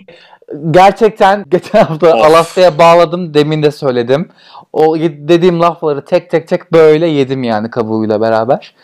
Gerçekten 0.70 1.44
geçen 1.48 1.84
hafta 1.84 2.16
Of. 2.16 2.24
Alaska'ya 2.24 2.78
bağladım 2.78 3.34
demin 3.34 3.62
de 3.62 3.70
söyledim. 3.70 4.28
O 4.72 4.98
dediğim 4.98 5.60
lafları 5.60 6.04
tek 6.04 6.30
tek 6.30 6.48
tek 6.48 6.72
böyle 6.72 7.06
yedim 7.06 7.42
yani 7.42 7.70
kabuğuyla 7.70 8.20
beraber. 8.20 8.74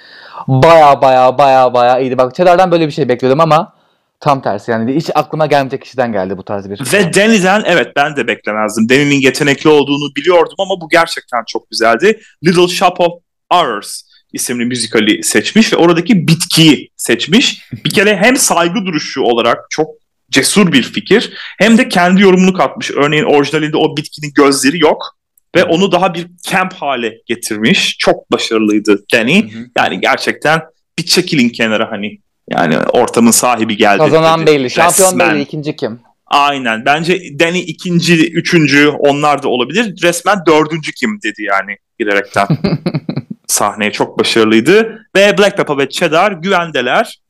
Baya 0.49 1.03
baya 1.03 1.38
baya 1.38 1.75
baya 1.75 1.99
iyiydi. 1.99 2.19
Bak 2.19 2.35
Cheddar'dan 2.35 2.71
böyle 2.71 2.87
bir 2.87 2.93
şey 2.93 3.09
bekliyordum 3.09 3.40
ama 3.40 3.73
tam 4.21 4.43
tersi 4.43 4.71
yani 4.71 4.95
hiç 4.95 5.11
aklıma 5.14 5.47
gelmeyecek 5.47 5.83
kişiden 5.83 6.12
geldi 6.12 6.38
bu 6.38 6.43
tarz 6.43 6.71
bir. 6.71 6.81
Ve 6.93 7.14
Danny'den 7.14 7.62
evet 7.66 7.88
ben 7.97 8.16
de 8.16 8.27
beklemezdim. 8.27 8.88
Danny'nin 8.88 9.21
yetenekli 9.21 9.71
olduğunu 9.71 10.14
biliyordum 10.16 10.57
ama 10.59 10.81
bu 10.81 10.88
gerçekten 10.88 11.45
çok 11.47 11.71
güzeldi. 11.71 12.21
Little 12.47 12.69
Shop 12.69 13.01
of 13.01 13.12
Horrors 13.53 14.10
isimli 14.33 14.64
müzikali 14.64 15.23
seçmiş 15.23 15.73
ve 15.73 15.77
oradaki 15.77 16.29
bitkiyi 16.29 16.90
seçmiş. 16.97 17.62
Bir 17.85 17.90
kere 17.90 18.16
hem 18.16 18.37
saygı 18.37 18.87
duruşu 18.87 19.23
olarak 19.23 19.59
çok 19.71 19.90
cesur 20.31 20.73
bir 20.73 20.83
fikir 20.83 21.33
hem 21.59 21.79
de 21.79 21.88
kendi 21.88 22.23
yorumunu 22.23 22.53
katmış. 22.53 22.90
Örneğin 22.90 23.25
orijinalinde 23.25 23.77
o 23.77 23.97
bitkinin 23.97 24.33
gözleri 24.35 24.79
yok 24.79 25.16
ve 25.57 25.64
onu 25.64 25.93
daha 25.93 26.14
bir 26.14 26.27
camp 26.43 26.73
hale 26.73 27.14
getirmiş. 27.27 27.97
Çok 27.99 28.33
başarılıydı 28.33 29.05
Danny. 29.12 29.53
Hı 29.53 29.59
hı. 29.59 29.66
Yani 29.79 30.01
gerçekten 30.01 30.62
bir 30.99 31.05
çekilin 31.05 31.49
kenara 31.49 31.90
hani. 31.90 32.19
Yani 32.51 32.79
ortamın 32.79 33.31
sahibi 33.31 33.77
geldi. 33.77 33.99
Kazanan 33.99 34.40
dedi. 34.40 34.47
belli. 34.47 34.71
Şampiyon 34.71 35.09
Resmen. 35.09 35.35
belli. 35.35 35.43
ikinci 35.43 35.77
kim? 35.77 36.01
Aynen. 36.27 36.85
Bence 36.85 37.21
Danny 37.38 37.61
ikinci, 37.61 38.33
üçüncü 38.33 38.88
onlar 38.88 39.43
da 39.43 39.49
olabilir. 39.49 40.03
Resmen 40.03 40.38
dördüncü 40.47 40.93
kim 40.93 41.23
dedi 41.23 41.43
yani 41.43 41.77
girerekten. 41.99 42.47
Sahneye 43.51 43.93
çok 43.93 44.19
başarılıydı. 44.19 45.07
Ve 45.17 45.39
Black 45.39 45.57
Pepper 45.57 45.79
ve 45.79 45.89
Cheddar 45.89 46.33
güvendeler. 46.33 47.21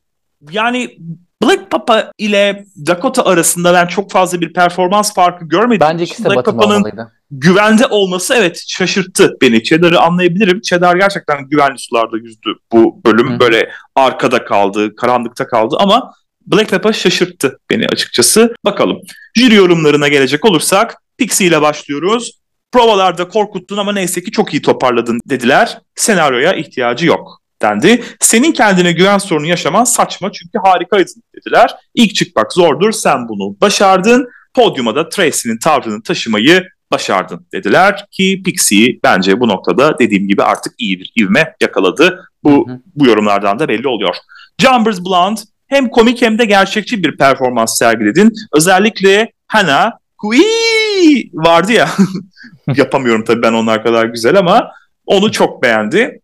Yani 0.51 0.97
Black 1.43 1.71
Pepper 1.71 2.11
ile 2.17 2.65
Dakota 2.87 3.25
arasında 3.25 3.73
ben 3.73 3.87
çok 3.87 4.11
fazla 4.11 4.41
bir 4.41 4.53
performans 4.53 5.13
farkı 5.13 5.45
görmedim. 5.45 5.87
Bence 5.91 6.03
ikisi 6.03 6.25
de 6.25 6.29
Black 6.29 6.47
olmalıydı. 6.47 7.11
güvende 7.31 7.85
olması 7.85 8.33
evet 8.33 8.63
şaşırttı 8.67 9.37
beni. 9.41 9.63
Cheddar'ı 9.63 9.99
anlayabilirim. 9.99 10.61
Cheddar 10.61 10.95
gerçekten 10.95 11.49
güvenli 11.49 11.79
sularda 11.79 12.17
yüzdü 12.17 12.53
bu 12.71 13.01
bölüm. 13.05 13.35
Hı. 13.35 13.39
Böyle 13.39 13.71
arkada 13.95 14.45
kaldı, 14.45 14.95
karanlıkta 14.95 15.47
kaldı 15.47 15.75
ama 15.79 16.13
Black 16.47 16.69
Pepper 16.69 16.93
şaşırttı 16.93 17.59
beni 17.69 17.85
açıkçası. 17.87 18.55
Bakalım. 18.65 18.97
Jüri 19.35 19.55
yorumlarına 19.55 20.07
gelecek 20.07 20.45
olursak 20.45 20.95
Pixie 21.17 21.47
ile 21.47 21.61
başlıyoruz. 21.61 22.40
Provalarda 22.71 23.27
korkuttun 23.27 23.77
ama 23.77 23.93
neyse 23.93 24.23
ki 24.23 24.31
çok 24.31 24.53
iyi 24.53 24.61
toparladın 24.61 25.19
dediler. 25.25 25.81
Senaryoya 25.95 26.53
ihtiyacı 26.53 27.05
yok 27.05 27.41
dendi. 27.61 28.03
Senin 28.19 28.51
kendine 28.51 28.91
güven 28.91 29.17
sorunu 29.17 29.47
yaşaman 29.47 29.83
saçma 29.83 30.31
çünkü 30.31 30.59
harikaydın 30.63 31.23
dediler. 31.35 31.75
İlk 31.95 32.15
çıkmak 32.15 32.53
zordur 32.53 32.91
sen 32.91 33.29
bunu 33.29 33.61
başardın. 33.61 34.27
Podyuma 34.53 34.95
da 34.95 35.09
Tracy'nin 35.09 35.57
tavrını 35.57 36.03
taşımayı 36.03 36.63
başardın 36.91 37.47
dediler 37.53 38.05
ki 38.11 38.41
Pixie 38.45 38.99
bence 39.03 39.39
bu 39.39 39.47
noktada 39.47 39.99
dediğim 39.99 40.27
gibi 40.27 40.43
artık 40.43 40.73
iyi 40.77 40.99
bir 40.99 41.11
ivme 41.19 41.55
yakaladı. 41.61 42.19
Bu, 42.43 42.67
Hı 42.67 42.73
hı. 42.73 42.81
bu 42.95 43.05
yorumlardan 43.05 43.59
da 43.59 43.67
belli 43.67 43.87
oluyor. 43.87 44.15
Jumbers 44.61 44.99
Blonde 45.05 45.41
hem 45.67 45.89
komik 45.89 46.21
hem 46.21 46.39
de 46.39 46.45
gerçekçi 46.45 47.03
bir 47.03 47.17
performans 47.17 47.77
sergiledin. 47.77 48.33
Özellikle 48.53 49.31
Hannah 49.47 49.91
Hui 50.17 51.29
vardı 51.33 51.71
ya. 51.71 51.89
Yapamıyorum 52.77 53.23
tabii 53.23 53.41
ben 53.41 53.53
onlar 53.53 53.83
kadar 53.83 54.05
güzel 54.05 54.37
ama 54.37 54.71
onu 55.05 55.31
çok 55.31 55.63
beğendi. 55.63 56.21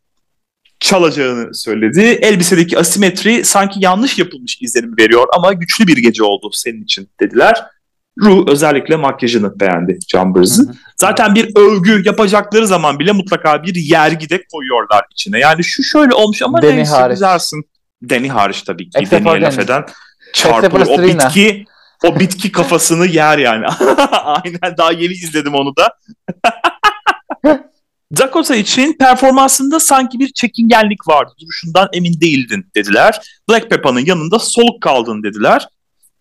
Çalacağını 0.79 1.55
söyledi. 1.55 2.01
Elbisedeki 2.01 2.79
asimetri 2.79 3.45
sanki 3.45 3.79
yanlış 3.81 4.19
yapılmış 4.19 4.61
izlenimi 4.61 4.93
veriyor 4.99 5.27
ama 5.37 5.53
güçlü 5.53 5.87
bir 5.87 5.97
gece 5.97 6.23
oldu 6.23 6.49
senin 6.53 6.83
için 6.83 7.09
dediler. 7.19 7.63
Ru 8.21 8.45
özellikle 8.51 8.95
makyajını 8.95 9.59
beğendi 9.59 9.99
hı. 10.13 10.73
Zaten 10.97 11.35
bir 11.35 11.51
övgü 11.55 12.01
yapacakları 12.05 12.67
zaman 12.67 12.99
bile 12.99 13.11
mutlaka 13.11 13.63
bir 13.63 13.75
yergi 13.75 14.29
de 14.29 14.43
koyuyorlar 14.51 15.05
içine. 15.11 15.39
Yani 15.39 15.63
şu 15.63 15.83
şöyle 15.83 16.13
olmuş 16.13 16.41
ama 16.41 16.61
Danny 16.61 16.75
neyse 16.75 16.91
hariç. 16.91 17.13
güzelsin. 17.13 17.63
Danny 18.09 18.27
hariç 18.27 18.61
tabii 18.61 18.89
ki. 18.89 18.99
Except 18.99 19.25
Danny'e 19.25 19.41
laf 19.41 19.59
eden 19.59 19.85
çarpılır. 20.33 20.87
O 20.87 21.03
bitki, 21.03 21.65
o 22.05 22.19
bitki 22.19 22.51
kafasını 22.51 23.05
yer 23.05 23.37
yani. 23.37 23.65
Aynen 24.23 24.77
daha 24.77 24.91
yeni 24.91 25.13
izledim 25.13 25.53
onu 25.55 25.73
da. 25.75 25.93
Dakota 28.17 28.55
için 28.55 28.93
performansında 28.99 29.79
sanki 29.79 30.19
bir 30.19 30.33
çekingenlik 30.33 31.07
vardı. 31.07 31.31
Duruşundan 31.41 31.89
emin 31.93 32.21
değildin 32.21 32.65
dediler. 32.75 33.21
Black 33.49 33.69
Peppa'nın 33.69 34.05
yanında 34.05 34.39
soluk 34.39 34.81
kaldın 34.81 35.23
dediler. 35.23 35.67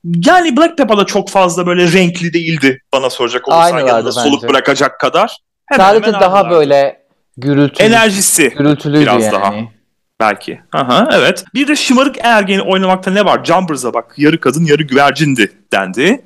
Yani 0.05 0.57
Black 0.57 0.79
Peppa 0.79 0.99
da 0.99 1.07
çok 1.07 1.31
fazla 1.31 1.67
böyle 1.67 1.93
renkli 1.93 2.33
değildi 2.33 2.81
bana 2.93 3.11
soracak 3.11 3.49
olursan 3.49 3.63
Aynılardı 3.63 3.89
yanında 3.89 4.13
soluk 4.13 4.43
bence. 4.43 4.49
bırakacak 4.55 5.01
kadar. 5.01 5.37
Hemen 5.67 5.85
Sadece 5.85 6.07
hemen 6.07 6.21
daha 6.21 6.35
aynılardı. 6.37 6.55
böyle 6.59 7.07
gürültülü, 7.37 7.87
enerjisi 7.87 8.49
gürültülüydü 8.59 9.03
biraz 9.03 9.23
yani. 9.25 9.33
daha. 9.33 9.55
Belki. 10.21 10.61
Aha, 10.73 11.09
evet. 11.13 11.45
Bir 11.55 11.69
de 11.69 11.77
şımarık 11.77 12.17
ergeni 12.21 12.63
oynamakta 12.63 13.11
ne 13.11 13.25
var? 13.25 13.45
Jumbers'a 13.45 13.95
bak 13.95 14.15
yarı 14.17 14.41
kadın 14.41 14.65
yarı 14.65 14.83
güvercindi 14.83 15.53
dendi. 15.73 16.25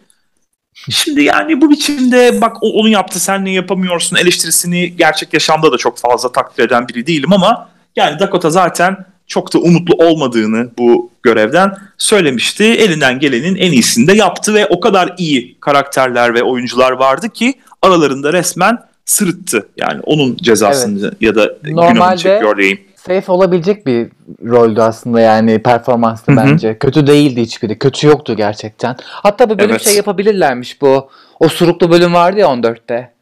Şimdi 0.90 1.22
yani 1.22 1.61
bu 1.61 1.70
biçimde 1.70 2.40
bak 2.40 2.57
o, 2.61 2.72
onun 2.72 2.88
yaptı 2.88 3.20
sen 3.20 3.44
ne 3.44 3.53
yapamıyorsun 3.53 4.16
eleştirisini 4.16 4.96
gerçek 4.96 5.35
yaşamda 5.35 5.72
da 5.72 5.76
çok 5.76 5.98
fazla 5.98 6.33
takdir 6.33 6.64
eden 6.64 6.88
biri 6.88 7.07
değilim 7.07 7.33
ama 7.33 7.68
yani 7.96 8.18
Dakota 8.18 8.50
zaten 8.50 9.07
çok 9.26 9.55
da 9.55 9.59
umutlu 9.59 10.05
olmadığını 10.05 10.70
bu 10.79 11.11
görevden 11.22 11.76
söylemişti. 11.98 12.64
Elinden 12.64 13.18
gelenin 13.18 13.57
en 13.57 13.72
iyisini 13.72 14.07
de 14.07 14.12
yaptı 14.12 14.55
ve 14.55 14.66
o 14.66 14.81
kadar 14.81 15.14
iyi 15.18 15.61
karakterler 15.61 16.35
ve 16.35 16.42
oyuncular 16.42 16.92
vardı 16.92 17.29
ki 17.29 17.55
aralarında 17.83 18.33
resmen 18.33 18.79
sırıttı. 19.05 19.68
Yani 19.76 20.00
onun 20.03 20.37
cezasını 20.37 21.07
evet. 21.07 21.14
ya 21.20 21.35
da 21.35 21.53
Normalde, 21.64 21.92
günahını 21.92 22.18
çekiyor 22.18 22.57
diyeyim 22.57 22.81
safe 23.07 23.33
olabilecek 23.33 23.87
bir 23.87 24.09
roldü 24.45 24.81
aslında 24.81 25.21
yani 25.21 25.63
performanstı 25.63 26.37
bence. 26.37 26.79
Kötü 26.79 27.07
değildi 27.07 27.43
hiçbiri. 27.43 27.79
Kötü 27.79 28.07
yoktu 28.07 28.37
gerçekten. 28.37 28.97
Hatta 29.01 29.51
bir 29.51 29.59
bölüm 29.59 29.71
evet. 29.71 29.83
şey 29.83 29.97
yapabilirlermiş 29.97 30.83
bu. 30.83 31.11
O 31.41 31.49
suruklu 31.49 31.91
bölüm 31.91 32.15
vardı 32.15 32.41
ya 32.41 32.47
14'te. 32.47 33.13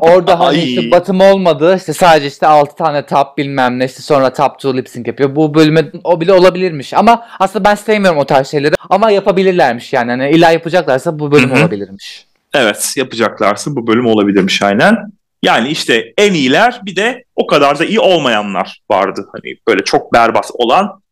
Orada 0.00 0.40
hani 0.40 0.58
işte 0.58 0.90
batım 0.90 1.20
olmadı. 1.20 1.76
İşte 1.76 1.92
sadece 1.92 2.26
işte 2.26 2.46
6 2.46 2.76
tane 2.76 3.06
top 3.06 3.38
bilmem 3.38 3.78
ne 3.78 3.84
işte 3.84 4.02
sonra 4.02 4.32
top 4.32 4.52
2 4.58 4.76
lip 4.76 4.88
sync 4.88 5.06
yapıyor. 5.06 5.36
Bu 5.36 5.54
bölüme 5.54 5.92
o 6.04 6.20
bile 6.20 6.32
olabilirmiş. 6.32 6.94
Ama 6.94 7.26
aslında 7.38 7.64
ben 7.64 7.74
sevmiyorum 7.74 8.20
o 8.20 8.24
tarz 8.24 8.48
şeyleri. 8.48 8.74
Ama 8.90 9.10
yapabilirlermiş 9.10 9.92
yani. 9.92 10.10
Hani 10.10 10.30
illa 10.30 10.50
yapacaklarsa 10.50 11.18
bu 11.18 11.32
bölüm 11.32 11.50
Hı-hı. 11.50 11.60
olabilirmiş. 11.60 12.26
Evet 12.54 12.94
yapacaklarsa 12.96 13.76
bu 13.76 13.86
bölüm 13.86 14.06
olabilirmiş 14.06 14.62
aynen. 14.62 14.96
Yani 15.42 15.68
işte 15.68 16.12
en 16.18 16.32
iyiler 16.32 16.80
bir 16.84 16.96
de 16.96 17.24
o 17.36 17.46
kadar 17.46 17.78
da 17.78 17.84
iyi 17.84 18.00
olmayanlar 18.00 18.80
vardı. 18.90 19.28
Hani 19.32 19.56
böyle 19.68 19.84
çok 19.84 20.12
berbat 20.12 20.50
olan 20.54 21.02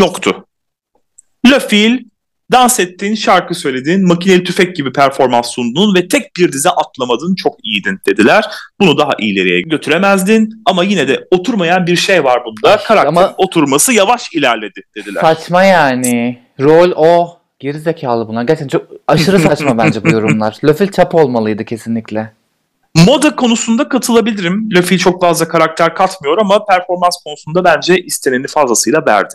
yoktu. 0.00 0.46
Lafil 1.46 1.98
dans 2.52 2.80
ettiğin, 2.80 3.14
şarkı 3.14 3.54
söylediğin, 3.54 4.06
makineli 4.06 4.44
tüfek 4.44 4.76
gibi 4.76 4.92
performans 4.92 5.50
sunduğun 5.50 5.94
ve 5.94 6.08
tek 6.08 6.36
bir 6.36 6.52
dize 6.52 6.70
atlamadın 6.70 7.34
çok 7.34 7.64
iyiydin 7.64 7.98
dediler. 8.06 8.44
Bunu 8.80 8.98
daha 8.98 9.12
ileriye 9.18 9.60
götüremezdin 9.60 10.62
ama 10.64 10.84
yine 10.84 11.08
de 11.08 11.26
oturmayan 11.30 11.86
bir 11.86 11.96
şey 11.96 12.24
var 12.24 12.42
bunda. 12.44 12.76
Karakter 12.76 13.08
ama 13.08 13.34
oturması 13.36 13.92
yavaş 13.92 14.32
ilerledi 14.32 14.82
dediler. 14.96 15.20
Saçma 15.20 15.64
yani. 15.64 16.38
Rol 16.60 16.92
o. 16.96 17.40
Gerizekalı 17.58 18.28
bunlar. 18.28 18.42
Gerçekten 18.42 18.78
çok 18.78 18.86
aşırı 19.08 19.38
saçma 19.38 19.78
bence 19.78 20.04
bu 20.04 20.08
yorumlar. 20.08 20.56
Lafil 20.64 20.88
çap 20.88 21.14
olmalıydı 21.14 21.64
kesinlikle. 21.64 22.32
Moda 23.06 23.36
konusunda 23.36 23.88
katılabilirim. 23.88 24.68
Luffy 24.76 24.98
çok 24.98 25.20
fazla 25.20 25.48
karakter 25.48 25.94
katmıyor 25.94 26.38
ama 26.38 26.64
performans 26.64 27.16
konusunda 27.24 27.64
bence 27.64 27.98
isteneni 27.98 28.46
fazlasıyla 28.46 29.06
verdi. 29.06 29.34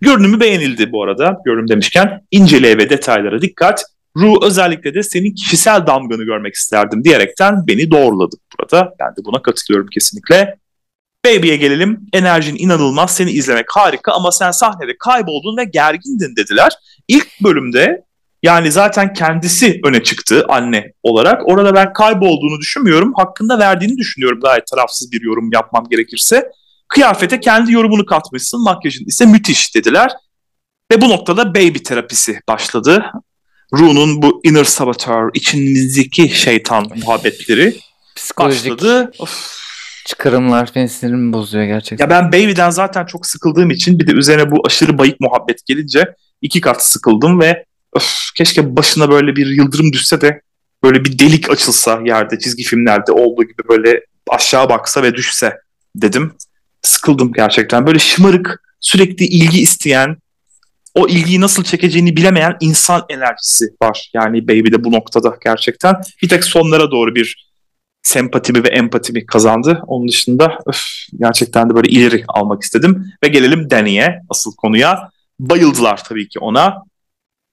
Görünümü 0.00 0.40
beğenildi 0.40 0.92
bu 0.92 1.02
arada. 1.02 1.38
Görünüm 1.44 1.68
demişken 1.68 2.26
inceleye 2.30 2.78
ve 2.78 2.90
detaylara 2.90 3.42
dikkat. 3.42 3.84
Ru 4.16 4.44
özellikle 4.44 4.94
de 4.94 5.02
senin 5.02 5.34
kişisel 5.34 5.86
damganı 5.86 6.24
görmek 6.24 6.54
isterdim 6.54 7.04
diyerekten 7.04 7.66
beni 7.66 7.90
doğruladı 7.90 8.36
burada. 8.58 8.94
Ben 9.00 9.08
de 9.08 9.24
buna 9.24 9.42
katılıyorum 9.42 9.86
kesinlikle. 9.86 10.56
Baby'e 11.26 11.56
gelelim. 11.56 12.00
Enerjin 12.12 12.56
inanılmaz. 12.58 13.16
Seni 13.16 13.30
izlemek 13.30 13.66
harika 13.70 14.12
ama 14.12 14.32
sen 14.32 14.50
sahnede 14.50 14.96
kayboldun 14.98 15.56
ve 15.56 15.64
gergindin 15.64 16.36
dediler. 16.36 16.72
İlk 17.08 17.28
bölümde 17.42 18.05
yani 18.46 18.72
zaten 18.72 19.12
kendisi 19.12 19.80
öne 19.84 20.02
çıktı 20.02 20.44
anne 20.48 20.92
olarak. 21.02 21.48
Orada 21.48 21.74
ben 21.74 21.92
kaybolduğunu 21.92 22.60
düşünmüyorum. 22.60 23.12
Hakkında 23.16 23.58
verdiğini 23.58 23.96
düşünüyorum 23.96 24.40
gayet 24.40 24.66
tarafsız 24.66 25.12
bir 25.12 25.22
yorum 25.22 25.50
yapmam 25.52 25.86
gerekirse. 25.90 26.50
Kıyafete 26.88 27.40
kendi 27.40 27.72
yorumunu 27.72 28.06
katmışsın. 28.06 28.64
Makyajın 28.64 29.04
ise 29.04 29.26
müthiş 29.26 29.74
dediler. 29.74 30.12
Ve 30.92 31.00
bu 31.00 31.08
noktada 31.08 31.54
baby 31.54 31.78
terapisi 31.78 32.40
başladı. 32.48 33.04
Ru'nun 33.72 34.22
bu 34.22 34.40
inner 34.44 34.64
saboteur, 34.64 35.30
içinizdeki 35.34 36.28
şeytan 36.28 36.86
muhabbetleri 37.04 37.76
Psikolojik 38.16 38.72
başladı. 38.72 39.12
Of. 39.18 39.56
Çıkarımlar 40.06 40.70
benim 40.74 40.88
sinirimi 40.88 41.32
bozuyor 41.32 41.64
gerçekten. 41.64 42.04
Ya 42.04 42.10
ben 42.10 42.28
Baby'den 42.28 42.70
zaten 42.70 43.06
çok 43.06 43.26
sıkıldığım 43.26 43.70
için 43.70 43.98
bir 43.98 44.06
de 44.06 44.12
üzerine 44.12 44.50
bu 44.50 44.62
aşırı 44.66 44.98
bayık 44.98 45.20
muhabbet 45.20 45.66
gelince 45.66 46.14
iki 46.42 46.60
kat 46.60 46.84
sıkıldım 46.84 47.40
ve 47.40 47.64
öf, 47.96 48.14
keşke 48.34 48.76
başına 48.76 49.10
böyle 49.10 49.36
bir 49.36 49.46
yıldırım 49.46 49.92
düşse 49.92 50.20
de 50.20 50.40
böyle 50.82 51.04
bir 51.04 51.18
delik 51.18 51.50
açılsa 51.50 52.00
yerde 52.04 52.38
çizgi 52.38 52.64
filmlerde 52.64 53.12
olduğu 53.12 53.42
gibi 53.42 53.68
böyle 53.68 54.00
aşağı 54.30 54.68
baksa 54.68 55.02
ve 55.02 55.14
düşse 55.14 55.58
dedim. 55.96 56.32
Sıkıldım 56.82 57.32
gerçekten. 57.32 57.86
Böyle 57.86 57.98
şımarık, 57.98 58.62
sürekli 58.80 59.24
ilgi 59.26 59.60
isteyen, 59.60 60.16
o 60.94 61.08
ilgiyi 61.08 61.40
nasıl 61.40 61.64
çekeceğini 61.64 62.16
bilemeyen 62.16 62.56
insan 62.60 63.04
enerjisi 63.08 63.64
var. 63.82 64.10
Yani 64.14 64.48
Baby'de 64.48 64.84
bu 64.84 64.92
noktada 64.92 65.36
gerçekten. 65.44 65.94
Bir 66.22 66.28
tek 66.28 66.44
sonlara 66.44 66.90
doğru 66.90 67.14
bir 67.14 67.46
sempatimi 68.02 68.64
ve 68.64 68.68
empatimi 68.68 69.26
kazandı. 69.26 69.82
Onun 69.86 70.08
dışında 70.08 70.58
öf, 70.66 70.80
gerçekten 71.20 71.70
de 71.70 71.74
böyle 71.74 71.88
ileri 71.88 72.24
almak 72.28 72.62
istedim. 72.62 73.12
Ve 73.24 73.28
gelelim 73.28 73.70
Danny'e, 73.70 74.20
asıl 74.28 74.54
konuya. 74.56 75.10
Bayıldılar 75.40 76.04
tabii 76.04 76.28
ki 76.28 76.38
ona. 76.38 76.82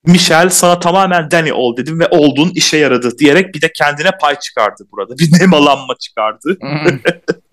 Michel 0.05 0.49
sana 0.49 0.79
tamamen 0.79 1.31
Danny 1.31 1.53
ol 1.53 1.77
dedim 1.77 1.99
ve 1.99 2.07
oldun 2.07 2.51
işe 2.55 2.77
yaradı 2.77 3.17
diyerek 3.17 3.55
bir 3.55 3.61
de 3.61 3.71
kendine 3.73 4.11
pay 4.21 4.39
çıkardı 4.39 4.87
burada. 4.91 5.17
Bir 5.17 5.29
nemalanma 5.39 5.95
çıkardı. 5.99 6.57
Hmm. 6.61 6.99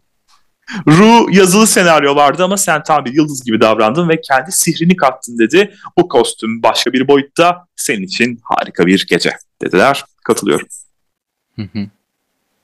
Ru 0.86 1.26
yazılı 1.30 1.66
senaryo 1.66 2.16
vardı 2.16 2.44
ama 2.44 2.56
sen 2.56 2.82
tam 2.82 3.04
bir 3.04 3.12
yıldız 3.12 3.44
gibi 3.44 3.60
davrandın 3.60 4.08
ve 4.08 4.20
kendi 4.20 4.52
sihrini 4.52 4.96
kattın 4.96 5.38
dedi. 5.38 5.74
Bu 5.98 6.08
kostüm 6.08 6.62
başka 6.62 6.92
bir 6.92 7.08
boyutta 7.08 7.66
senin 7.76 8.02
için 8.02 8.40
harika 8.44 8.86
bir 8.86 9.06
gece 9.08 9.32
dediler. 9.62 10.04
Katılıyorum. 10.24 10.66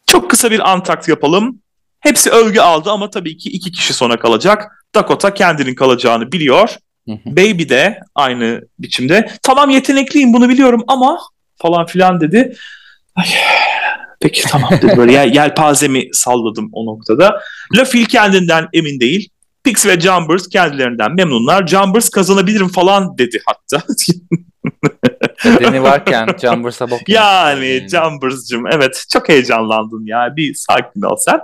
Çok 0.06 0.30
kısa 0.30 0.50
bir 0.50 0.70
antakt 0.70 1.08
yapalım. 1.08 1.62
Hepsi 2.00 2.30
övgü 2.30 2.60
aldı 2.60 2.90
ama 2.90 3.10
tabii 3.10 3.36
ki 3.36 3.50
iki 3.50 3.72
kişi 3.72 3.94
sona 3.94 4.16
kalacak. 4.18 4.86
Dakota 4.94 5.34
kendinin 5.34 5.74
kalacağını 5.74 6.32
biliyor 6.32 6.76
Baby 7.08 7.68
de 7.68 8.00
aynı 8.14 8.62
biçimde. 8.78 9.30
Tamam 9.42 9.70
yetenekliyim 9.70 10.32
bunu 10.32 10.48
biliyorum 10.48 10.84
ama 10.88 11.18
falan 11.56 11.86
filan 11.86 12.20
dedi. 12.20 12.56
Ay, 13.14 13.26
peki 14.20 14.42
tamam 14.42 14.70
dedi 14.82 14.96
böyle 14.96 15.12
yel, 15.12 15.34
yelpazemi 15.34 16.08
salladım 16.12 16.68
o 16.72 16.86
noktada. 16.86 17.40
Lafil 17.76 18.04
kendinden 18.04 18.68
emin 18.72 19.00
değil. 19.00 19.28
Pix 19.64 19.86
ve 19.86 20.00
Jumbers 20.00 20.48
kendilerinden 20.48 21.14
memnunlar. 21.14 21.66
Jumbers 21.66 22.08
kazanabilirim 22.08 22.68
falan 22.68 23.18
dedi 23.18 23.42
hatta. 23.46 23.86
Nedeni 25.44 25.82
varken 25.82 26.28
Jumbers'a 26.40 26.90
bak. 26.90 27.08
Yani 27.08 27.66
yani. 27.66 27.88
Jumbers'cım 27.88 28.66
evet 28.66 29.04
çok 29.12 29.28
heyecanlandın 29.28 30.06
ya 30.06 30.36
bir 30.36 30.54
sakin 30.54 31.02
ol 31.02 31.16
sen. 31.18 31.40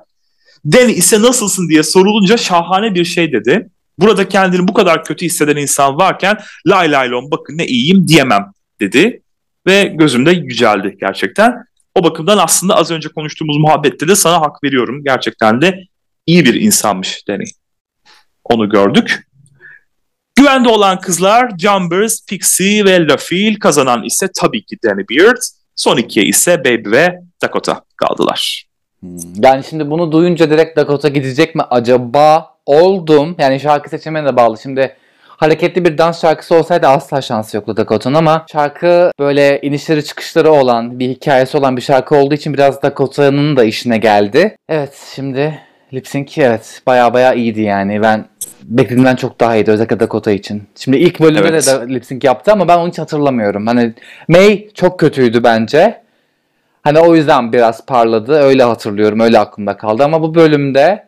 Danny 0.72 0.92
ise 0.92 1.22
nasılsın 1.22 1.68
diye 1.68 1.82
sorulunca 1.82 2.36
şahane 2.36 2.94
bir 2.94 3.04
şey 3.04 3.32
dedi 3.32 3.68
burada 3.98 4.28
kendini 4.28 4.68
bu 4.68 4.72
kadar 4.72 5.04
kötü 5.04 5.26
hisseden 5.26 5.56
insan 5.56 5.96
varken 5.96 6.38
lay 6.66 6.92
lay 6.92 7.10
lon 7.10 7.30
bakın 7.30 7.58
ne 7.58 7.66
iyiyim 7.66 8.08
diyemem 8.08 8.52
dedi. 8.80 9.22
Ve 9.66 9.84
gözümde 9.84 10.30
yüceldi 10.30 10.96
gerçekten. 11.00 11.64
O 11.94 12.04
bakımdan 12.04 12.38
aslında 12.38 12.76
az 12.76 12.90
önce 12.90 13.08
konuştuğumuz 13.08 13.56
muhabbette 13.56 14.08
de 14.08 14.16
sana 14.16 14.40
hak 14.40 14.64
veriyorum. 14.64 15.04
Gerçekten 15.04 15.62
de 15.62 15.84
iyi 16.26 16.44
bir 16.44 16.54
insanmış 16.54 17.28
Danny. 17.28 17.44
Onu 18.44 18.68
gördük. 18.68 19.26
Güvende 20.36 20.68
olan 20.68 21.00
kızlar 21.00 21.52
Jumbers, 21.58 22.26
Pixie 22.26 22.84
ve 22.84 23.06
LaFille 23.06 23.58
kazanan 23.58 24.04
ise 24.04 24.28
tabii 24.40 24.64
ki 24.64 24.76
Danny 24.84 25.04
Beard. 25.10 25.42
Son 25.76 25.96
ikiye 25.96 26.26
ise 26.26 26.64
Baby 26.64 26.90
ve 26.90 27.18
Dakota 27.42 27.84
kaldılar. 27.96 28.64
Hmm. 29.00 29.18
Yani 29.42 29.64
şimdi 29.70 29.90
bunu 29.90 30.12
duyunca 30.12 30.50
direkt 30.50 30.76
Dakota 30.76 31.08
gidecek 31.08 31.54
mi 31.54 31.62
acaba 31.70 32.51
oldum. 32.66 33.36
Yani 33.38 33.60
şarkı 33.60 33.88
seçimine 33.88 34.24
de 34.24 34.36
bağlı. 34.36 34.58
Şimdi 34.58 34.96
hareketli 35.28 35.84
bir 35.84 35.98
dans 35.98 36.20
şarkısı 36.20 36.54
olsaydı 36.54 36.86
asla 36.86 37.22
şansı 37.22 37.56
yoktu 37.56 37.76
Dakota'nın 37.76 38.14
ama 38.14 38.46
şarkı 38.52 39.10
böyle 39.18 39.60
inişleri 39.60 40.04
çıkışları 40.04 40.50
olan 40.50 40.98
bir 40.98 41.08
hikayesi 41.08 41.56
olan 41.56 41.76
bir 41.76 41.82
şarkı 41.82 42.16
olduğu 42.16 42.34
için 42.34 42.54
biraz 42.54 42.82
Dakota'nın 42.82 43.56
da 43.56 43.64
işine 43.64 43.98
geldi. 43.98 44.56
Evet 44.68 45.12
şimdi 45.14 45.58
lip 45.92 46.08
sync 46.08 46.38
evet 46.38 46.82
baya 46.86 47.14
baya 47.14 47.34
iyiydi 47.34 47.60
yani 47.60 48.02
ben 48.02 48.24
beklediğimden 48.62 49.16
çok 49.16 49.40
daha 49.40 49.56
iyiydi 49.56 49.70
özellikle 49.70 50.00
Dakota 50.00 50.30
için. 50.30 50.62
Şimdi 50.76 50.96
ilk 50.96 51.20
bölümde 51.20 51.48
evet. 51.48 51.66
de 51.66 51.94
lip 51.94 52.04
sync 52.04 52.24
yaptı 52.24 52.52
ama 52.52 52.68
ben 52.68 52.78
onu 52.78 52.88
hiç 52.88 52.98
hatırlamıyorum. 52.98 53.66
Hani 53.66 53.94
May 54.28 54.68
çok 54.74 55.00
kötüydü 55.00 55.44
bence. 55.44 56.02
Hani 56.82 56.98
o 56.98 57.14
yüzden 57.14 57.52
biraz 57.52 57.86
parladı. 57.86 58.32
Öyle 58.32 58.62
hatırlıyorum. 58.62 59.20
Öyle 59.20 59.38
aklımda 59.38 59.76
kaldı. 59.76 60.04
Ama 60.04 60.22
bu 60.22 60.34
bölümde 60.34 61.06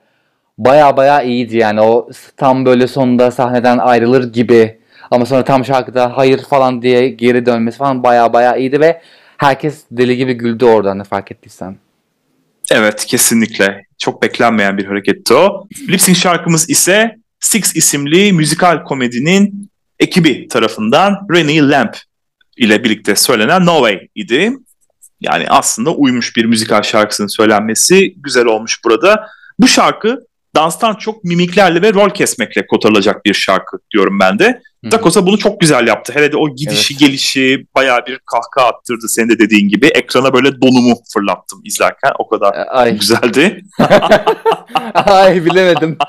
baya 0.58 0.96
baya 0.96 1.22
iyiydi 1.22 1.56
yani. 1.56 1.80
O 1.80 2.10
tam 2.36 2.66
böyle 2.66 2.86
sonunda 2.86 3.30
sahneden 3.30 3.78
ayrılır 3.78 4.32
gibi. 4.32 4.78
Ama 5.10 5.26
sonra 5.26 5.44
tam 5.44 5.64
şarkıda 5.64 6.16
hayır 6.16 6.42
falan 6.42 6.82
diye 6.82 7.08
geri 7.08 7.46
dönmesi 7.46 7.78
falan 7.78 8.02
baya 8.02 8.32
baya 8.32 8.56
iyiydi 8.56 8.80
ve 8.80 9.02
herkes 9.36 9.84
deli 9.90 10.16
gibi 10.16 10.34
güldü 10.34 10.64
oradan 10.64 10.98
ne 10.98 11.04
fark 11.04 11.32
ettiysen. 11.32 11.76
Evet 12.70 13.06
kesinlikle. 13.06 13.84
Çok 13.98 14.22
beklenmeyen 14.22 14.78
bir 14.78 14.84
hareketti 14.84 15.34
o. 15.34 15.66
Lip 15.88 16.00
sync 16.00 16.16
şarkımız 16.16 16.70
ise 16.70 17.16
Six 17.40 17.76
isimli 17.76 18.32
müzikal 18.32 18.84
komedinin 18.84 19.70
ekibi 19.98 20.48
tarafından 20.48 21.26
Rennie 21.34 21.68
Lamp 21.68 21.96
ile 22.56 22.84
birlikte 22.84 23.16
söylenen 23.16 23.66
No 23.66 23.76
Way 23.76 24.08
idi. 24.14 24.52
Yani 25.20 25.46
aslında 25.48 25.90
uymuş 25.90 26.36
bir 26.36 26.44
müzikal 26.44 26.82
şarkısının 26.82 27.28
söylenmesi 27.28 28.14
güzel 28.16 28.46
olmuş 28.46 28.84
burada. 28.84 29.26
Bu 29.58 29.68
şarkı 29.68 30.26
danstan 30.56 30.94
çok 30.94 31.24
mimiklerle 31.24 31.82
ve 31.82 31.94
rol 31.94 32.10
kesmekle 32.10 32.66
kotarılacak 32.66 33.24
bir 33.24 33.34
şarkı 33.34 33.78
diyorum 33.90 34.20
ben 34.20 34.38
de. 34.38 34.62
Hı. 34.84 34.90
Dakota 34.90 35.26
bunu 35.26 35.38
çok 35.38 35.60
güzel 35.60 35.86
yaptı. 35.86 36.12
Hele 36.16 36.32
de 36.32 36.36
o 36.36 36.54
gidişi 36.54 36.94
evet. 36.94 37.00
gelişi 37.00 37.66
bayağı 37.74 38.06
bir 38.06 38.18
kahkaha 38.18 38.68
attırdı 38.68 39.08
senin 39.08 39.28
de 39.28 39.38
dediğin 39.38 39.68
gibi. 39.68 39.86
Ekrana 39.86 40.32
böyle 40.32 40.62
donumu 40.62 40.96
fırlattım 41.14 41.60
izlerken. 41.64 42.12
O 42.18 42.28
kadar 42.28 42.54
e, 42.54 42.64
Ay. 42.64 42.98
güzeldi. 42.98 43.62
Ay 44.94 45.44
bilemedim. 45.44 45.98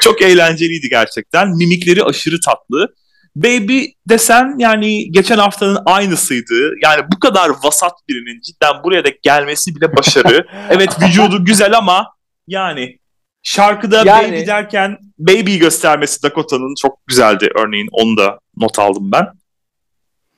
çok 0.00 0.22
eğlenceliydi 0.22 0.88
gerçekten. 0.88 1.48
Mimikleri 1.48 2.04
aşırı 2.04 2.40
tatlı. 2.40 2.94
Baby 3.36 3.84
desen 4.08 4.54
yani 4.58 5.12
geçen 5.12 5.38
haftanın 5.38 5.78
aynısıydı. 5.86 6.74
Yani 6.82 7.02
bu 7.12 7.18
kadar 7.18 7.48
vasat 7.64 7.92
birinin 8.08 8.40
cidden 8.40 8.84
buraya 8.84 9.04
da 9.04 9.08
gelmesi 9.22 9.76
bile 9.76 9.96
başarı. 9.96 10.46
evet 10.70 11.02
vücudu 11.02 11.44
güzel 11.44 11.78
ama 11.78 12.14
yani 12.46 12.98
şarkıda 13.42 14.02
yani... 14.06 14.32
baby 14.32 14.46
derken 14.46 14.98
baby 15.18 15.56
göstermesi 15.56 16.22
Dakota'nın 16.22 16.74
çok 16.82 17.06
güzeldi 17.06 17.48
örneğin. 17.54 17.88
Onu 17.92 18.16
da 18.16 18.38
not 18.56 18.78
aldım 18.78 19.12
ben. 19.12 19.26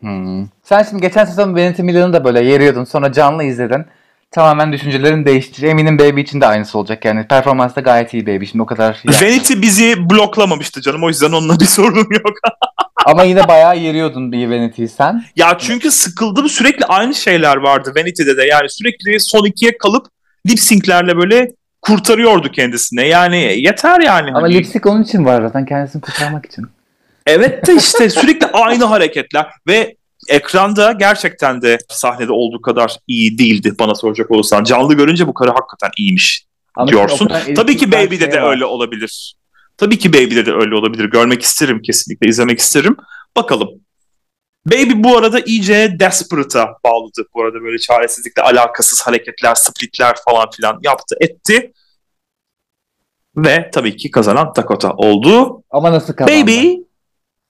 Hmm. 0.00 0.48
Sen 0.62 0.82
şimdi 0.82 1.02
geçen 1.02 1.24
sezon 1.24 1.56
Vanity 1.56 1.82
Miller'ını 1.82 2.12
da 2.12 2.24
böyle 2.24 2.40
yeriyordun. 2.40 2.84
Sonra 2.84 3.12
canlı 3.12 3.44
izledin 3.44 3.86
tamamen 4.34 4.72
düşüncelerini 4.72 5.26
değiştir. 5.26 5.62
Eminim 5.62 5.98
Baby 5.98 6.20
için 6.20 6.40
de 6.40 6.46
aynısı 6.46 6.78
olacak 6.78 7.04
yani. 7.04 7.26
Performans 7.26 7.76
da 7.76 7.80
gayet 7.80 8.14
iyi 8.14 8.26
Baby. 8.26 8.44
Şimdi 8.44 8.62
o 8.62 8.66
kadar... 8.66 9.00
Yani. 9.04 9.16
Vanity 9.16 9.54
bizi 9.62 10.10
bloklamamıştı 10.10 10.80
canım. 10.80 11.04
O 11.04 11.08
yüzden 11.08 11.32
onunla 11.32 11.60
bir 11.60 11.64
sorunum 11.76 12.08
yok. 12.12 12.32
Ama 13.06 13.24
yine 13.24 13.48
bayağı 13.48 13.78
yeriyordun 13.78 14.32
bir 14.32 14.48
Vanity'yi 14.48 14.88
sen. 14.88 15.24
Ya 15.36 15.58
çünkü 15.58 15.90
sıkıldım. 15.90 16.48
Sürekli 16.48 16.84
aynı 16.84 17.14
şeyler 17.14 17.56
vardı 17.56 17.92
Vanity'de 17.96 18.36
de. 18.36 18.44
Yani 18.44 18.70
sürekli 18.70 19.20
son 19.20 19.44
ikiye 19.44 19.78
kalıp 19.78 20.06
lip 20.48 20.60
sync'lerle 20.60 21.16
böyle 21.16 21.48
kurtarıyordu 21.82 22.50
kendisine. 22.50 23.06
Yani 23.06 23.36
yeter 23.36 24.00
yani. 24.00 24.30
Ama 24.30 24.42
hani... 24.42 24.54
lip 24.54 24.66
sync 24.66 24.86
onun 24.86 25.02
için 25.02 25.24
var 25.24 25.42
zaten. 25.42 25.66
Kendisini 25.66 26.02
kurtarmak 26.02 26.46
için. 26.46 26.66
Evet 27.26 27.66
de 27.66 27.74
işte 27.74 28.10
sürekli 28.10 28.46
aynı 28.46 28.84
hareketler 28.84 29.46
ve 29.66 29.96
ekranda 30.28 30.92
gerçekten 30.92 31.62
de 31.62 31.78
sahnede 31.88 32.32
olduğu 32.32 32.60
kadar 32.60 32.96
iyi 33.06 33.38
değildi 33.38 33.74
bana 33.78 33.94
soracak 33.94 34.30
olursan. 34.30 34.64
Canlı 34.64 34.94
görünce 34.94 35.26
bu 35.26 35.34
karı 35.34 35.50
hakikaten 35.50 35.90
iyiymiş 35.98 36.46
Ama 36.76 36.88
diyorsun. 36.88 37.30
Tabii 37.56 37.76
ki 37.76 37.92
Baby'de 37.92 38.24
şey 38.24 38.32
de 38.32 38.42
var. 38.42 38.50
öyle 38.50 38.64
olabilir. 38.64 39.34
Tabii 39.76 39.98
ki 39.98 40.12
Baby'de 40.12 40.46
de 40.46 40.52
öyle 40.52 40.74
olabilir. 40.74 41.04
Görmek 41.04 41.42
isterim 41.42 41.82
kesinlikle, 41.82 42.28
izlemek 42.28 42.58
isterim. 42.58 42.96
Bakalım. 43.36 43.68
Baby 44.66 44.92
bu 44.94 45.16
arada 45.16 45.40
iyice 45.40 45.96
Desperate'a 46.00 46.76
bağladı. 46.84 47.26
Bu 47.34 47.42
arada 47.42 47.62
böyle 47.62 47.78
çaresizlikle 47.78 48.42
alakasız 48.42 49.02
hareketler, 49.02 49.54
splitler 49.54 50.14
falan 50.28 50.50
filan 50.50 50.78
yaptı, 50.82 51.16
etti. 51.20 51.72
Ve 53.36 53.70
tabii 53.72 53.96
ki 53.96 54.10
kazanan 54.10 54.52
Dakota 54.56 54.92
oldu. 54.92 55.62
Ama 55.70 55.92
nasıl 55.92 56.14
kazandı? 56.14 56.42
Baby 56.42 56.74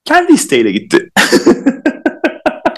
kendi 0.05 0.33
isteğiyle 0.33 0.71
gitti. 0.71 1.09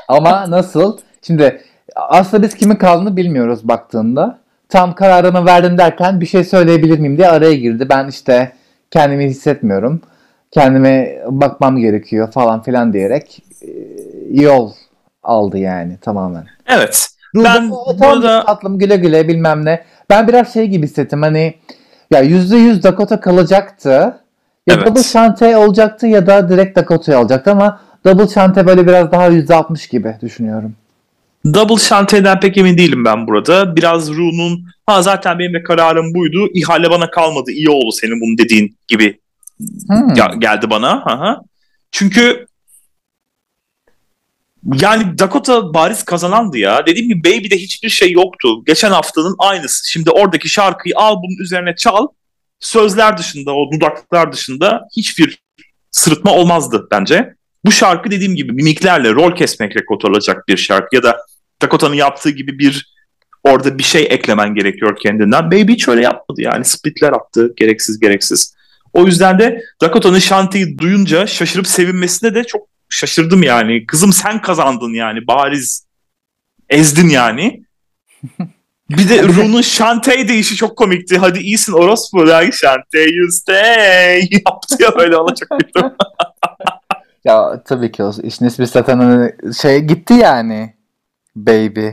Ama 0.07 0.51
nasıl? 0.51 0.97
Şimdi 1.21 1.61
aslında 1.95 2.43
biz 2.43 2.55
kimin 2.55 2.75
kaldığını 2.75 3.17
bilmiyoruz 3.17 3.67
baktığında. 3.67 4.39
Tam 4.69 4.95
kararını 4.95 5.45
verdim 5.45 5.77
derken 5.77 6.21
bir 6.21 6.25
şey 6.25 6.43
söyleyebilir 6.43 6.99
miyim 6.99 7.17
diye 7.17 7.27
araya 7.27 7.53
girdi. 7.53 7.89
Ben 7.89 8.07
işte 8.07 8.51
kendimi 8.91 9.25
hissetmiyorum. 9.25 10.01
Kendime 10.51 11.19
bakmam 11.27 11.77
gerekiyor 11.77 12.31
falan 12.31 12.61
filan 12.61 12.93
diyerek 12.93 13.43
e, 13.61 13.67
yol 14.31 14.71
aldı 15.23 15.57
yani 15.57 15.97
tamamen. 15.97 16.45
Evet. 16.67 17.07
ben 17.35 17.71
burada... 17.71 18.45
tatlım 18.45 18.79
güle 18.79 18.95
güle 18.95 19.27
bilmem 19.27 19.65
ne. 19.65 19.83
Ben 20.09 20.27
biraz 20.27 20.53
şey 20.53 20.67
gibi 20.67 20.85
hissettim 20.85 21.21
hani 21.21 21.53
ya 22.11 22.21
yüzde 22.21 22.57
yüz 22.57 22.83
Dakota 22.83 23.19
kalacaktı. 23.19 23.89
Ya 24.67 24.75
evet. 24.75 24.85
double 24.85 25.03
şante 25.03 25.57
olacaktı 25.57 26.07
ya 26.07 26.27
da 26.27 26.49
direkt 26.49 26.77
Dakota'yı 26.77 27.17
alacaktı 27.17 27.51
ama 27.51 27.79
Double 28.07 28.27
Shante 28.27 28.67
böyle 28.67 28.87
biraz 28.87 29.11
daha 29.11 29.27
%60 29.27 29.91
gibi 29.91 30.15
düşünüyorum. 30.21 30.75
Double 31.53 31.77
Shante'den 31.77 32.39
pek 32.39 32.57
emin 32.57 32.77
değilim 32.77 33.05
ben 33.05 33.27
burada. 33.27 33.75
Biraz 33.75 34.09
Ru'nun 34.09 34.65
ha 34.85 35.01
zaten 35.01 35.39
benim 35.39 35.53
de 35.53 35.63
kararım 35.63 36.13
buydu. 36.13 36.47
İhale 36.53 36.89
bana 36.89 37.11
kalmadı. 37.11 37.51
İyi 37.51 37.69
oldu 37.69 37.91
senin 37.91 38.21
bunu 38.21 38.37
dediğin 38.37 38.77
gibi 38.87 39.19
hmm. 39.87 40.39
geldi 40.39 40.69
bana. 40.69 40.91
Aha. 40.91 41.41
Çünkü 41.91 42.47
yani 44.81 45.19
Dakota 45.19 45.73
bariz 45.73 46.03
kazanandı 46.03 46.57
ya. 46.57 46.85
Dediğim 46.85 47.07
gibi 47.07 47.23
Baby'de 47.23 47.57
hiçbir 47.57 47.89
şey 47.89 48.11
yoktu. 48.11 48.65
Geçen 48.65 48.91
haftanın 48.91 49.35
aynısı. 49.39 49.89
Şimdi 49.89 50.11
oradaki 50.11 50.49
şarkıyı 50.49 50.93
al 50.97 51.15
bunun 51.15 51.43
üzerine 51.43 51.75
çal. 51.75 52.07
Sözler 52.59 53.17
dışında, 53.17 53.55
o 53.55 53.71
dudaklar 53.71 54.31
dışında 54.31 54.87
hiçbir 54.97 55.39
sırıtma 55.91 56.31
olmazdı 56.31 56.87
bence. 56.91 57.36
Bu 57.68 57.72
şarkı 57.72 58.11
dediğim 58.11 58.36
gibi 58.36 58.51
mimiklerle, 58.51 59.13
rol 59.13 59.36
kesmekle 59.36 59.86
kotarılacak 59.86 60.47
bir 60.47 60.57
şarkı 60.57 60.95
ya 60.95 61.03
da 61.03 61.18
Dakota'nın 61.61 61.95
yaptığı 61.95 62.30
gibi 62.30 62.59
bir 62.59 62.95
orada 63.43 63.78
bir 63.78 63.84
şey 63.84 64.07
eklemen 64.09 64.55
gerekiyor 64.55 64.97
kendinden. 64.99 65.51
Baby 65.51 65.74
hiç 65.74 65.88
öyle 65.88 66.01
yapmadı 66.01 66.41
yani 66.41 66.65
splitler 66.65 67.13
attı 67.13 67.53
gereksiz 67.57 67.99
gereksiz. 67.99 68.55
O 68.93 69.05
yüzden 69.05 69.39
de 69.39 69.63
Dakota'nın 69.82 70.20
şantiyi 70.20 70.78
duyunca 70.78 71.28
şaşırıp 71.28 71.68
sevinmesine 71.68 72.36
de 72.36 72.43
çok 72.43 72.68
şaşırdım 72.89 73.43
yani. 73.43 73.86
Kızım 73.86 74.13
sen 74.13 74.41
kazandın 74.41 74.93
yani 74.93 75.28
bariz 75.28 75.88
ezdin 76.70 77.09
yani. 77.09 77.63
Bir 78.89 79.09
de 79.09 79.24
Rune'un 79.24 79.61
Shantae 79.61 80.28
deyişi 80.28 80.55
çok 80.55 80.78
komikti. 80.78 81.18
Hadi 81.18 81.39
iyisin 81.39 81.74
orospu. 81.74 82.28
Like 82.28 82.57
Shantae 82.57 83.09
you 83.09 83.32
stay. 83.32 84.20
Yaptı 84.45 84.76
ya 84.80 84.95
böyle 84.95 85.18
ona 85.18 85.36
çok 85.36 85.59
güldüm. 85.59 85.91
Ya 87.28 87.63
tabii 87.63 87.91
ki 87.91 88.03
o 88.03 88.11
işin 88.23 88.45
ismi 88.45 88.67
zaten 88.67 88.99
hani 88.99 89.32
şey 89.61 89.80
gitti 89.80 90.13
yani. 90.13 90.73
Baby. 91.36 91.88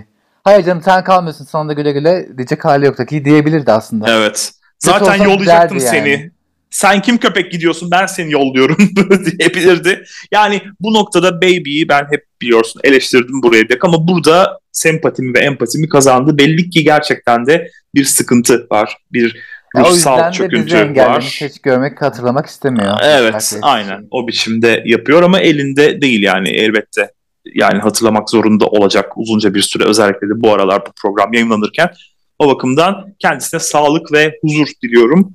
Hayır 0.45 0.64
canım 0.64 0.82
sen 0.85 1.05
kalmıyorsun 1.05 1.45
sana 1.45 1.68
da 1.68 1.72
güle 1.72 1.93
güle 1.93 2.28
diyecek 2.37 2.64
hali 2.64 2.87
yok 2.87 3.09
ki 3.09 3.24
diyebilirdi 3.24 3.72
aslında. 3.72 4.11
Evet. 4.11 4.53
Zaten 4.78 5.24
yollayacaktım 5.24 5.80
seni. 5.80 6.11
Yani. 6.11 6.30
Sen 6.70 7.03
kim 7.03 7.18
köpek 7.18 7.53
gidiyorsun 7.53 7.91
ben 7.91 8.07
seni 8.07 8.32
yolluyorum 8.32 8.76
diyebilirdi. 9.39 10.05
Yani 10.32 10.62
bu 10.80 10.95
noktada 10.95 11.37
Baby'yi 11.43 11.89
ben 11.89 12.07
hep 12.11 12.24
biliyorsun 12.43 12.80
eleştirdim 12.85 13.43
buraya 13.43 13.68
dek 13.68 13.85
ama 13.85 14.09
burada 14.09 14.59
sempatimi 14.72 15.35
ve 15.35 15.39
empatimi 15.39 15.89
kazandı. 15.89 16.39
Belli 16.39 16.70
ki 16.70 16.85
gerçekten 16.85 17.47
de 17.47 17.70
bir 17.95 18.05
sıkıntı 18.05 18.66
var. 18.70 18.97
Bir 19.12 19.37
ruhsal 19.75 20.29
o 20.29 20.33
çöküntü 20.33 20.97
var. 20.97 21.22
hiç 21.22 21.62
görmek, 21.62 22.03
hatırlamak 22.03 22.47
istemiyor. 22.47 22.99
Evet, 23.03 23.59
aynen. 23.62 24.07
O 24.11 24.29
biçimde 24.29 24.83
yapıyor 24.87 25.22
ama 25.22 25.41
elinde 25.41 26.01
değil 26.01 26.22
yani 26.22 26.49
elbette. 26.49 27.11
Yani 27.55 27.79
hatırlamak 27.79 28.31
zorunda 28.31 28.66
olacak 28.66 29.12
uzunca 29.16 29.55
bir 29.55 29.62
süre 29.62 29.85
özellikle 29.85 30.29
de 30.29 30.41
bu 30.41 30.53
aralar 30.53 30.83
bu 30.87 30.91
program 31.03 31.33
yayınlanırken. 31.33 31.91
O 32.39 32.49
bakımdan 32.49 33.14
kendisine 33.18 33.61
sağlık 33.61 34.12
ve 34.12 34.39
huzur 34.43 34.66
diliyorum. 34.83 35.35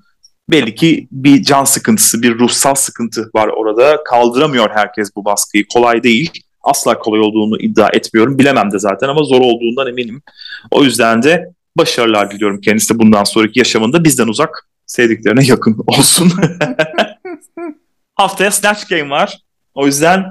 Belli 0.52 0.76
ki 0.76 1.08
bir 1.12 1.44
can 1.44 1.64
sıkıntısı, 1.64 2.22
bir 2.22 2.40
ruhsal 2.40 2.76
sıkıntı 2.76 3.30
var 3.36 3.48
orada. 3.48 4.04
Kaldıramıyor 4.04 4.70
herkes 4.74 5.16
bu 5.16 5.26
baskıyı. 5.26 5.66
Kolay 5.74 6.04
değil. 6.04 6.32
Asla 6.62 7.00
kolay 7.00 7.20
olduğunu 7.20 7.60
iddia 7.60 7.90
etmiyorum. 7.94 8.40
Bilemem 8.40 8.72
de 8.72 8.80
zaten 8.80 9.08
ama 9.08 9.24
zor 9.24 9.42
olduğundan 9.42 9.88
eminim. 9.88 10.22
O 10.72 10.84
yüzden 10.84 11.24
de 11.24 11.54
başarılar 11.80 12.32
diliyorum 12.32 12.62
kendisi 12.62 13.00
bundan 13.00 13.24
sonraki 13.24 13.60
yaşamında 13.60 14.04
bizden 14.04 14.28
uzak 14.28 14.68
sevdiklerine 14.86 15.46
yakın 15.46 15.84
olsun. 15.88 16.32
Haftaya 18.16 18.52
Snatch 18.52 18.90
Game 18.90 19.10
var. 19.10 19.38
O 19.74 19.86
yüzden 19.86 20.26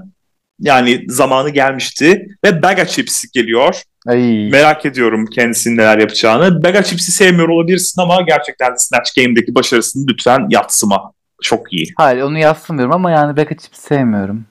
yani 0.60 1.04
zamanı 1.08 1.50
gelmişti 1.50 2.26
ve 2.44 2.62
Baga 2.62 2.86
Chips 2.86 3.24
geliyor. 3.34 3.82
Ay. 4.06 4.48
Merak 4.50 4.86
ediyorum 4.86 5.26
kendisinin 5.26 5.76
neler 5.76 5.98
yapacağını. 5.98 6.62
Baga 6.62 6.82
Chips'i 6.82 7.12
sevmiyor 7.12 7.48
olabilirsin 7.48 8.02
ama 8.02 8.22
gerçekten 8.22 8.72
de 8.72 8.78
Snatch 8.78 9.10
Game'deki 9.16 9.54
başarısını 9.54 10.06
lütfen 10.10 10.46
yatsıma. 10.50 11.12
Çok 11.42 11.72
iyi. 11.72 11.92
Hayır 11.96 12.22
onu 12.22 12.38
yatsımıyorum 12.38 12.94
ama 12.94 13.10
yani 13.10 13.36
Baga 13.36 13.56
Chips'i 13.56 13.82
sevmiyorum. 13.82 14.44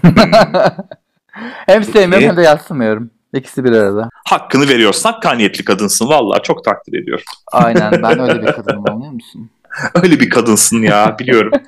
Hmm. 0.00 0.12
hem 1.66 1.84
sevmiyorum 1.84 2.28
hem 2.28 2.36
de 2.36 2.42
yatsımıyorum. 2.42 3.10
İkisi 3.34 3.64
bir 3.64 3.72
arada. 3.72 4.10
Hakkını 4.28 4.68
veriyorsun. 4.68 5.02
Hakkaniyetli 5.02 5.64
kadınsın. 5.64 6.08
Vallahi 6.08 6.42
çok 6.42 6.64
takdir 6.64 7.02
ediyorum. 7.02 7.24
Aynen. 7.52 8.02
Ben 8.02 8.18
öyle 8.18 8.42
bir 8.42 8.52
kadınım 8.52 8.90
anlıyor 8.90 9.12
musun? 9.12 9.50
öyle 10.02 10.20
bir 10.20 10.30
kadınsın 10.30 10.82
ya. 10.82 11.16
Biliyorum. 11.18 11.52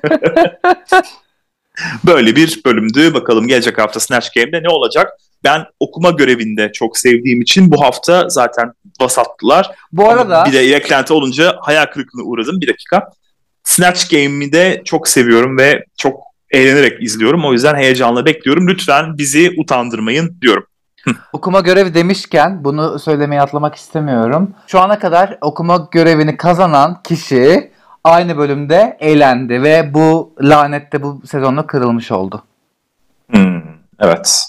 Böyle 2.05 2.35
bir 2.35 2.61
bölümdü. 2.65 3.13
Bakalım 3.13 3.47
gelecek 3.47 3.77
hafta 3.77 3.99
Snatch 3.99 4.27
Game'de 4.35 4.63
ne 4.63 4.69
olacak? 4.69 5.09
ben 5.43 5.65
okuma 5.79 6.11
görevinde 6.11 6.71
çok 6.71 6.97
sevdiğim 6.97 7.41
için 7.41 7.71
bu 7.71 7.81
hafta 7.83 8.29
zaten 8.29 8.73
vasattılar. 9.01 9.71
Bu 9.91 10.09
arada 10.09 10.37
Ama 10.37 10.45
bir 10.45 10.53
de 10.53 10.59
eklenti 10.59 11.13
olunca 11.13 11.55
hayal 11.61 11.85
kırıklığına 11.85 12.23
uğradım. 12.23 12.61
Bir 12.61 12.67
dakika. 12.67 13.09
Snatch 13.63 14.09
Game'i 14.11 14.51
de 14.51 14.81
çok 14.85 15.07
seviyorum 15.07 15.57
ve 15.57 15.85
çok 15.97 16.19
eğlenerek 16.51 17.03
izliyorum. 17.03 17.45
O 17.45 17.53
yüzden 17.53 17.75
heyecanla 17.75 18.25
bekliyorum. 18.25 18.67
Lütfen 18.67 19.17
bizi 19.17 19.53
utandırmayın 19.57 20.37
diyorum. 20.41 20.65
okuma 21.33 21.59
görevi 21.59 21.93
demişken 21.93 22.63
bunu 22.63 22.99
söylemeyi 22.99 23.41
atlamak 23.41 23.75
istemiyorum. 23.75 24.53
Şu 24.67 24.79
ana 24.79 24.99
kadar 24.99 25.37
okuma 25.41 25.87
görevini 25.91 26.37
kazanan 26.37 27.01
kişi 27.03 27.71
aynı 28.03 28.37
bölümde 28.37 28.97
eğlendi 28.99 29.63
ve 29.63 29.93
bu 29.93 30.33
lanette 30.41 31.03
bu 31.03 31.21
sezonda 31.25 31.67
kırılmış 31.67 32.11
oldu. 32.11 32.43
Hmm, 33.31 33.61
evet. 33.99 34.45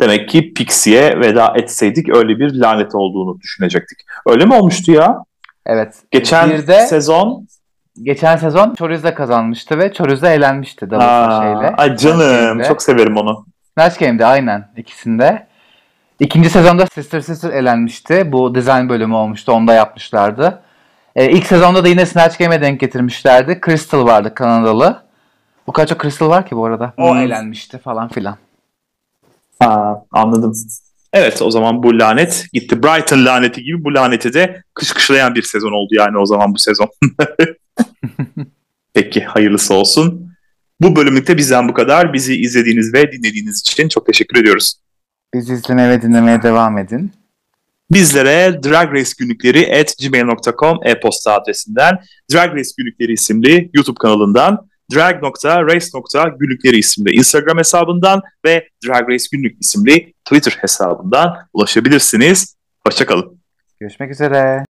Demek 0.00 0.28
ki 0.28 0.54
Pixie'ye 0.54 1.20
veda 1.20 1.52
etseydik 1.56 2.16
öyle 2.16 2.38
bir 2.38 2.54
lanet 2.54 2.94
olduğunu 2.94 3.40
düşünecektik. 3.40 3.98
Öyle 4.26 4.44
mi 4.44 4.54
olmuştu 4.54 4.92
ya? 4.92 5.18
Evet. 5.66 5.94
Geçen 6.10 6.50
Bir 6.50 6.66
de- 6.66 6.86
sezon 6.86 7.46
Geçen 8.02 8.36
sezon 8.36 8.74
Choriz'de 8.74 9.14
kazanmıştı 9.14 9.78
ve 9.78 9.92
Choriz'de 9.92 10.28
eğlenmişti 10.28 10.90
Davos 10.90 11.04
Aa, 11.04 11.42
şeyle. 11.42 11.74
ay 11.76 11.96
canım 11.96 12.62
çok 12.62 12.82
severim 12.82 13.16
onu. 13.16 13.46
Snatch 13.74 13.98
Game'de 13.98 14.26
aynen 14.26 14.68
ikisinde. 14.76 15.46
İkinci 16.20 16.50
sezonda 16.50 16.86
Sister 16.94 17.20
Sister 17.20 17.50
elenmişti. 17.52 18.32
Bu 18.32 18.54
design 18.54 18.88
bölümü 18.88 19.14
olmuştu. 19.14 19.52
Onda 19.52 19.74
yapmışlardı. 19.74 20.62
Ee, 21.16 21.30
ilk 21.30 21.46
sezonda 21.46 21.84
da 21.84 21.88
yine 21.88 22.06
Snatch 22.06 22.38
Game'e 22.38 22.60
denk 22.60 22.80
getirmişlerdi. 22.80 23.60
Crystal 23.66 24.06
vardı 24.06 24.34
Kanadalı. 24.34 25.02
Bu 25.66 25.72
kadar 25.72 25.86
çok 25.88 26.02
Crystal 26.02 26.28
var 26.28 26.46
ki 26.48 26.56
bu 26.56 26.64
arada. 26.64 26.94
O 26.96 27.10
Hmm. 27.10 27.20
elenmişti 27.20 27.78
falan 27.78 28.08
filan. 28.08 28.36
Ha, 29.58 30.04
anladım. 30.12 30.52
Evet 31.12 31.42
o 31.42 31.50
zaman 31.50 31.82
bu 31.82 31.98
lanet 31.98 32.46
gitti. 32.52 32.82
Brighton 32.82 33.24
laneti 33.24 33.62
gibi 33.62 33.84
bu 33.84 33.94
laneti 33.94 34.32
de 34.34 34.62
kışkışlayan 34.74 35.34
bir 35.34 35.42
sezon 35.42 35.72
oldu 35.72 35.94
yani 35.94 36.18
o 36.18 36.26
zaman 36.26 36.54
bu 36.54 36.58
sezon. 36.58 36.88
Peki 38.94 39.24
hayırlısı 39.24 39.74
olsun. 39.74 40.32
Bu 40.80 40.96
bölümlükte 40.96 41.36
bizden 41.36 41.68
bu 41.68 41.74
kadar. 41.74 42.12
Bizi 42.12 42.34
izlediğiniz 42.36 42.94
ve 42.94 43.12
dinlediğiniz 43.12 43.60
için 43.60 43.88
çok 43.88 44.06
teşekkür 44.06 44.40
ediyoruz. 44.40 44.74
Bizi 45.34 45.52
izlemeye 45.52 45.88
ve 45.90 46.02
dinlemeye 46.02 46.42
devam 46.42 46.78
edin. 46.78 47.12
Bizlere 47.90 48.62
Drag 48.62 48.92
Race 48.92 49.10
günlükleri 49.18 49.80
at 49.80 49.94
gmail.com 49.98 50.78
e-posta 50.84 51.34
adresinden, 51.34 51.98
Drag 52.32 52.54
Race 52.54 52.70
günlükleri 52.78 53.12
isimli 53.12 53.70
YouTube 53.74 53.98
kanalından, 53.98 54.68
drag.race.günlükleri 54.94 56.78
isimli 56.78 57.10
Instagram 57.10 57.58
hesabından 57.58 58.22
ve 58.44 58.68
Drag 58.86 59.08
Race 59.08 59.24
günlük 59.32 59.60
isimli 59.60 60.14
Twitter 60.24 60.58
hesabından 60.60 61.36
ulaşabilirsiniz. 61.52 62.56
Hoşçakalın. 62.86 63.40
Görüşmek 63.80 64.10
üzere. 64.10 64.65